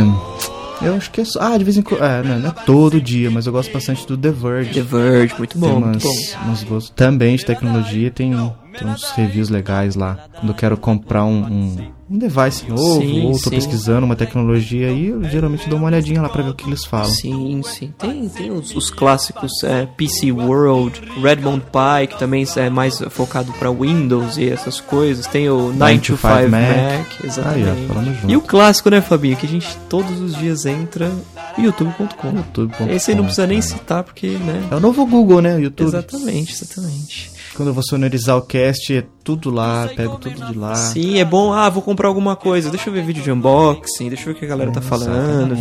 Eu 0.82 0.96
acho 0.96 1.10
que 1.12 1.22
é 1.22 1.26
só. 1.26 1.40
Ah, 1.42 1.58
de 1.58 1.64
vez 1.64 1.78
em 1.78 1.82
quando. 1.82 2.04
É, 2.04 2.24
não, 2.24 2.40
não, 2.40 2.50
é 2.50 2.54
todo 2.66 3.02
dia, 3.02 3.32
mas 3.32 3.48
eu 3.48 3.52
gosto 3.52 3.72
bastante 3.72 4.06
do 4.06 4.18
The 4.18 4.32
Verge. 4.32 4.74
The 4.74 4.82
Verge, 4.82 5.36
muito 5.38 5.58
bom. 5.58 5.68
Tem 5.68 5.76
umas, 5.76 5.90
muito 5.90 6.66
bom. 6.66 6.74
Umas. 6.76 6.90
Também 6.90 7.36
de 7.36 7.46
tecnologia, 7.46 8.12
tem, 8.12 8.34
tem 8.78 8.88
uns 8.88 9.12
reviews 9.12 9.50
legais 9.50 9.96
lá. 9.96 10.28
Quando 10.36 10.50
eu 10.50 10.56
quero 10.56 10.78
comprar 10.78 11.26
um, 11.26 11.46
um 11.46 11.98
um 12.10 12.18
device 12.18 12.66
novo, 12.70 13.02
sim, 13.02 13.26
ou 13.26 13.34
tô 13.34 13.38
sim. 13.38 13.50
pesquisando 13.50 14.06
uma 14.06 14.16
tecnologia 14.16 14.88
aí, 14.88 15.08
eu 15.08 15.24
geralmente 15.26 15.68
dou 15.68 15.78
uma 15.78 15.88
olhadinha 15.88 16.22
lá 16.22 16.30
pra 16.30 16.42
ver 16.42 16.52
o 16.52 16.54
que 16.54 16.66
eles 16.66 16.86
falam. 16.86 17.12
Sim, 17.12 17.62
sim. 17.64 17.94
Tem, 17.98 18.30
tem 18.30 18.50
os, 18.50 18.74
os 18.74 18.90
clássicos 18.90 19.62
é, 19.64 19.86
PC 19.86 20.32
World, 20.32 21.02
Redmond 21.22 21.66
Pi, 21.66 22.08
que 22.08 22.18
também 22.18 22.46
é 22.56 22.70
mais 22.70 23.00
focado 23.10 23.52
pra 23.54 23.70
Windows 23.70 24.38
e 24.38 24.50
essas 24.50 24.80
coisas. 24.80 25.28
Tem 25.28 25.50
o 25.50 25.74
925 25.74 26.28
Mac, 26.28 26.50
Mac, 26.50 27.26
exatamente. 27.26 27.70
Aí, 27.70 28.32
e 28.32 28.38
o 28.38 28.42
clássico, 28.42 28.90
né, 28.90 29.02
Fabinho, 29.02 29.36
que 29.36 29.46
a 29.46 29.50
gente 29.50 29.68
todos 29.90 30.22
os 30.22 30.34
dias 30.38 30.66
entra 30.66 31.12
youtube.com. 31.58 32.38
YouTube 32.38 32.74
Esse 32.90 33.12
aí 33.12 33.18
não 33.18 33.26
precisa 33.26 33.48
nem 33.48 33.62
citar 33.62 34.04
porque, 34.04 34.28
né? 34.28 34.66
É 34.72 34.76
o 34.76 34.80
novo 34.80 35.06
Google, 35.06 35.42
né, 35.42 35.56
o 35.56 35.60
YouTube. 35.60 35.88
Exatamente, 35.88 36.54
exatamente. 36.54 37.37
Quando 37.58 37.70
eu 37.70 37.74
vou 37.74 37.84
sonorizar 37.84 38.38
o 38.38 38.44
cast, 38.44 38.96
é 38.96 39.04
tudo 39.24 39.50
lá, 39.50 39.90
pego 39.96 40.16
tudo 40.18 40.46
de 40.46 40.56
lá. 40.56 40.76
Sim, 40.76 41.18
é 41.18 41.26
bom. 41.26 41.52
Ah, 41.52 41.68
vou 41.70 41.82
comprar 41.82 42.08
alguma 42.08 42.36
coisa. 42.36 42.70
Deixa 42.70 42.88
eu 42.88 42.94
ver 42.94 43.04
vídeo 43.04 43.24
de 43.24 43.32
unboxing, 43.32 44.10
deixa 44.10 44.22
eu 44.22 44.26
ver 44.28 44.32
o 44.34 44.36
que 44.36 44.46
a 44.46 44.48
galera 44.48 44.72
tá 44.72 44.80
falando. 44.80 45.56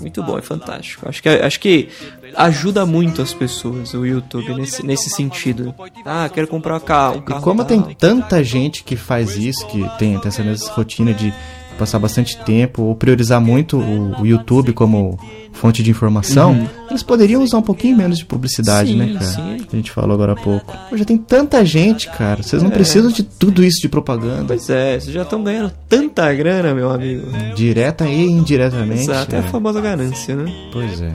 Muito 0.00 0.22
bom, 0.22 0.38
é 0.38 0.42
fantástico. 0.42 1.08
Acho 1.08 1.20
que, 1.20 1.28
acho 1.28 1.58
que 1.58 1.88
ajuda 2.36 2.86
muito 2.86 3.20
as 3.20 3.34
pessoas, 3.34 3.92
o 3.92 4.06
YouTube, 4.06 4.54
nesse, 4.54 4.86
nesse 4.86 5.10
sentido. 5.10 5.74
Ah, 6.04 6.30
quero 6.32 6.46
comprar 6.46 6.76
um 6.76 6.80
carro. 6.80 7.18
Um 7.18 7.22
carro 7.22 7.40
e 7.40 7.42
como 7.42 7.64
tem 7.64 7.82
tanta 7.82 8.44
gente 8.44 8.84
que 8.84 8.94
faz 8.94 9.36
isso, 9.36 9.66
que 9.66 9.80
tem, 9.98 10.16
tem 10.20 10.28
essa 10.28 10.44
mesma 10.44 10.72
rotina 10.74 11.12
de 11.12 11.34
passar 11.76 11.98
bastante 11.98 12.38
tempo 12.38 12.84
ou 12.84 12.94
priorizar 12.94 13.40
muito 13.40 13.78
o, 13.78 14.22
o 14.22 14.26
YouTube 14.26 14.72
como 14.72 15.18
fonte 15.56 15.82
de 15.82 15.90
informação, 15.90 16.52
uhum. 16.52 16.68
eles 16.90 17.02
poderiam 17.02 17.42
usar 17.42 17.58
um 17.58 17.62
pouquinho 17.62 17.96
menos 17.96 18.18
de 18.18 18.26
publicidade, 18.26 18.90
sim, 18.90 18.96
né, 18.96 19.14
cara? 19.14 19.24
Sim. 19.24 19.56
A 19.72 19.76
gente 19.76 19.90
falou 19.90 20.14
agora 20.14 20.32
há 20.32 20.36
pouco. 20.36 20.76
Pô, 20.90 20.96
já 20.96 21.04
tem 21.04 21.16
tanta 21.16 21.64
gente, 21.64 22.08
cara. 22.10 22.42
Vocês 22.42 22.62
não 22.62 22.70
é. 22.70 22.74
precisam 22.74 23.10
de 23.10 23.22
tudo 23.22 23.64
isso 23.64 23.80
de 23.80 23.88
propaganda. 23.88 24.44
Pois 24.46 24.68
é, 24.70 25.00
vocês 25.00 25.12
já 25.12 25.22
estão 25.22 25.42
ganhando 25.42 25.72
tanta 25.88 26.32
grana, 26.34 26.74
meu 26.74 26.90
amigo. 26.90 27.26
Direta 27.54 28.06
e 28.06 28.26
indiretamente. 28.26 29.02
Exato, 29.02 29.34
é, 29.34 29.38
é 29.38 29.40
a 29.40 29.44
famosa 29.44 29.80
ganância, 29.80 30.36
né? 30.36 30.52
Pois 30.72 31.00
é. 31.00 31.10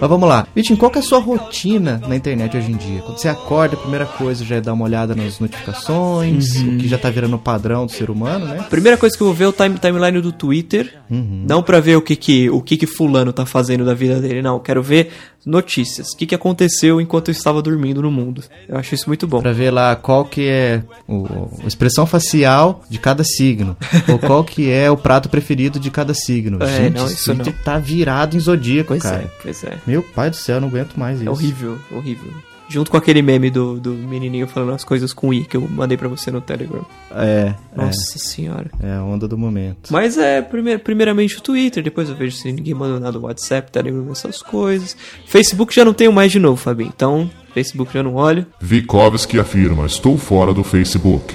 Mas 0.00 0.08
vamos 0.08 0.28
lá. 0.28 0.46
Vitinho, 0.54 0.78
qual 0.78 0.90
que 0.90 0.98
é 0.98 1.00
a 1.00 1.04
sua 1.04 1.18
rotina 1.18 2.00
na 2.08 2.16
internet 2.16 2.56
hoje 2.56 2.72
em 2.72 2.76
dia? 2.76 3.02
Quando 3.02 3.18
você 3.18 3.28
acorda, 3.28 3.76
a 3.76 3.78
primeira 3.78 4.06
coisa 4.06 4.44
já 4.44 4.56
é 4.56 4.60
dar 4.60 4.72
uma 4.72 4.84
olhada 4.84 5.14
nas 5.14 5.38
notificações, 5.38 6.56
uhum. 6.56 6.76
o 6.76 6.78
que 6.78 6.88
já 6.88 6.96
tá 6.96 7.10
virando 7.10 7.38
padrão 7.38 7.84
do 7.84 7.92
ser 7.92 8.10
humano, 8.10 8.46
né? 8.46 8.64
Primeira 8.70 8.96
coisa 8.96 9.16
que 9.16 9.22
eu 9.22 9.26
vou 9.26 9.34
ver 9.34 9.44
é 9.44 9.48
o 9.48 9.52
time, 9.52 9.78
timeline 9.78 10.20
do 10.20 10.32
Twitter. 10.32 10.94
Uhum. 11.10 11.44
Não 11.46 11.62
para 11.62 11.80
ver 11.80 11.96
o 11.96 12.02
que 12.02 12.16
que, 12.16 12.48
o 12.48 12.62
que 12.62 12.76
que 12.78 12.86
fulano 12.86 13.32
tá 13.32 13.44
fazendo 13.44 13.59
da 13.84 13.94
vida 13.94 14.20
dele, 14.20 14.42
não. 14.42 14.54
Eu 14.54 14.60
quero 14.60 14.82
ver 14.82 15.10
notícias. 15.44 16.10
O 16.12 16.16
que, 16.16 16.26
que 16.26 16.34
aconteceu 16.34 17.00
enquanto 17.00 17.28
eu 17.28 17.32
estava 17.32 17.62
dormindo 17.62 18.02
no 18.02 18.10
mundo. 18.10 18.42
Eu 18.68 18.76
acho 18.76 18.94
isso 18.94 19.08
muito 19.08 19.26
bom. 19.26 19.40
Pra 19.40 19.52
ver 19.52 19.70
lá 19.70 19.96
qual 19.96 20.24
que 20.24 20.48
é 20.48 20.82
o, 21.08 21.48
a 21.62 21.66
expressão 21.66 22.06
facial 22.06 22.84
de 22.88 22.98
cada 22.98 23.24
signo. 23.24 23.76
ou 24.08 24.18
qual 24.18 24.44
que 24.44 24.70
é 24.70 24.90
o 24.90 24.96
prato 24.96 25.28
preferido 25.28 25.78
de 25.78 25.90
cada 25.90 26.14
signo. 26.14 26.62
É, 26.62 26.84
Gente, 26.84 26.96
não, 26.96 27.06
isso 27.06 27.34
não. 27.34 27.44
tá 27.44 27.78
virado 27.78 28.36
em 28.36 28.40
zodíaco, 28.40 28.88
pois 28.88 29.02
cara. 29.02 29.22
É, 29.22 29.30
pois 29.42 29.64
é. 29.64 29.78
Meu 29.86 30.02
pai 30.02 30.30
do 30.30 30.36
céu, 30.36 30.56
eu 30.56 30.60
não 30.60 30.68
aguento 30.68 30.96
mais 30.96 31.18
é 31.18 31.22
isso. 31.22 31.28
É 31.28 31.30
horrível, 31.30 31.78
horrível. 31.90 32.49
Junto 32.70 32.88
com 32.88 32.96
aquele 32.96 33.20
meme 33.20 33.50
do, 33.50 33.80
do 33.80 33.90
menininho 33.90 34.46
falando 34.46 34.74
as 34.74 34.84
coisas 34.84 35.12
com 35.12 35.34
I 35.34 35.44
que 35.44 35.56
eu 35.56 35.68
mandei 35.68 35.96
para 35.96 36.06
você 36.06 36.30
no 36.30 36.40
Telegram. 36.40 36.86
É. 37.10 37.52
Nossa 37.74 38.16
é. 38.16 38.18
senhora. 38.18 38.70
É 38.80 38.92
a 38.92 39.02
onda 39.02 39.26
do 39.26 39.36
momento. 39.36 39.92
Mas 39.92 40.16
é, 40.16 40.40
primeir, 40.40 40.78
primeiramente 40.78 41.36
o 41.36 41.40
Twitter, 41.40 41.82
depois 41.82 42.08
eu 42.08 42.14
vejo 42.14 42.36
se 42.36 42.52
ninguém 42.52 42.72
mandou 42.72 43.00
nada 43.00 43.18
no 43.18 43.24
WhatsApp, 43.24 43.72
Telegram, 43.72 44.06
essas 44.12 44.40
coisas. 44.40 44.96
Facebook 45.26 45.74
já 45.74 45.84
não 45.84 45.92
tenho 45.92 46.12
mais 46.12 46.30
de 46.30 46.38
novo, 46.38 46.56
Fabinho. 46.56 46.92
Então, 46.94 47.28
Facebook 47.52 47.92
já 47.92 48.04
não 48.04 48.14
olho. 48.14 48.46
Vikovski 48.60 49.40
afirma: 49.40 49.84
Estou 49.84 50.16
fora 50.16 50.54
do 50.54 50.62
Facebook. 50.62 51.34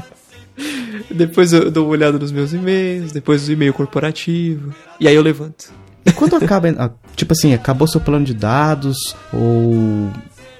depois 1.12 1.52
eu 1.52 1.70
dou 1.70 1.84
uma 1.84 1.92
olhada 1.92 2.18
nos 2.18 2.32
meus 2.32 2.54
e-mails, 2.54 3.12
depois 3.12 3.46
o 3.46 3.52
e-mail 3.52 3.74
corporativo. 3.74 4.74
E 4.98 5.06
aí 5.06 5.14
eu 5.14 5.22
levanto. 5.22 5.81
E 6.04 6.12
quando 6.12 6.36
acaba, 6.36 6.94
tipo 7.14 7.32
assim, 7.32 7.54
acabou 7.54 7.86
seu 7.86 8.00
plano 8.00 8.24
de 8.24 8.34
dados, 8.34 9.14
ou 9.32 10.10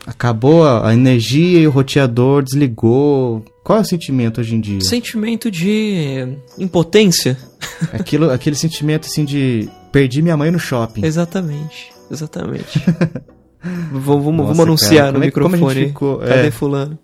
acabou 0.06 0.66
a 0.66 0.92
energia 0.92 1.60
e 1.60 1.66
o 1.66 1.70
roteador 1.70 2.42
desligou, 2.42 3.44
qual 3.64 3.78
é 3.78 3.82
o 3.82 3.84
sentimento 3.84 4.40
hoje 4.40 4.54
em 4.54 4.60
dia? 4.60 4.80
Sentimento 4.80 5.50
de 5.50 6.36
impotência. 6.58 7.36
Aquilo, 7.92 8.30
aquele 8.30 8.56
sentimento 8.56 9.06
assim 9.06 9.24
de 9.24 9.68
perdi 9.90 10.22
minha 10.22 10.36
mãe 10.36 10.50
no 10.50 10.58
shopping. 10.58 11.04
Exatamente, 11.04 11.92
exatamente. 12.10 12.82
vamos, 13.90 14.24
vamos, 14.24 14.46
vamos 14.46 14.60
anunciar 14.60 15.06
cara, 15.06 15.18
no 15.18 15.22
é, 15.22 15.26
microfone. 15.26 15.86
Ficou, 15.86 16.18
Cadê 16.18 16.48
é. 16.48 16.50
fulano? 16.50 16.98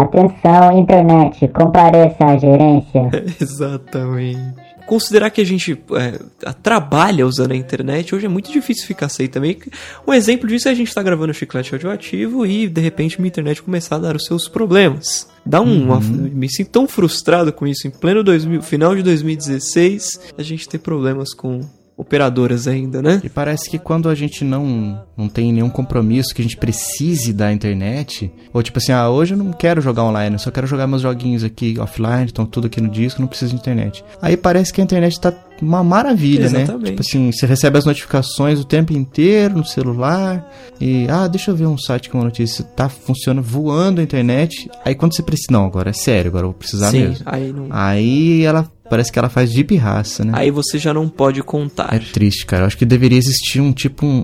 Atenção, 0.00 0.78
internet, 0.78 1.48
compareça 1.48 2.24
à 2.24 2.36
gerência. 2.36 3.10
Exatamente 3.40 4.63
considerar 4.86 5.30
que 5.30 5.40
a 5.40 5.44
gente 5.44 5.78
é, 5.92 6.52
trabalha 6.62 7.26
usando 7.26 7.52
a 7.52 7.56
internet, 7.56 8.14
hoje 8.14 8.26
é 8.26 8.28
muito 8.28 8.50
difícil 8.50 8.86
ficar 8.86 9.08
sem 9.08 9.28
também. 9.28 9.58
Um 10.06 10.12
exemplo 10.12 10.48
disso 10.48 10.68
é 10.68 10.70
a 10.70 10.74
gente 10.74 10.88
estar 10.88 11.00
tá 11.00 11.04
gravando 11.04 11.30
o 11.30 11.34
chiclete 11.34 11.72
radioativo 11.72 12.46
e 12.46 12.68
de 12.68 12.80
repente 12.80 13.20
minha 13.20 13.28
internet 13.28 13.62
começar 13.62 13.96
a 13.96 14.00
dar 14.00 14.16
os 14.16 14.24
seus 14.24 14.48
problemas. 14.48 15.28
Dá 15.44 15.60
um. 15.60 15.90
Uhum. 15.90 16.00
Me 16.32 16.50
sinto 16.50 16.70
tão 16.70 16.88
frustrado 16.88 17.52
com 17.52 17.66
isso. 17.66 17.86
Em 17.86 17.90
pleno 17.90 18.22
2000, 18.22 18.62
final 18.62 18.94
de 18.96 19.02
2016, 19.02 20.32
a 20.38 20.42
gente 20.42 20.68
ter 20.68 20.78
problemas 20.78 21.34
com 21.34 21.60
operadoras 21.96 22.66
ainda, 22.66 23.00
né? 23.00 23.20
E 23.22 23.28
parece 23.28 23.70
que 23.70 23.78
quando 23.78 24.08
a 24.08 24.14
gente 24.14 24.44
não, 24.44 25.00
não 25.16 25.28
tem 25.28 25.52
nenhum 25.52 25.70
compromisso 25.70 26.34
que 26.34 26.42
a 26.42 26.44
gente 26.44 26.56
precise 26.56 27.32
da 27.32 27.52
internet, 27.52 28.30
ou 28.52 28.62
tipo 28.62 28.78
assim, 28.78 28.92
ah, 28.92 29.08
hoje 29.08 29.34
eu 29.34 29.38
não 29.38 29.52
quero 29.52 29.80
jogar 29.80 30.02
online, 30.04 30.34
eu 30.34 30.40
só 30.40 30.50
quero 30.50 30.66
jogar 30.66 30.86
meus 30.86 31.02
joguinhos 31.02 31.44
aqui 31.44 31.78
offline, 31.78 32.26
estão 32.26 32.44
tudo 32.44 32.66
aqui 32.66 32.80
no 32.80 32.88
disco, 32.88 33.20
não 33.20 33.28
preciso 33.28 33.52
de 33.52 33.60
internet. 33.60 34.04
Aí 34.20 34.36
parece 34.36 34.72
que 34.72 34.80
a 34.80 34.84
internet 34.84 35.20
tá 35.20 35.32
uma 35.62 35.84
maravilha, 35.84 36.50
né? 36.50 36.62
Exatamente. 36.62 36.82
né? 36.82 36.90
Tipo 36.90 37.00
assim, 37.00 37.32
você 37.32 37.46
recebe 37.46 37.78
as 37.78 37.84
notificações 37.84 38.58
o 38.58 38.64
tempo 38.64 38.92
inteiro 38.92 39.58
no 39.58 39.64
celular 39.64 40.50
e, 40.80 41.06
ah, 41.08 41.28
deixa 41.28 41.52
eu 41.52 41.56
ver 41.56 41.66
um 41.66 41.78
site 41.78 42.10
com 42.10 42.18
uma 42.18 42.24
notícia, 42.24 42.64
tá 42.64 42.88
funcionando, 42.88 43.44
voando 43.44 44.00
a 44.00 44.04
internet. 44.04 44.68
Aí 44.84 44.96
quando 44.96 45.14
você 45.14 45.22
precisa, 45.22 45.52
não, 45.52 45.64
agora 45.64 45.90
é 45.90 45.92
sério, 45.92 46.28
agora 46.28 46.44
eu 46.44 46.50
vou 46.50 46.58
precisar 46.58 46.90
Sim, 46.90 47.08
mesmo. 47.08 47.24
Aí, 47.24 47.52
não... 47.52 47.68
aí 47.70 48.42
ela 48.42 48.68
Parece 48.88 49.10
que 49.10 49.18
ela 49.18 49.28
faz 49.28 49.50
de 49.50 49.64
pirraça, 49.64 50.24
né? 50.24 50.32
Aí 50.34 50.50
você 50.50 50.78
já 50.78 50.92
não 50.92 51.08
pode 51.08 51.42
contar. 51.42 51.94
É 51.94 51.98
triste, 51.98 52.44
cara. 52.44 52.64
Eu 52.64 52.66
acho 52.66 52.76
que 52.76 52.84
deveria 52.84 53.18
existir 53.18 53.60
um 53.60 53.72
tipo 53.72 54.04
um, 54.04 54.18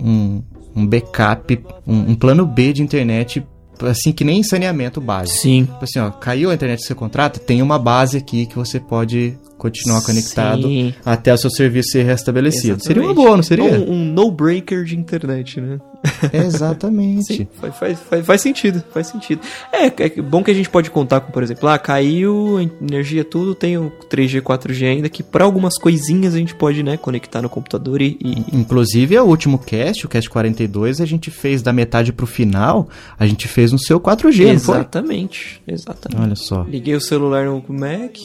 um, 0.77 0.83
um 0.83 0.87
backup, 0.87 1.59
um, 1.87 2.11
um 2.11 2.15
plano 2.15 2.47
B 2.47 2.73
de 2.73 2.83
internet 2.83 3.43
assim 3.83 4.13
que 4.13 4.25
nem 4.25 4.43
saneamento 4.43 5.01
básico. 5.01 5.39
Sim. 5.39 5.65
Tipo 5.65 5.85
assim, 5.85 5.99
ó, 5.99 6.11
caiu 6.11 6.51
a 6.51 6.55
internet 6.55 6.81
que 6.81 6.87
você 6.87 6.95
contrata, 6.95 7.41
tem 7.41 7.63
uma 7.63 7.79
base 7.79 8.19
aqui 8.19 8.47
que 8.47 8.57
você 8.57 8.79
pode 8.79 9.37
continuar 9.57 10.03
conectado 10.03 10.63
Sim. 10.63 10.95
até 11.05 11.33
o 11.33 11.39
seu 11.39 11.51
serviço 11.51 11.91
ser 11.91 12.05
restabelecido. 12.05 12.79
Exatamente. 12.79 12.87
Seria 12.87 13.03
uma 13.03 13.15
boa, 13.15 13.37
não 13.37 13.43
seria? 13.43 13.65
Um, 13.65 13.93
um 13.93 14.05
no-breaker 14.05 14.85
de 14.85 14.97
internet, 14.97 15.61
né? 15.61 15.79
Exatamente. 16.33 17.37
Sim, 17.37 17.49
faz, 17.61 17.77
faz, 17.77 18.27
faz, 18.27 18.41
sentido, 18.41 18.83
faz 18.93 19.09
sentido. 19.09 19.41
É, 19.73 19.87
é 19.87 20.23
bom 20.23 20.43
que 20.43 20.51
a 20.51 20.55
gente 20.55 20.71
pode 20.71 20.91
contar 20.91 21.21
com, 21.21 21.31
por 21.31 21.43
exemplo, 21.43 21.69
ah, 21.69 21.79
caiu, 21.79 22.59
energia 22.81 23.25
tudo, 23.25 23.55
tem 23.55 23.77
o 23.77 23.93
3G, 24.11 24.41
4G 24.41 24.87
ainda, 24.87 25.09
que 25.09 25.23
para 25.23 25.45
algumas 25.45 25.77
coisinhas 25.79 26.35
a 26.35 26.39
gente 26.39 26.55
pode, 26.55 26.83
né, 26.83 26.97
conectar 26.97 27.43
no 27.43 27.49
computador 27.49 28.01
e, 28.01 28.19
e... 28.21 28.45
Inclusive, 28.53 29.15
é 29.15 29.23
o 29.23 29.27
último 29.27 29.59
cast, 29.59 30.07
o 30.07 30.09
cast 30.09 30.29
42, 30.31 31.01
a 31.01 31.07
gente 31.07 31.31
fez 31.31 31.63
da 31.63 31.73
metade 31.73 32.13
pro 32.13 32.27
final, 32.27 32.89
a 33.19 33.27
gente 33.27 33.47
fez 33.47 33.73
no 33.73 33.79
seu 33.79 34.01
4G, 34.01 34.49
Exatamente, 34.51 35.63
exatamente. 35.67 36.23
Olha 36.23 36.37
só. 36.37 36.63
Liguei 36.63 36.95
o 36.95 37.01
celular 37.01 37.47
no 37.47 37.63
Mac 37.69 38.17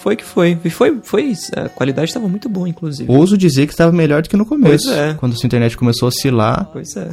Foi 0.00 0.16
que 0.16 0.24
foi. 0.24 0.58
E 0.64 0.70
foi, 0.70 0.98
foi. 1.02 1.32
A 1.56 1.68
qualidade 1.68 2.08
estava 2.10 2.28
muito 2.28 2.48
boa, 2.48 2.68
inclusive. 2.68 3.10
Ouso 3.10 3.36
dizer 3.38 3.66
que 3.66 3.72
estava 3.72 3.90
melhor 3.92 4.22
do 4.22 4.28
que 4.28 4.36
no 4.36 4.44
começo. 4.46 4.86
Pois 4.88 4.98
é. 4.98 5.14
Quando 5.14 5.32
a 5.32 5.36
sua 5.36 5.46
internet 5.46 5.76
começou 5.76 6.06
a 6.06 6.08
oscilar. 6.08 6.68
Pois 6.72 6.94
é. 6.96 7.08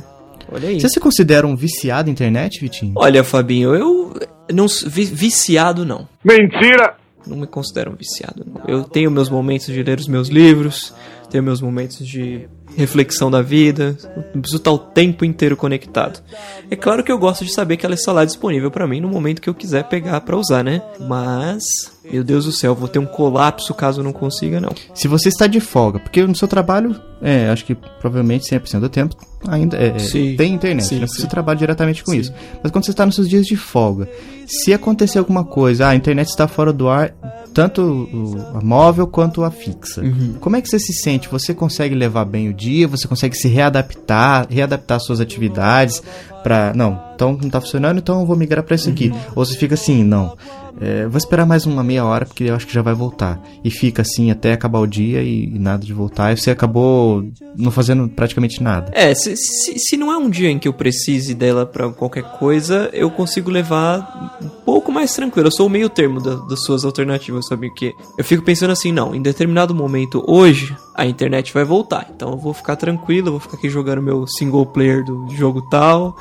Olha 0.52 0.68
aí. 0.70 0.80
Você 0.82 0.90
se 0.90 1.00
considera 1.00 1.48
um 1.48 1.56
viciado 1.56 2.10
em 2.10 2.12
internet, 2.12 2.60
Vitinho? 2.60 2.94
Olha, 2.96 3.24
Fabinho, 3.24 3.74
eu 3.74 4.14
não 4.54 4.66
vi- 4.88 5.06
viciado 5.06 5.86
não. 5.86 6.08
Mentira! 6.24 6.96
Não 7.26 7.38
me 7.38 7.48
considero 7.48 7.92
um 7.92 7.96
viciado. 7.96 8.46
Não. 8.46 8.62
Eu 8.68 8.84
tenho 8.84 9.10
meus 9.12 9.30
momentos 9.30 9.68
de 9.68 9.82
ler 9.84 10.00
os 10.00 10.08
meus 10.08 10.28
livros, 10.28 10.94
tenho 11.30 11.44
meus 11.44 11.62
momentos 11.62 12.06
de 12.06 12.48
reflexão 12.76 13.30
da 13.30 13.42
vida. 13.42 13.98
Não 14.34 14.42
preciso 14.42 14.58
estar 14.58 14.72
o 14.72 14.78
tempo 14.78 15.26
inteiro 15.26 15.58
conectado. 15.58 16.22
É 16.70 16.76
claro 16.76 17.04
que 17.04 17.12
eu 17.12 17.18
gosto 17.18 17.46
de 17.46 17.54
saber 17.54 17.78
que 17.78 17.86
ela 17.86 17.96
está 17.96 18.12
lá 18.12 18.26
disponível 18.26 18.72
para 18.72 18.88
mim 18.88 19.02
no 19.02 19.10
momento 19.10 19.42
que 19.42 19.50
eu 19.50 19.54
quiser 19.54 19.84
pegar 19.86 20.22
para 20.22 20.38
usar, 20.38 20.64
né? 20.64 20.82
Mas, 21.00 21.64
meu 22.04 22.24
Deus 22.24 22.46
do 22.46 22.52
céu, 22.52 22.76
vou 22.76 22.88
ter 22.88 23.00
um 23.00 23.06
colapso 23.06 23.74
caso 23.74 24.04
não 24.04 24.14
consiga, 24.14 24.60
não. 24.60 24.74
Se 24.94 25.08
você 25.08 25.30
está 25.30 25.48
de 25.48 25.60
folga, 25.60 26.00
porque 26.00 26.26
no 26.26 26.36
seu 26.36 26.48
trabalho, 26.48 26.96
é, 27.22 27.50
acho 27.50 27.66
que 27.66 27.76
provavelmente 27.76 28.50
100% 28.50 28.80
do 28.80 28.90
tempo 28.90 29.16
ainda 29.48 29.78
é, 29.78 29.98
Sim. 30.00 30.36
tem 30.36 30.54
internet, 30.54 30.86
Sim, 30.86 31.00
né? 31.00 31.08
sim. 31.08 31.22
Você 31.22 31.28
trabalha 31.28 31.58
diretamente 31.58 32.04
com 32.04 32.14
isso. 32.14 32.34
Mas 32.62 32.72
quando 32.72 32.86
você 32.86 32.92
está 32.92 33.06
nos 33.06 33.16
seus 33.16 33.30
dias 33.30 33.46
de 33.46 33.56
folga, 33.56 34.08
se 34.46 34.74
acontecer 34.74 35.20
alguma 35.20 35.44
coisa, 35.44 35.88
ah, 35.88 35.90
a 35.90 35.96
internet 35.96 36.28
está 36.28 36.48
fora 36.48 36.72
do 36.72 36.90
ar, 36.90 37.14
tanto 37.54 38.08
a 38.54 38.62
móvel 38.64 39.08
quanto 39.08 39.44
a 39.44 39.52
fixa. 39.52 40.02
Uhum. 40.02 40.36
Como 40.40 40.56
é 40.56 40.62
que 40.62 40.70
você 40.70 40.80
se 40.80 40.94
sente? 40.94 41.30
Você 41.30 41.54
consegue 41.54 41.96
levar 41.96 42.26
bem 42.26 42.50
o 42.50 42.54
dia? 42.54 42.88
Você 42.88 43.08
consegue 43.08 43.36
se 43.36 43.48
readaptar, 43.48 44.48
readaptar 44.50 45.00
suas 45.00 45.20
atividades 45.20 46.02
para 46.44 46.74
não, 46.74 47.00
então 47.14 47.38
não 47.40 47.50
tá 47.50 47.62
funcionando, 47.62 48.00
então 48.00 48.20
eu 48.20 48.26
vou 48.26 48.36
migrar 48.36 48.64
para 48.64 48.76
isso 48.76 48.90
aqui. 48.90 49.10
Uhum. 49.10 49.20
Ou 49.36 49.46
você 49.46 49.56
fica 49.56 49.76
assim, 49.76 50.04
não, 50.04 50.36
é, 50.80 51.06
vou 51.08 51.18
esperar 51.18 51.46
mais 51.46 51.66
uma 51.66 51.84
meia 51.84 52.06
hora 52.06 52.26
porque 52.26 52.46
eu 52.46 52.56
acho 52.56 52.66
que 52.68 52.74
já 52.74 52.82
vai 52.82 52.94
voltar. 52.94 53.42
E 53.64 53.70
fica 53.70 54.02
assim 54.02 54.32
até 54.32 54.54
acabar 54.54 54.80
o 54.80 54.88
dia 54.88 55.22
e, 55.22 55.46
e 55.46 55.60
nada 55.60 55.86
de 55.86 55.94
voltar. 55.94 56.32
E 56.32 56.38
você 56.38 56.52
acabou 56.52 57.24
não 57.58 57.72
fazendo 57.72 58.08
praticamente 58.08 58.62
nada. 58.64 58.92
É, 58.94 59.14
se, 59.14 59.36
se, 59.36 59.78
se 59.78 59.98
não 59.98 60.12
é 60.12 60.18
um 60.18 60.30
dia 60.30 60.50
em 60.50 60.58
que 60.60 60.68
eu 60.68 60.74
precise 60.74 61.34
dela 61.34 61.66
pra 61.66 61.90
qualquer 61.90 62.24
coisa, 62.38 62.90
eu 62.94 63.10
consigo 63.12 63.50
levar 63.52 64.38
um 64.42 64.48
pouco 64.64 64.92
mais 64.92 65.14
tranquilo. 65.14 65.48
Eu 65.48 65.52
sou 65.52 65.68
o 65.68 65.70
meio 65.70 65.90
termo 65.90 66.22
da- 66.22 66.36
das 66.48 66.64
suas 66.64 66.86
alternativas, 66.86 67.48
sabe 67.48 67.68
o 67.68 67.74
que? 67.74 67.94
Eu 68.18 68.24
fico 68.24 68.44
pensando 68.44 68.72
assim, 68.72 68.92
não, 68.92 69.14
em 69.16 69.22
determinado 69.22 69.74
momento 69.76 70.24
hoje, 70.28 70.76
a 70.96 71.06
internet 71.06 71.54
vai 71.54 71.64
voltar. 71.64 72.08
Então 72.16 72.32
eu 72.32 72.38
vou 72.38 72.54
ficar 72.54 72.76
tranquilo, 72.76 73.28
eu 73.28 73.32
vou 73.34 73.40
ficar 73.40 73.58
aqui 73.58 73.70
jogando 73.70 74.02
meu 74.02 74.26
single 74.28 74.66
player 74.66 75.04
do 75.04 75.28
jogo 75.36 75.62
tal. 75.70 76.16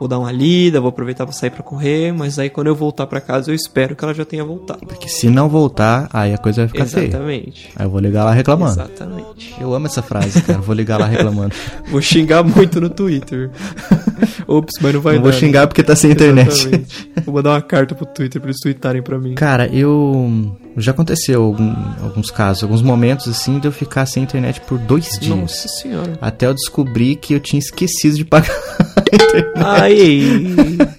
Vou 0.00 0.08
dar 0.08 0.18
uma 0.18 0.32
lida, 0.32 0.80
vou 0.80 0.88
aproveitar 0.88 1.26
pra 1.26 1.32
sair 1.34 1.50
pra 1.50 1.62
correr, 1.62 2.10
mas 2.12 2.38
aí 2.38 2.48
quando 2.50 2.68
eu 2.68 2.74
voltar 2.74 3.06
pra 3.06 3.20
casa 3.20 3.50
eu 3.50 3.54
espero 3.54 3.94
que 3.94 4.02
ela 4.02 4.14
já 4.14 4.24
tenha 4.24 4.42
voltado. 4.42 4.80
Porque 4.86 5.06
se 5.08 5.28
não 5.28 5.46
voltar, 5.46 6.08
aí 6.10 6.32
a 6.32 6.38
coisa 6.38 6.62
vai 6.62 6.68
ficar 6.68 6.86
feia. 6.86 7.06
Exatamente. 7.08 7.68
Aí 7.76 7.84
eu 7.84 7.90
vou 7.90 8.00
ligar 8.00 8.24
lá 8.24 8.32
reclamando. 8.32 8.72
Exatamente. 8.80 9.54
Eu 9.60 9.74
amo 9.74 9.86
essa 9.86 10.00
frase, 10.00 10.40
cara. 10.42 10.58
Vou 10.58 10.74
ligar 10.74 10.98
lá 10.98 11.04
reclamando. 11.06 11.54
Vou 11.90 12.00
xingar 12.00 12.42
muito 12.42 12.80
no 12.80 12.88
Twitter. 12.88 13.50
Ops, 14.48 14.74
mas 14.80 14.94
não 14.94 15.00
vai 15.00 15.14
não 15.16 15.22
vou 15.22 15.30
dar, 15.30 15.36
né? 15.36 15.40
xingar 15.40 15.66
porque 15.66 15.82
tá 15.82 15.94
sem 15.94 16.10
internet. 16.12 16.48
Exatamente. 16.48 17.10
Vou 17.24 17.34
mandar 17.34 17.50
uma 17.50 17.62
carta 17.62 17.94
pro 17.94 18.06
Twitter 18.06 18.40
pra 18.40 18.48
eles 18.50 18.60
tweetarem 18.60 19.02
pra 19.02 19.18
mim. 19.18 19.34
Cara, 19.34 19.66
eu. 19.68 20.56
Já 20.76 20.92
aconteceu 20.92 21.42
algum- 21.42 21.74
alguns 22.02 22.30
casos, 22.30 22.62
alguns 22.62 22.80
momentos 22.80 23.28
assim, 23.28 23.58
de 23.58 23.66
eu 23.68 23.72
ficar 23.72 24.06
sem 24.06 24.22
internet 24.22 24.60
por 24.62 24.78
dois 24.78 25.18
dias. 25.20 25.36
Nossa 25.36 25.68
senhora. 25.68 26.12
Até 26.20 26.46
eu 26.46 26.54
descobrir 26.54 27.16
que 27.16 27.34
eu 27.34 27.40
tinha 27.40 27.58
esquecido 27.58 28.16
de 28.16 28.24
pagar 28.24 28.50
a 28.96 29.14
internet. 29.14 29.52
Ai, 29.56 29.89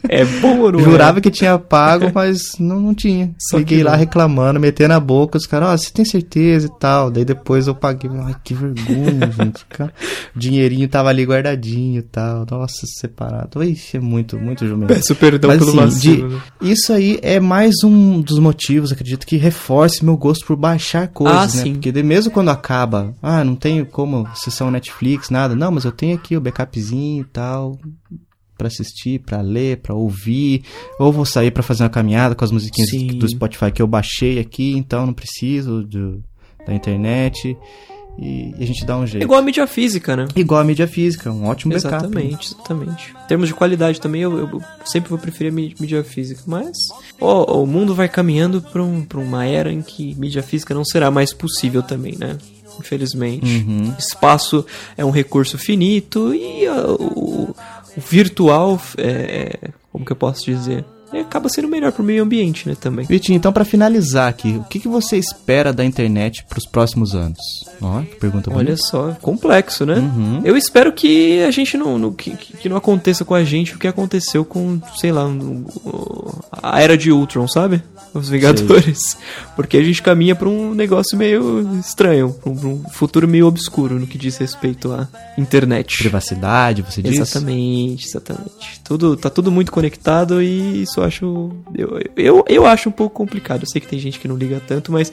é 0.10 0.26
bom 0.42 0.60
ou 0.60 0.72
não 0.72 0.80
é? 0.80 0.84
Jurava 0.84 1.22
que 1.22 1.30
tinha 1.32 1.58
pago, 1.58 2.12
mas 2.14 2.54
não, 2.60 2.80
não 2.80 2.94
tinha. 2.94 3.34
Só 3.40 3.58
Liguei 3.58 3.84
lá 3.84 3.92
não. 3.92 3.98
reclamando, 4.00 4.60
metendo 4.60 4.94
a 4.94 5.00
boca, 5.00 5.38
os 5.38 5.46
caras, 5.46 5.70
ó, 5.70 5.78
você 5.78 5.92
tem 5.92 6.06
certeza 6.06 6.68
e 6.68 6.80
tal. 6.80 7.10
Daí 7.12 7.26
depois 7.26 7.68
eu 7.68 7.76
paguei. 7.76 8.10
Ai, 8.24 8.36
que 8.44 8.54
vergonha, 8.54 9.32
gente. 9.38 9.66
Cara, 9.70 9.94
o 10.36 10.40
dinheirinho 10.40 10.88
tava 10.88 11.10
ali 11.10 11.24
guardadinho 11.26 12.00
e 12.00 12.04
tal. 12.04 12.46
Nossa, 12.50 12.86
separado. 13.00 13.64
Ixi, 13.64 13.98
é 13.98 14.00
muito, 14.00 14.38
muito 14.40 14.68
jumento. 14.68 14.94
Peço 14.94 15.16
perdão 15.16 15.50
Mas, 15.50 15.60
pelo 15.60 15.70
assim, 15.72 15.80
vacilo. 15.80 16.30
de- 16.30 16.36
né? 16.36 16.42
Isso 16.62 16.94
aí 16.94 17.20
é 17.22 17.40
mais 17.40 17.76
um 17.84 18.22
dos 18.22 18.40
motivos, 18.40 18.92
acredito, 18.92 19.26
que 19.26 19.38
reforce 19.38 20.04
meu 20.04 20.18
gosto 20.18 20.46
por 20.46 20.56
baixar 20.56 21.08
coisas, 21.08 21.38
Ah, 21.38 21.58
né? 21.58 21.64
sim. 21.64 21.74
Porque 21.74 21.92
de- 21.92 22.04
mesmo 22.04 22.32
quando 22.32 22.50
acaba, 22.50 23.14
ah, 23.22 23.44
não 23.44 23.56
tenho 23.56 23.86
como 23.86 24.28
sessão 24.36 24.72
Netflix, 24.72 25.30
nada. 25.30 25.56
Não, 25.56 25.72
mas 25.72 25.86
eu 25.86 25.92
tenho 25.92 26.16
aqui 26.16 26.36
o 26.36 26.42
backupzinho 26.42 27.22
e 27.22 27.26
tal 27.26 27.78
pra 28.62 28.68
assistir, 28.68 29.20
pra 29.20 29.42
ler, 29.42 29.78
pra 29.78 29.96
ouvir, 29.96 30.62
ou 31.00 31.12
vou 31.12 31.26
sair 31.26 31.50
pra 31.50 31.64
fazer 31.64 31.82
uma 31.84 31.90
caminhada 31.90 32.36
com 32.36 32.46
as 32.46 32.52
musiquinhas 32.52 32.92
Sim. 32.92 33.08
do 33.18 33.28
Spotify 33.28 33.72
que 33.72 33.82
eu 33.82 33.88
baixei 33.88 34.38
aqui, 34.38 34.74
então 34.78 35.08
não 35.08 35.14
preciso 35.14 35.82
do- 35.84 36.24
da 36.68 36.72
internet. 36.76 37.58
E, 38.20 38.54
e 38.60 38.64
a 38.64 38.68
gente 38.68 38.86
dá 38.86 38.98
um 38.98 39.08
jeito. 39.08 39.24
Igual 39.24 39.40
a 39.40 39.42
mídia 39.44 39.66
física, 39.66 40.16
né? 40.16 40.28
Igual 40.36 40.60
a 40.60 40.64
mídia 40.64 40.86
física, 40.86 41.32
um 41.32 41.48
ótimo 41.48 41.74
backup. 41.74 41.96
Exatamente, 41.96 42.48
exatamente. 42.54 43.14
Em 43.24 43.28
termos 43.28 43.48
de 43.48 43.54
qualidade 43.56 44.00
também, 44.02 44.22
eu, 44.22 44.38
eu 44.38 44.62
sempre 44.86 45.10
vou 45.10 45.18
preferir 45.18 45.52
a 45.52 45.56
mí- 45.56 45.74
mídia 45.80 46.04
física. 46.04 46.42
Mas 46.46 46.78
ó, 47.20 47.64
o 47.64 47.66
mundo 47.66 47.96
vai 47.96 48.08
caminhando 48.10 48.62
pra, 48.62 48.84
um, 48.84 49.04
pra 49.04 49.18
uma 49.18 49.46
era 49.46 49.72
em 49.72 49.82
que 49.82 50.14
mídia 50.16 50.44
física 50.44 50.74
não 50.76 50.84
será 50.86 51.10
mais 51.10 51.34
possível 51.34 51.82
também, 51.82 52.16
né? 52.20 52.38
Infelizmente. 52.80 53.64
Uhum. 53.68 53.94
Espaço 53.98 54.66
é 54.98 55.04
um 55.06 55.10
recurso 55.12 55.58
finito 55.58 56.34
e 56.36 56.68
o, 56.68 56.96
o 56.96 57.56
virtual, 57.98 58.80
é, 58.98 59.58
é, 59.62 59.70
como 59.92 60.06
que 60.06 60.12
eu 60.12 60.16
posso 60.16 60.46
dizer? 60.46 60.86
É, 61.14 61.20
acaba 61.20 61.50
sendo 61.50 61.68
melhor 61.68 61.92
pro 61.92 62.04
meio 62.04 62.24
ambiente, 62.24 62.68
né, 62.70 62.76
também. 62.80 63.06
Vitinho, 63.06 63.36
então 63.36 63.52
pra 63.52 63.66
finalizar 63.66 64.30
aqui, 64.30 64.58
o 64.58 64.64
que, 64.64 64.80
que 64.80 64.88
você 64.88 65.18
espera 65.18 65.74
da 65.74 65.84
internet 65.84 66.46
pros 66.48 66.66
próximos 66.66 67.14
anos? 67.14 67.38
Ó, 67.82 68.02
que 68.02 68.16
pergunta 68.16 68.50
Olha 68.50 68.58
bonita. 68.66 68.78
só, 68.78 69.12
complexo, 69.22 69.86
né? 69.86 69.96
Uhum. 69.96 70.42
Eu 70.44 70.56
espero 70.56 70.92
que 70.94 71.42
a 71.44 71.52
gente 71.52 71.76
não, 71.78 71.98
não- 71.98 72.14
que, 72.14 72.32
que 72.32 72.70
não 72.70 72.78
aconteça 72.78 73.26
com 73.26 73.34
a 73.34 73.44
gente 73.44 73.76
o 73.76 73.80
que 73.80 73.88
aconteceu 73.88 74.46
com, 74.46 74.80
sei 74.98 75.12
lá, 75.12 75.26
o- 75.28 76.40
a 76.52 76.82
era 76.82 76.98
de 76.98 77.12
Ultron, 77.12 77.48
sabe? 77.48 77.82
Os 78.14 78.30
Vingadores. 78.30 79.18
Porque 79.56 79.78
a 79.78 79.84
gente 79.84 80.02
caminha 80.02 80.36
pra 80.36 80.48
um 80.50 80.74
negócio 80.74 81.18
meio 81.18 81.78
estranho, 81.80 82.34
pra 82.42 82.52
um, 82.52 82.56
pra 82.58 82.68
um 82.68 82.84
futuro 82.92 83.28
meio 83.28 83.48
obscuro 83.48 84.00
no 84.00 84.06
que 84.08 84.18
diz 84.18 84.38
respeito 84.38 84.92
à 84.92 85.08
internet. 85.38 85.98
Privacidade, 85.98 86.82
você 86.82 87.02
diz? 87.02 87.18
Exatamente, 87.18 88.08
exatamente. 88.08 88.82
Tudo, 88.84 89.16
tá 89.16 89.30
tudo 89.30 89.50
muito 89.52 89.72
conectado 89.72 90.42
e 90.42 90.82
isso 90.84 91.01
eu 91.02 91.06
acho. 91.08 91.52
Eu, 91.76 92.00
eu, 92.16 92.46
eu 92.48 92.66
acho 92.66 92.90
um 92.90 92.92
pouco 92.92 93.16
complicado. 93.16 93.64
Eu 93.64 93.68
sei 93.68 93.82
que 93.82 93.88
tem 93.88 94.00
gente 94.00 94.20
que 94.20 94.28
não 94.28 94.36
liga 94.38 94.62
tanto, 94.66 94.92
mas 94.92 95.12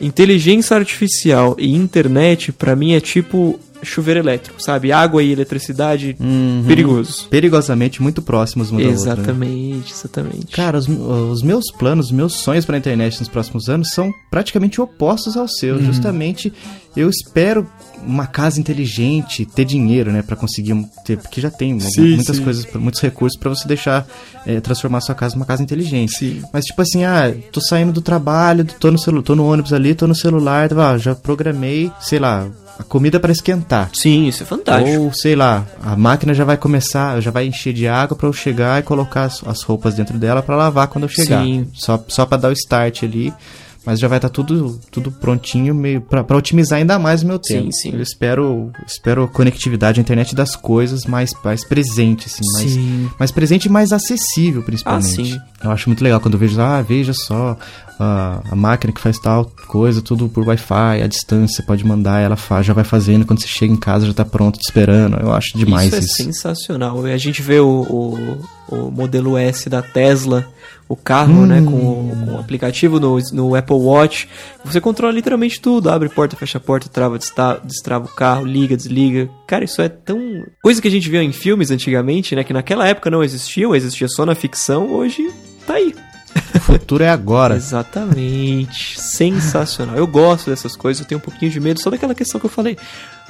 inteligência 0.00 0.76
artificial 0.76 1.56
e 1.58 1.74
internet, 1.74 2.52
pra 2.52 2.76
mim, 2.76 2.92
é 2.92 3.00
tipo 3.00 3.58
chuveiro 3.80 4.18
elétrico, 4.18 4.60
sabe? 4.60 4.90
Água 4.90 5.22
e 5.22 5.30
eletricidade, 5.30 6.16
Uhum. 6.18 6.64
perigoso. 6.66 7.28
Perigosamente 7.28 8.02
muito 8.02 8.20
próximos 8.20 8.72
outra. 8.72 8.86
né? 8.88 8.92
Exatamente, 8.92 9.92
exatamente. 9.92 10.46
Cara, 10.48 10.78
os, 10.78 10.88
os 10.88 11.42
meus 11.42 11.70
planos, 11.78 12.06
os 12.06 12.12
meus 12.12 12.34
sonhos 12.34 12.64
pra 12.64 12.76
internet 12.76 13.18
nos 13.20 13.28
próximos 13.28 13.68
anos 13.68 13.90
são 13.90 14.12
praticamente 14.32 14.80
opostos 14.80 15.36
aos 15.36 15.52
seus. 15.58 15.78
Uhum. 15.80 15.86
Justamente, 15.86 16.52
eu 16.96 17.08
espero 17.08 17.68
uma 18.06 18.26
casa 18.26 18.58
inteligente, 18.60 19.44
ter 19.46 19.64
dinheiro, 19.64 20.10
né, 20.12 20.22
Pra 20.22 20.36
conseguir 20.36 20.72
um- 20.72 20.84
ter, 21.04 21.16
porque 21.18 21.40
já 21.40 21.50
tem 21.50 21.78
Sim, 21.80 22.16
muitas 22.16 22.36
sim. 22.36 22.44
coisas, 22.44 22.66
muitos 22.74 23.00
recursos 23.00 23.38
pra 23.38 23.48
você 23.48 23.66
deixar 23.66 24.06
eh, 24.46 24.60
transformar 24.60 25.00
sua 25.00 25.14
casa 25.14 25.34
numa 25.34 25.44
casa 25.46 25.62
inteligente. 25.62 26.16
Sim. 26.16 26.42
Mas 26.52 26.64
tipo 26.64 26.80
assim, 26.80 27.04
ah, 27.04 27.32
tô 27.52 27.60
saindo 27.60 27.92
do 27.92 28.00
trabalho, 28.00 28.64
tô 28.64 28.90
no 28.90 28.98
celu 28.98 29.22
tô 29.22 29.34
no 29.34 29.50
ônibus 29.50 29.72
ali, 29.72 29.94
tô 29.94 30.06
no 30.06 30.14
celular, 30.14 30.68
ah, 30.78 30.96
já 30.98 31.14
programei, 31.14 31.90
sei 32.00 32.18
lá, 32.18 32.46
a 32.78 32.82
comida 32.82 33.18
para 33.18 33.32
esquentar. 33.32 33.90
Sim, 33.92 34.26
isso 34.28 34.42
é 34.42 34.46
fantástico. 34.46 34.98
Ou, 35.00 35.12
sei 35.12 35.34
lá, 35.34 35.66
a 35.82 35.96
máquina 35.96 36.32
já 36.32 36.44
vai 36.44 36.56
começar, 36.56 37.20
já 37.20 37.30
vai 37.30 37.46
encher 37.46 37.72
de 37.72 37.88
água 37.88 38.16
pra 38.16 38.28
eu 38.28 38.32
chegar 38.32 38.78
e 38.80 38.82
colocar 38.84 39.24
as, 39.24 39.42
as 39.46 39.62
roupas 39.62 39.94
dentro 39.94 40.16
dela 40.18 40.42
pra 40.42 40.56
lavar 40.56 40.86
quando 40.88 41.04
eu 41.04 41.08
chegar. 41.08 41.42
Sim. 41.44 41.66
Só, 41.74 42.02
só 42.08 42.24
para 42.24 42.38
dar 42.42 42.48
o 42.50 42.52
start 42.52 43.02
ali. 43.02 43.32
Mas 43.88 43.98
já 44.00 44.06
vai 44.06 44.18
estar 44.18 44.28
tudo, 44.28 44.78
tudo 44.90 45.10
prontinho 45.10 45.74
meio 45.74 46.02
pra 46.02 46.36
otimizar 46.36 46.78
ainda 46.78 46.98
mais 46.98 47.22
o 47.22 47.26
meu 47.26 47.40
Sim, 47.42 47.54
tempo. 47.54 47.72
sim. 47.72 47.94
Eu 47.94 48.02
espero, 48.02 48.70
espero 48.86 49.26
conectividade, 49.28 49.98
a 49.98 50.02
internet 50.02 50.34
das 50.34 50.54
coisas 50.54 51.06
mais, 51.06 51.30
mais 51.42 51.64
presente, 51.64 52.26
assim, 52.26 52.44
mais, 52.52 52.70
Sim. 52.70 53.10
mais 53.18 53.30
presente 53.30 53.64
e 53.64 53.70
mais 53.70 53.90
acessível, 53.90 54.62
principalmente. 54.62 55.06
Ah, 55.22 55.24
sim. 55.24 55.40
Eu 55.64 55.70
acho 55.70 55.88
muito 55.88 56.04
legal 56.04 56.20
quando 56.20 56.34
eu 56.34 56.38
vejo, 56.38 56.60
ah, 56.60 56.82
veja 56.82 57.14
só, 57.14 57.56
a, 57.98 58.42
a 58.50 58.54
máquina 58.54 58.92
que 58.92 59.00
faz 59.00 59.18
tal 59.18 59.50
coisa, 59.66 60.02
tudo 60.02 60.28
por 60.28 60.46
Wi-Fi, 60.46 61.02
à 61.02 61.06
distância, 61.06 61.64
pode 61.64 61.82
mandar, 61.82 62.20
ela 62.20 62.36
faz, 62.36 62.66
já 62.66 62.74
vai 62.74 62.84
fazendo, 62.84 63.24
quando 63.24 63.40
você 63.40 63.48
chega 63.48 63.72
em 63.72 63.76
casa 63.76 64.06
já 64.06 64.12
tá 64.12 64.24
pronto, 64.26 64.58
te 64.58 64.66
esperando. 64.66 65.16
Eu 65.16 65.32
acho 65.32 65.56
demais 65.56 65.94
isso 65.94 65.98
isso. 65.98 66.22
é 66.22 66.24
sensacional. 66.26 67.02
A 67.06 67.16
gente 67.16 67.40
vê 67.40 67.58
o, 67.58 67.66
o, 67.66 68.38
o 68.68 68.90
modelo 68.90 69.38
S 69.38 69.70
da 69.70 69.80
Tesla, 69.80 70.46
o 70.88 70.96
carro, 70.96 71.32
Hum. 71.42 71.46
né, 71.46 71.60
com 71.60 71.70
o, 71.70 72.16
com 72.26 72.32
o 72.34 72.38
aplicativo 72.40 72.98
no, 72.98 73.18
no 73.32 73.54
Apple 73.54 73.76
Watch. 73.76 74.28
Você 74.64 74.80
controla 74.80 75.12
literalmente 75.12 75.60
tudo. 75.60 75.90
Abre 75.90 76.08
porta, 76.08 76.34
fecha 76.36 76.56
a 76.58 76.60
porta, 76.60 76.88
trava, 76.88 77.18
desta- 77.18 77.60
destrava 77.62 78.06
o 78.06 78.08
carro, 78.08 78.46
liga, 78.46 78.76
desliga. 78.76 79.28
Cara, 79.46 79.64
isso 79.64 79.82
é 79.82 79.88
tão... 79.88 80.18
Coisa 80.62 80.80
que 80.80 80.88
a 80.88 80.90
gente 80.90 81.08
via 81.10 81.22
em 81.22 81.32
filmes 81.32 81.70
antigamente, 81.70 82.34
né, 82.34 82.42
que 82.42 82.52
naquela 82.52 82.86
época 82.88 83.10
não 83.10 83.22
existiam, 83.22 83.74
existia 83.74 84.08
só 84.08 84.24
na 84.24 84.34
ficção, 84.34 84.90
hoje 84.90 85.30
tá 85.66 85.74
aí. 85.74 85.94
O 86.54 86.60
futuro 86.60 87.02
é 87.04 87.08
agora. 87.10 87.56
Exatamente. 87.56 89.00
Sensacional. 89.00 89.96
Eu 89.96 90.06
gosto 90.06 90.50
dessas 90.50 90.76
coisas, 90.76 91.00
eu 91.02 91.06
tenho 91.08 91.18
um 91.18 91.22
pouquinho 91.22 91.50
de 91.50 91.60
medo 91.60 91.80
só 91.80 91.90
daquela 91.90 92.14
questão 92.14 92.38
que 92.40 92.46
eu 92.46 92.50
falei. 92.50 92.76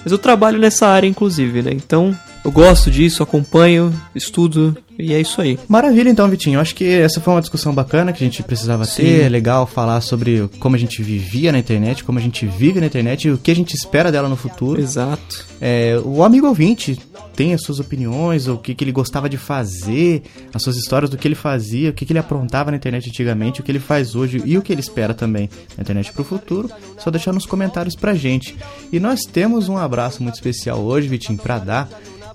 Mas 0.02 0.12
eu 0.12 0.18
trabalho 0.18 0.58
nessa 0.58 0.86
área, 0.86 1.06
inclusive, 1.06 1.62
né? 1.62 1.72
Então, 1.72 2.16
eu 2.44 2.50
gosto 2.50 2.90
disso, 2.90 3.22
acompanho, 3.22 3.92
estudo, 4.14 4.76
e 4.98 5.12
é 5.12 5.20
isso 5.20 5.40
aí. 5.40 5.58
Maravilha, 5.68 6.08
então, 6.08 6.28
Vitinho. 6.28 6.58
Acho 6.58 6.74
que 6.74 6.84
essa 6.84 7.20
foi 7.20 7.34
uma 7.34 7.40
discussão 7.40 7.74
bacana 7.74 8.12
que 8.12 8.22
a 8.22 8.26
gente 8.26 8.42
precisava 8.42 8.84
Sim. 8.84 9.02
ter. 9.02 9.22
É 9.22 9.28
legal 9.28 9.66
falar 9.66 10.00
sobre 10.00 10.48
como 10.58 10.74
a 10.74 10.78
gente 10.78 11.02
vivia 11.02 11.52
na 11.52 11.58
internet, 11.58 12.02
como 12.02 12.18
a 12.18 12.22
gente 12.22 12.46
vive 12.46 12.80
na 12.80 12.86
internet 12.86 13.28
e 13.28 13.30
o 13.30 13.38
que 13.38 13.50
a 13.50 13.54
gente 13.54 13.74
espera 13.74 14.10
dela 14.10 14.28
no 14.28 14.36
futuro. 14.36 14.80
Exato. 14.80 15.46
É, 15.60 16.00
o 16.04 16.24
amigo 16.24 16.46
ouvinte 16.46 16.98
tem 17.36 17.54
as 17.54 17.62
suas 17.62 17.78
opiniões, 17.78 18.48
o 18.48 18.58
que, 18.58 18.74
que 18.74 18.82
ele 18.82 18.90
gostava 18.90 19.28
de 19.28 19.36
fazer, 19.36 20.24
as 20.52 20.60
suas 20.60 20.76
histórias 20.76 21.08
do 21.08 21.16
que 21.16 21.28
ele 21.28 21.36
fazia, 21.36 21.90
o 21.90 21.92
que, 21.92 22.04
que 22.04 22.12
ele 22.12 22.18
aprontava 22.18 22.72
na 22.72 22.76
internet 22.76 23.08
antigamente, 23.08 23.60
o 23.60 23.62
que 23.62 23.70
ele 23.70 23.78
faz 23.78 24.16
hoje 24.16 24.42
e 24.44 24.58
o 24.58 24.62
que 24.62 24.72
ele 24.72 24.80
espera 24.80 25.14
também 25.14 25.48
na 25.76 25.82
internet 25.82 26.12
pro 26.12 26.24
futuro. 26.24 26.68
Só 26.98 27.12
deixar 27.12 27.32
nos 27.32 27.46
comentários 27.46 27.94
pra 27.94 28.14
gente. 28.14 28.56
E 28.92 28.98
nós 28.98 29.20
temos 29.20 29.68
um 29.68 29.78
abraço 29.88 30.22
muito 30.22 30.36
especial 30.36 30.78
hoje, 30.80 31.08
Vitinho, 31.08 31.38
pra 31.38 31.58
dar. 31.58 31.88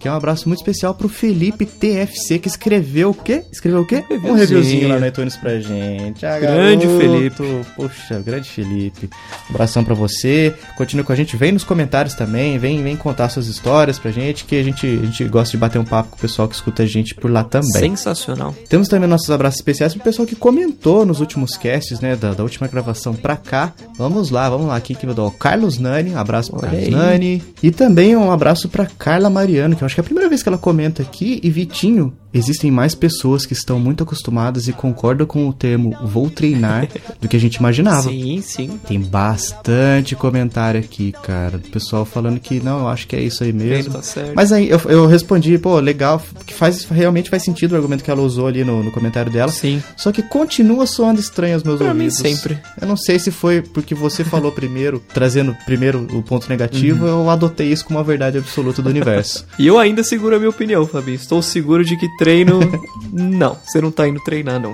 Que 0.03 0.09
é 0.09 0.11
um 0.11 0.15
abraço 0.15 0.49
muito 0.49 0.59
especial 0.59 0.93
pro 0.93 1.07
Felipe 1.07 1.65
TFC, 1.65 2.37
que 2.37 2.49
escreveu 2.49 3.11
o 3.11 3.13
quê? 3.13 3.45
Escreveu 3.49 3.79
o 3.83 3.85
quê? 3.85 4.03
Um 4.25 4.33
reviewzinho 4.33 4.89
lá 4.89 4.99
no 4.99 5.07
iTunes 5.07 5.37
pra 5.37 5.57
gente. 5.61 6.25
Ah, 6.25 6.37
Grande 6.39 6.85
garoto. 6.85 7.01
Felipe. 7.01 7.65
Poxa, 7.73 8.19
grande 8.19 8.49
Felipe. 8.49 9.09
Um 9.49 9.53
abração 9.53 9.81
pra 9.81 9.95
você. 9.95 10.53
Continue 10.75 11.05
com 11.05 11.13
a 11.13 11.15
gente. 11.15 11.37
Vem 11.37 11.53
nos 11.53 11.63
comentários 11.63 12.15
também. 12.15 12.57
Vem, 12.57 12.83
vem 12.83 12.97
contar 12.97 13.29
suas 13.29 13.47
histórias 13.47 13.97
pra 13.97 14.11
gente. 14.11 14.43
Que 14.43 14.57
a 14.57 14.63
gente, 14.63 14.85
a 14.85 15.05
gente 15.05 15.23
gosta 15.29 15.51
de 15.51 15.57
bater 15.57 15.79
um 15.79 15.85
papo 15.85 16.09
com 16.09 16.17
o 16.17 16.19
pessoal 16.19 16.49
que 16.49 16.55
escuta 16.55 16.83
a 16.83 16.85
gente 16.85 17.15
por 17.15 17.31
lá 17.31 17.45
também. 17.45 17.71
Sensacional. 17.71 18.53
Temos 18.67 18.89
também 18.89 19.07
nossos 19.07 19.31
abraços 19.31 19.61
especiais 19.61 19.93
pro 19.93 20.03
pessoal 20.03 20.27
que 20.27 20.35
comentou 20.35 21.05
nos 21.05 21.21
últimos 21.21 21.55
casts, 21.55 22.01
né? 22.01 22.17
Da, 22.17 22.33
da 22.33 22.43
última 22.43 22.67
gravação 22.67 23.13
pra 23.13 23.37
cá. 23.37 23.71
Vamos 23.97 24.31
lá, 24.31 24.49
vamos 24.49 24.67
lá. 24.67 24.75
Aqui 24.75 24.95
que 24.95 25.05
eu 25.05 25.13
dou 25.13 25.27
o 25.29 25.31
Carlos 25.31 25.77
Nani. 25.79 26.11
Um 26.11 26.17
abraço 26.19 26.51
pro 26.51 26.59
Olha 26.59 26.71
Carlos 26.71 26.87
aí. 26.87 26.91
Nani. 26.93 27.43
E 27.63 27.71
também 27.71 28.17
um 28.17 28.29
abraço 28.29 28.67
pra 28.67 28.85
Carla 28.85 29.29
Mariano, 29.29 29.77
que 29.77 29.81
eu 29.81 29.85
acho 29.85 29.92
que 29.95 29.99
é 29.99 30.01
a 30.01 30.05
primeira 30.05 30.29
vez 30.29 30.41
que 30.43 30.49
ela 30.49 30.57
comenta 30.57 31.01
aqui. 31.01 31.39
E 31.43 31.49
Vitinho, 31.49 32.13
existem 32.33 32.71
mais 32.71 32.95
pessoas 32.95 33.45
que 33.45 33.53
estão 33.53 33.79
muito 33.79 34.03
acostumadas 34.03 34.67
e 34.67 34.73
concordam 34.73 35.25
com 35.27 35.47
o 35.47 35.53
termo 35.53 35.95
vou 36.03 36.29
treinar 36.29 36.87
do 37.21 37.27
que 37.27 37.35
a 37.37 37.39
gente 37.39 37.55
imaginava. 37.55 38.09
Sim, 38.09 38.41
sim. 38.41 38.79
Tem 38.87 38.99
bastante 38.99 40.15
comentário 40.15 40.79
aqui, 40.79 41.11
cara. 41.23 41.57
Do 41.57 41.67
pessoal 41.69 42.05
falando 42.05 42.39
que 42.39 42.59
não, 42.59 42.79
eu 42.79 42.87
acho 42.87 43.07
que 43.07 43.15
é 43.15 43.21
isso 43.21 43.43
aí 43.43 43.51
mesmo. 43.53 43.93
Tá 43.93 44.01
certo. 44.01 44.31
Mas 44.35 44.51
aí 44.51 44.69
eu, 44.69 44.79
eu 44.85 45.05
respondi, 45.05 45.57
pô, 45.57 45.79
legal, 45.79 46.21
que 46.45 46.53
faz, 46.53 46.85
realmente 46.85 47.29
faz 47.29 47.43
sentido 47.43 47.73
o 47.73 47.75
argumento 47.75 48.03
que 48.03 48.09
ela 48.11 48.21
usou 48.21 48.47
ali 48.47 48.63
no, 48.63 48.83
no 48.83 48.91
comentário 48.91 49.31
dela. 49.31 49.51
Sim. 49.51 49.81
Só 49.97 50.11
que 50.11 50.21
continua 50.23 50.85
soando 50.85 51.19
estranho 51.19 51.55
aos 51.55 51.63
meus 51.63 51.77
Pra 51.77 51.93
mim 51.93 52.05
ouvidos. 52.05 52.17
sempre. 52.17 52.57
Eu 52.81 52.87
não 52.87 52.97
sei 52.97 53.19
se 53.19 53.31
foi 53.31 53.61
porque 53.61 53.93
você 53.93 54.23
falou 54.25 54.51
primeiro, 54.51 55.03
trazendo 55.13 55.55
primeiro 55.65 55.99
o 56.11 56.21
ponto 56.21 56.43
Uhum. 56.43 56.49
negativo, 56.49 57.05
eu 57.07 57.29
adotei 57.29 57.71
isso 57.71 57.85
como 57.85 57.97
uma 57.99 58.03
verdade 58.03 58.37
absoluta 58.37 58.81
do 58.81 58.89
universo. 58.89 59.45
E 59.59 59.67
eu 59.67 59.77
ainda 59.83 60.03
seguro 60.03 60.35
a 60.35 60.39
minha 60.39 60.49
opinião, 60.49 60.85
Fabinho. 60.87 61.15
Estou 61.15 61.41
seguro 61.41 61.85
de 61.85 61.95
que 61.97 62.07
treino. 62.17 62.59
não, 63.11 63.57
você 63.65 63.81
não 63.81 63.91
tá 63.91 64.07
indo 64.07 64.19
treinar, 64.23 64.59
não. 64.59 64.73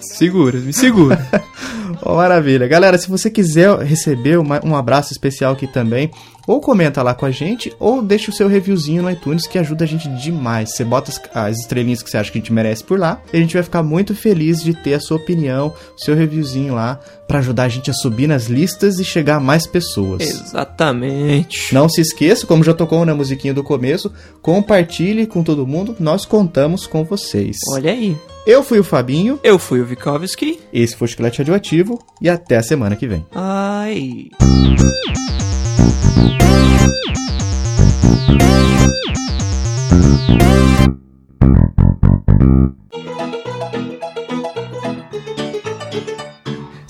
Segura, 0.00 0.58
me 0.60 0.72
segura. 0.72 1.18
Ó, 2.02 2.16
maravilha. 2.16 2.66
Galera, 2.68 2.96
se 2.96 3.08
você 3.08 3.28
quiser 3.30 3.76
receber 3.80 4.38
uma- 4.38 4.60
um 4.64 4.74
abraço 4.76 5.12
especial 5.12 5.52
aqui 5.52 5.66
também, 5.66 6.10
ou 6.46 6.60
comenta 6.60 7.02
lá 7.02 7.14
com 7.14 7.26
a 7.26 7.30
gente, 7.30 7.74
ou 7.78 8.00
deixa 8.02 8.30
o 8.30 8.34
seu 8.34 8.48
reviewzinho 8.48 9.02
no 9.02 9.10
iTunes, 9.10 9.46
que 9.46 9.58
ajuda 9.58 9.84
a 9.84 9.88
gente 9.88 10.08
demais. 10.08 10.74
Você 10.74 10.84
bota 10.84 11.10
as, 11.10 11.20
as 11.34 11.58
estrelinhas 11.58 12.02
que 12.02 12.10
você 12.10 12.16
acha 12.18 12.30
que 12.30 12.38
a 12.38 12.40
gente 12.40 12.52
merece 12.52 12.84
por 12.84 12.98
lá, 12.98 13.20
e 13.32 13.36
a 13.36 13.40
gente 13.40 13.54
vai 13.54 13.62
ficar 13.62 13.82
muito 13.82 14.14
feliz 14.14 14.62
de 14.62 14.72
ter 14.74 14.94
a 14.94 15.00
sua 15.00 15.16
opinião, 15.16 15.74
o 15.96 16.00
seu 16.00 16.14
reviewzinho 16.14 16.74
lá, 16.74 17.00
pra 17.26 17.40
ajudar 17.40 17.64
a 17.64 17.68
gente 17.68 17.90
a 17.90 17.94
subir 17.94 18.26
nas 18.28 18.46
listas 18.46 18.98
e 19.00 19.04
chegar 19.04 19.36
a 19.36 19.40
mais 19.40 19.66
pessoas. 19.66 20.22
Exatamente. 20.22 21.74
Não 21.74 21.88
se 21.88 22.00
esqueça, 22.00 22.46
como 22.46 22.62
já 22.62 22.72
tocou 22.72 23.04
na 23.04 23.14
musiquinha 23.14 23.52
do 23.52 23.64
começo, 23.64 24.12
compartilhe 24.40 25.26
com 25.26 25.42
todo 25.42 25.66
mundo, 25.66 25.96
nós 25.98 26.24
contamos 26.24 26.86
com 26.86 27.04
vocês. 27.04 27.56
Olha 27.72 27.90
aí. 27.90 28.16
Eu 28.46 28.62
fui 28.62 28.78
o 28.78 28.84
Fabinho, 28.84 29.40
Eu 29.42 29.58
fui 29.58 29.80
o 29.80 29.84
Vikovski. 29.86 30.60
esse 30.72 30.94
foi 30.96 31.06
o 31.06 31.08
Chiclete 31.10 31.38
Radioativo, 31.38 31.98
e 32.22 32.28
até 32.28 32.56
a 32.56 32.62
semana 32.62 32.94
que 32.94 33.08
vem. 33.08 33.26
Ai. 33.34 34.28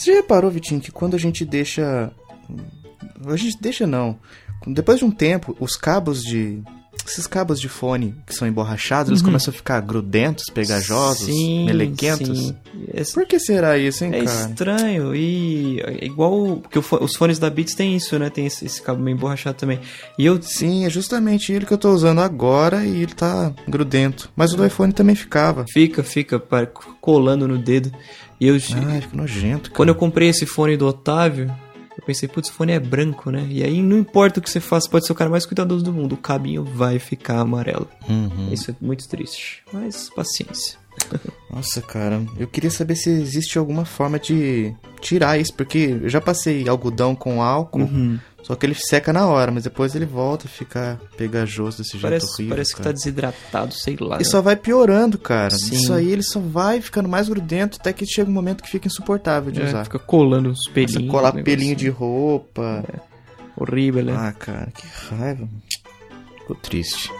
Você 0.07 0.13
já 0.13 0.19
reparou, 0.19 0.51
Vitinho, 0.53 0.81
que 0.81 0.93
quando 0.93 1.17
a 1.17 1.19
gente 1.19 1.45
deixa. 1.45 2.13
A 3.27 3.37
gente 3.37 3.61
deixa 3.61 3.89
não. 3.89 4.17
Depois 4.65 5.01
de 5.01 5.05
um 5.05 5.11
tempo, 5.11 5.57
os 5.59 5.77
cabos 5.77 6.23
de. 6.23 6.63
Esses 7.07 7.27
cabos 7.27 7.61
de 7.61 7.69
fone 7.69 8.15
que 8.27 8.35
são 8.35 8.47
emborrachados, 8.49 9.11
eles 9.11 9.23
começam 9.23 9.53
a 9.53 9.57
ficar 9.57 9.81
grudentos, 9.81 10.45
pegajosos, 10.53 11.29
Uhum. 11.29 11.35
Sim, 11.35 11.65
melequentos. 11.67 12.39
sim. 12.39 12.57
É, 12.93 13.03
Por 13.15 13.27
que 13.27 13.39
será 13.39 13.79
isso, 13.79 14.05
hein, 14.05 14.11
é 14.15 14.25
cara? 14.25 14.49
estranho 14.51 15.15
e 15.15 15.81
é 15.81 16.05
igual 16.05 16.57
porque 16.59 16.79
os 16.79 17.15
fones 17.17 17.39
da 17.39 17.49
Beats 17.49 17.75
tem 17.75 17.95
isso, 17.97 18.19
né? 18.19 18.29
Tem 18.31 18.47
esse, 18.47 18.83
cabo 18.83 19.01
meio 19.03 19.15
emborrachado 19.17 19.57
também. 19.57 19.81
E 20.19 20.27
eu 20.27 20.41
Sim, 20.43 20.85
é 20.85 20.91
justamente 20.91 21.53
ele 21.53 21.65
que 21.67 21.73
eu 21.73 21.79
tô 21.79 21.91
usando 21.93 22.21
agora 22.21 22.85
e 22.85 23.03
ele 23.03 23.15
tá 23.15 23.53
grudento. 23.69 24.31
Mas 24.37 24.53
o 24.53 24.57
do 24.57 24.67
iPhone 24.67 24.93
também 24.93 25.15
ficava. 25.15 25.65
fica, 25.73 26.03
fica 26.03 26.39
colando 27.01 27.47
no 27.49 27.59
dedo. 27.59 27.93
E 28.41 28.49
eu 28.49 28.55
Ai, 28.55 28.61
fica 29.01 29.17
nojento, 29.17 29.71
cara. 29.71 29.77
quando 29.77 29.89
eu 29.91 29.95
comprei 29.95 30.29
esse 30.29 30.45
fone 30.45 30.77
do 30.77 30.87
Otávio, 30.87 31.51
pensei, 32.07 32.29
putz, 32.29 32.49
fone 32.49 32.73
é 32.73 32.81
branco, 32.81 33.31
né? 33.31 33.47
E 33.51 33.63
aí 33.63 33.83
não 33.83 33.99
importa 33.99 34.39
o 34.39 34.43
que 34.43 34.49
você 34.49 34.61
faça, 34.61 34.89
pode 34.89 35.07
ser 35.07 35.13
o 35.13 35.17
cara 35.17 35.29
mais 35.29 35.45
cuidadoso 35.45 35.85
do 35.85 35.93
mundo, 35.93 36.15
o 36.15 36.17
cabinho 36.17 36.65
vai 36.65 36.99
ficar 36.99 37.41
amarelo. 37.41 37.89
Uhum. 38.09 38.53
Isso 38.53 38.71
é 38.71 38.75
muito 38.81 39.07
triste, 39.09 39.63
mas 39.73 40.09
paciência. 40.11 40.79
Nossa, 41.51 41.81
cara, 41.81 42.23
eu 42.39 42.47
queria 42.47 42.71
saber 42.71 42.97
se 42.97 43.09
existe 43.11 43.59
alguma 43.59 43.85
forma 43.85 44.19
de 44.19 44.75
tirar 45.01 45.39
isso, 45.39 45.55
porque 45.55 45.99
eu 46.03 46.09
já 46.09 46.21
passei 46.21 46.69
algodão 46.69 47.15
com 47.15 47.41
álcool, 47.43 47.81
Uhum. 47.83 48.19
só 48.43 48.55
que 48.55 48.67
ele 48.67 48.75
seca 48.75 49.13
na 49.13 49.27
hora, 49.27 49.51
mas 49.53 49.65
depois 49.65 49.95
ele 49.95 50.05
volta 50.05 50.47
a 50.47 50.51
ficar 50.51 50.99
pegajoso 51.17 51.79
desse 51.79 51.93
jeito 51.93 52.03
Parece, 52.03 52.27
horrível. 52.35 52.49
parece 52.57 52.71
que 52.73 52.77
tá 52.79 52.83
cara. 52.85 52.95
desidratado, 52.95 53.75
sei 53.75 53.97
lá. 54.01 54.19
E 54.21 54.25
só 54.25 54.43
vai 54.43 54.57
piorando, 54.57 55.17
cara. 55.19 55.51
Sim. 55.57 55.77
Isso 55.77 55.93
aí 55.95 56.11
ele 56.11 56.23
só 56.23 56.41
vai 56.41 56.81
ficando 56.81 57.09
mais 57.09 57.29
grudento 57.29 57.79
até 57.81 57.93
que 57.93 58.05
chega 58.05 58.29
um 58.29 58.35
momento 58.35 58.63
que 58.63 58.71
fica 58.71 58.89
insuportável 58.89 59.51
de 59.53 59.63
É, 59.63 59.67
usar. 59.67 59.85
fica 59.85 59.99
colando 59.99 60.51
os 60.51 60.69
pelinhos. 60.69 61.09
a 61.09 61.11
colar 61.11 61.33
pelinho 61.43 61.77
de 61.77 61.89
roupa. 61.89 62.85
Horrível, 63.57 64.05
né? 64.05 64.15
Ah, 64.15 64.33
cara, 64.33 64.71
que 64.73 64.87
raiva. 65.15 65.49
Ficou 66.41 66.57
triste. 66.57 67.11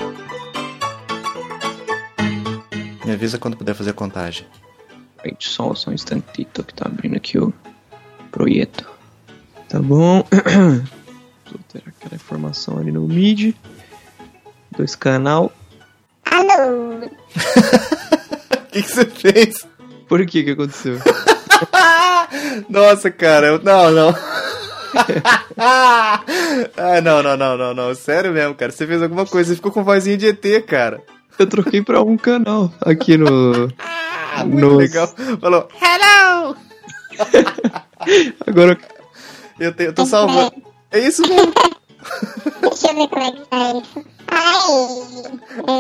Me 3.07 3.13
avisa 3.13 3.39
quando 3.39 3.57
puder 3.57 3.75
fazer 3.75 3.91
a 3.91 3.95
contagem. 3.95 4.47
Gente, 5.25 5.49
só, 5.49 5.75
só 5.75 5.91
um 5.91 5.95
instantito 5.95 6.63
que 6.65 6.75
tá 6.75 6.87
abrindo 6.87 7.17
aqui 7.17 7.39
o 7.39 7.53
projeto. 8.31 8.85
Tá 9.69 9.79
bom. 9.81 10.27
Vou 11.51 11.61
ter 11.73 11.83
aquela 11.87 12.15
informação 12.17 12.79
ali 12.79 12.91
no 12.93 13.03
MIDI. 13.03 13.57
Dois 14.77 14.95
canal. 14.97 15.53
Alô? 16.25 16.97
O 16.97 17.11
que, 18.73 18.83
que 18.83 18.89
você 18.91 19.07
fez? 19.07 19.67
Por 20.09 20.27
que 20.27 20.43
que 20.45 20.51
aconteceu? 20.51 20.99
Nossa, 22.69 23.11
cara, 23.11 23.47
eu- 23.47 23.63
não, 23.63 23.91
não. 23.91 24.15
ah, 25.57 26.21
não, 27.03 27.23
não, 27.23 27.37
não, 27.37 27.57
não, 27.57 27.75
não. 27.75 27.95
Sério 27.95 28.33
mesmo, 28.33 28.55
cara. 28.55 28.73
Você 28.73 28.87
fez 28.87 29.03
alguma 29.03 29.25
coisa, 29.27 29.51
você 29.51 29.57
ficou 29.57 29.73
com 29.73 29.85
vozinha 29.85 30.17
de 30.17 30.27
ET, 30.27 30.65
cara. 30.67 31.01
Eu 31.39 31.47
troquei 31.47 31.83
pra 31.83 32.03
um 32.03 32.17
canal 32.17 32.73
aqui 32.81 33.17
no. 33.17 33.69
Ah, 33.79 34.45
muito 34.45 34.61
Nossa. 34.67 34.77
legal. 34.77 35.09
Falou, 35.41 35.69
hello! 35.83 36.57
Agora 38.47 38.79
Eu, 39.59 39.73
te- 39.75 39.85
eu 39.85 39.93
tô 39.95 40.05
salvando. 40.07 40.53
É 40.91 40.99
isso 40.99 41.23
mesmo. 41.29 41.53
Deixa 42.61 42.91
eu 42.91 42.95
ver 42.97 43.09
como 43.09 43.23
é 43.23 43.33
que 43.33 43.41
tá 43.47 43.73
isso. 43.73 44.05
Ai. 44.29 45.77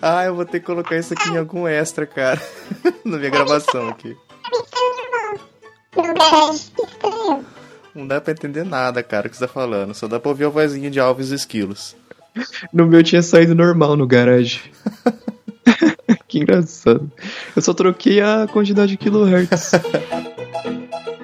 Ah, 0.00 0.24
eu 0.24 0.34
vou 0.34 0.44
ter 0.44 0.60
que 0.60 0.66
colocar 0.66 0.96
isso 0.96 1.12
aqui 1.14 1.28
em 1.30 1.36
algum 1.38 1.66
extra, 1.68 2.06
cara. 2.06 2.40
Na 3.04 3.18
minha 3.18 3.30
gravação 3.30 3.88
aqui. 3.88 4.16
No. 5.96 7.44
Não 7.94 8.06
dá 8.06 8.20
pra 8.20 8.32
entender 8.32 8.64
nada, 8.64 9.02
cara, 9.02 9.26
o 9.28 9.30
que 9.30 9.36
você 9.36 9.46
tá 9.46 9.52
falando. 9.52 9.94
Só 9.94 10.08
dá 10.08 10.18
pra 10.18 10.28
ouvir 10.30 10.44
a 10.44 10.48
vozinha 10.48 10.90
de 10.90 10.98
Alves 10.98 11.30
Esquilos. 11.30 11.94
No 12.72 12.86
meu 12.86 13.02
tinha 13.02 13.22
saído 13.22 13.54
normal 13.54 13.96
no 13.96 14.06
garagem. 14.06 14.60
que 16.28 16.38
engraçado. 16.38 17.10
Eu 17.54 17.62
só 17.62 17.72
troquei 17.72 18.20
a 18.20 18.46
quantidade 18.50 18.92
de 18.92 18.96
kilohertz. 18.96 19.72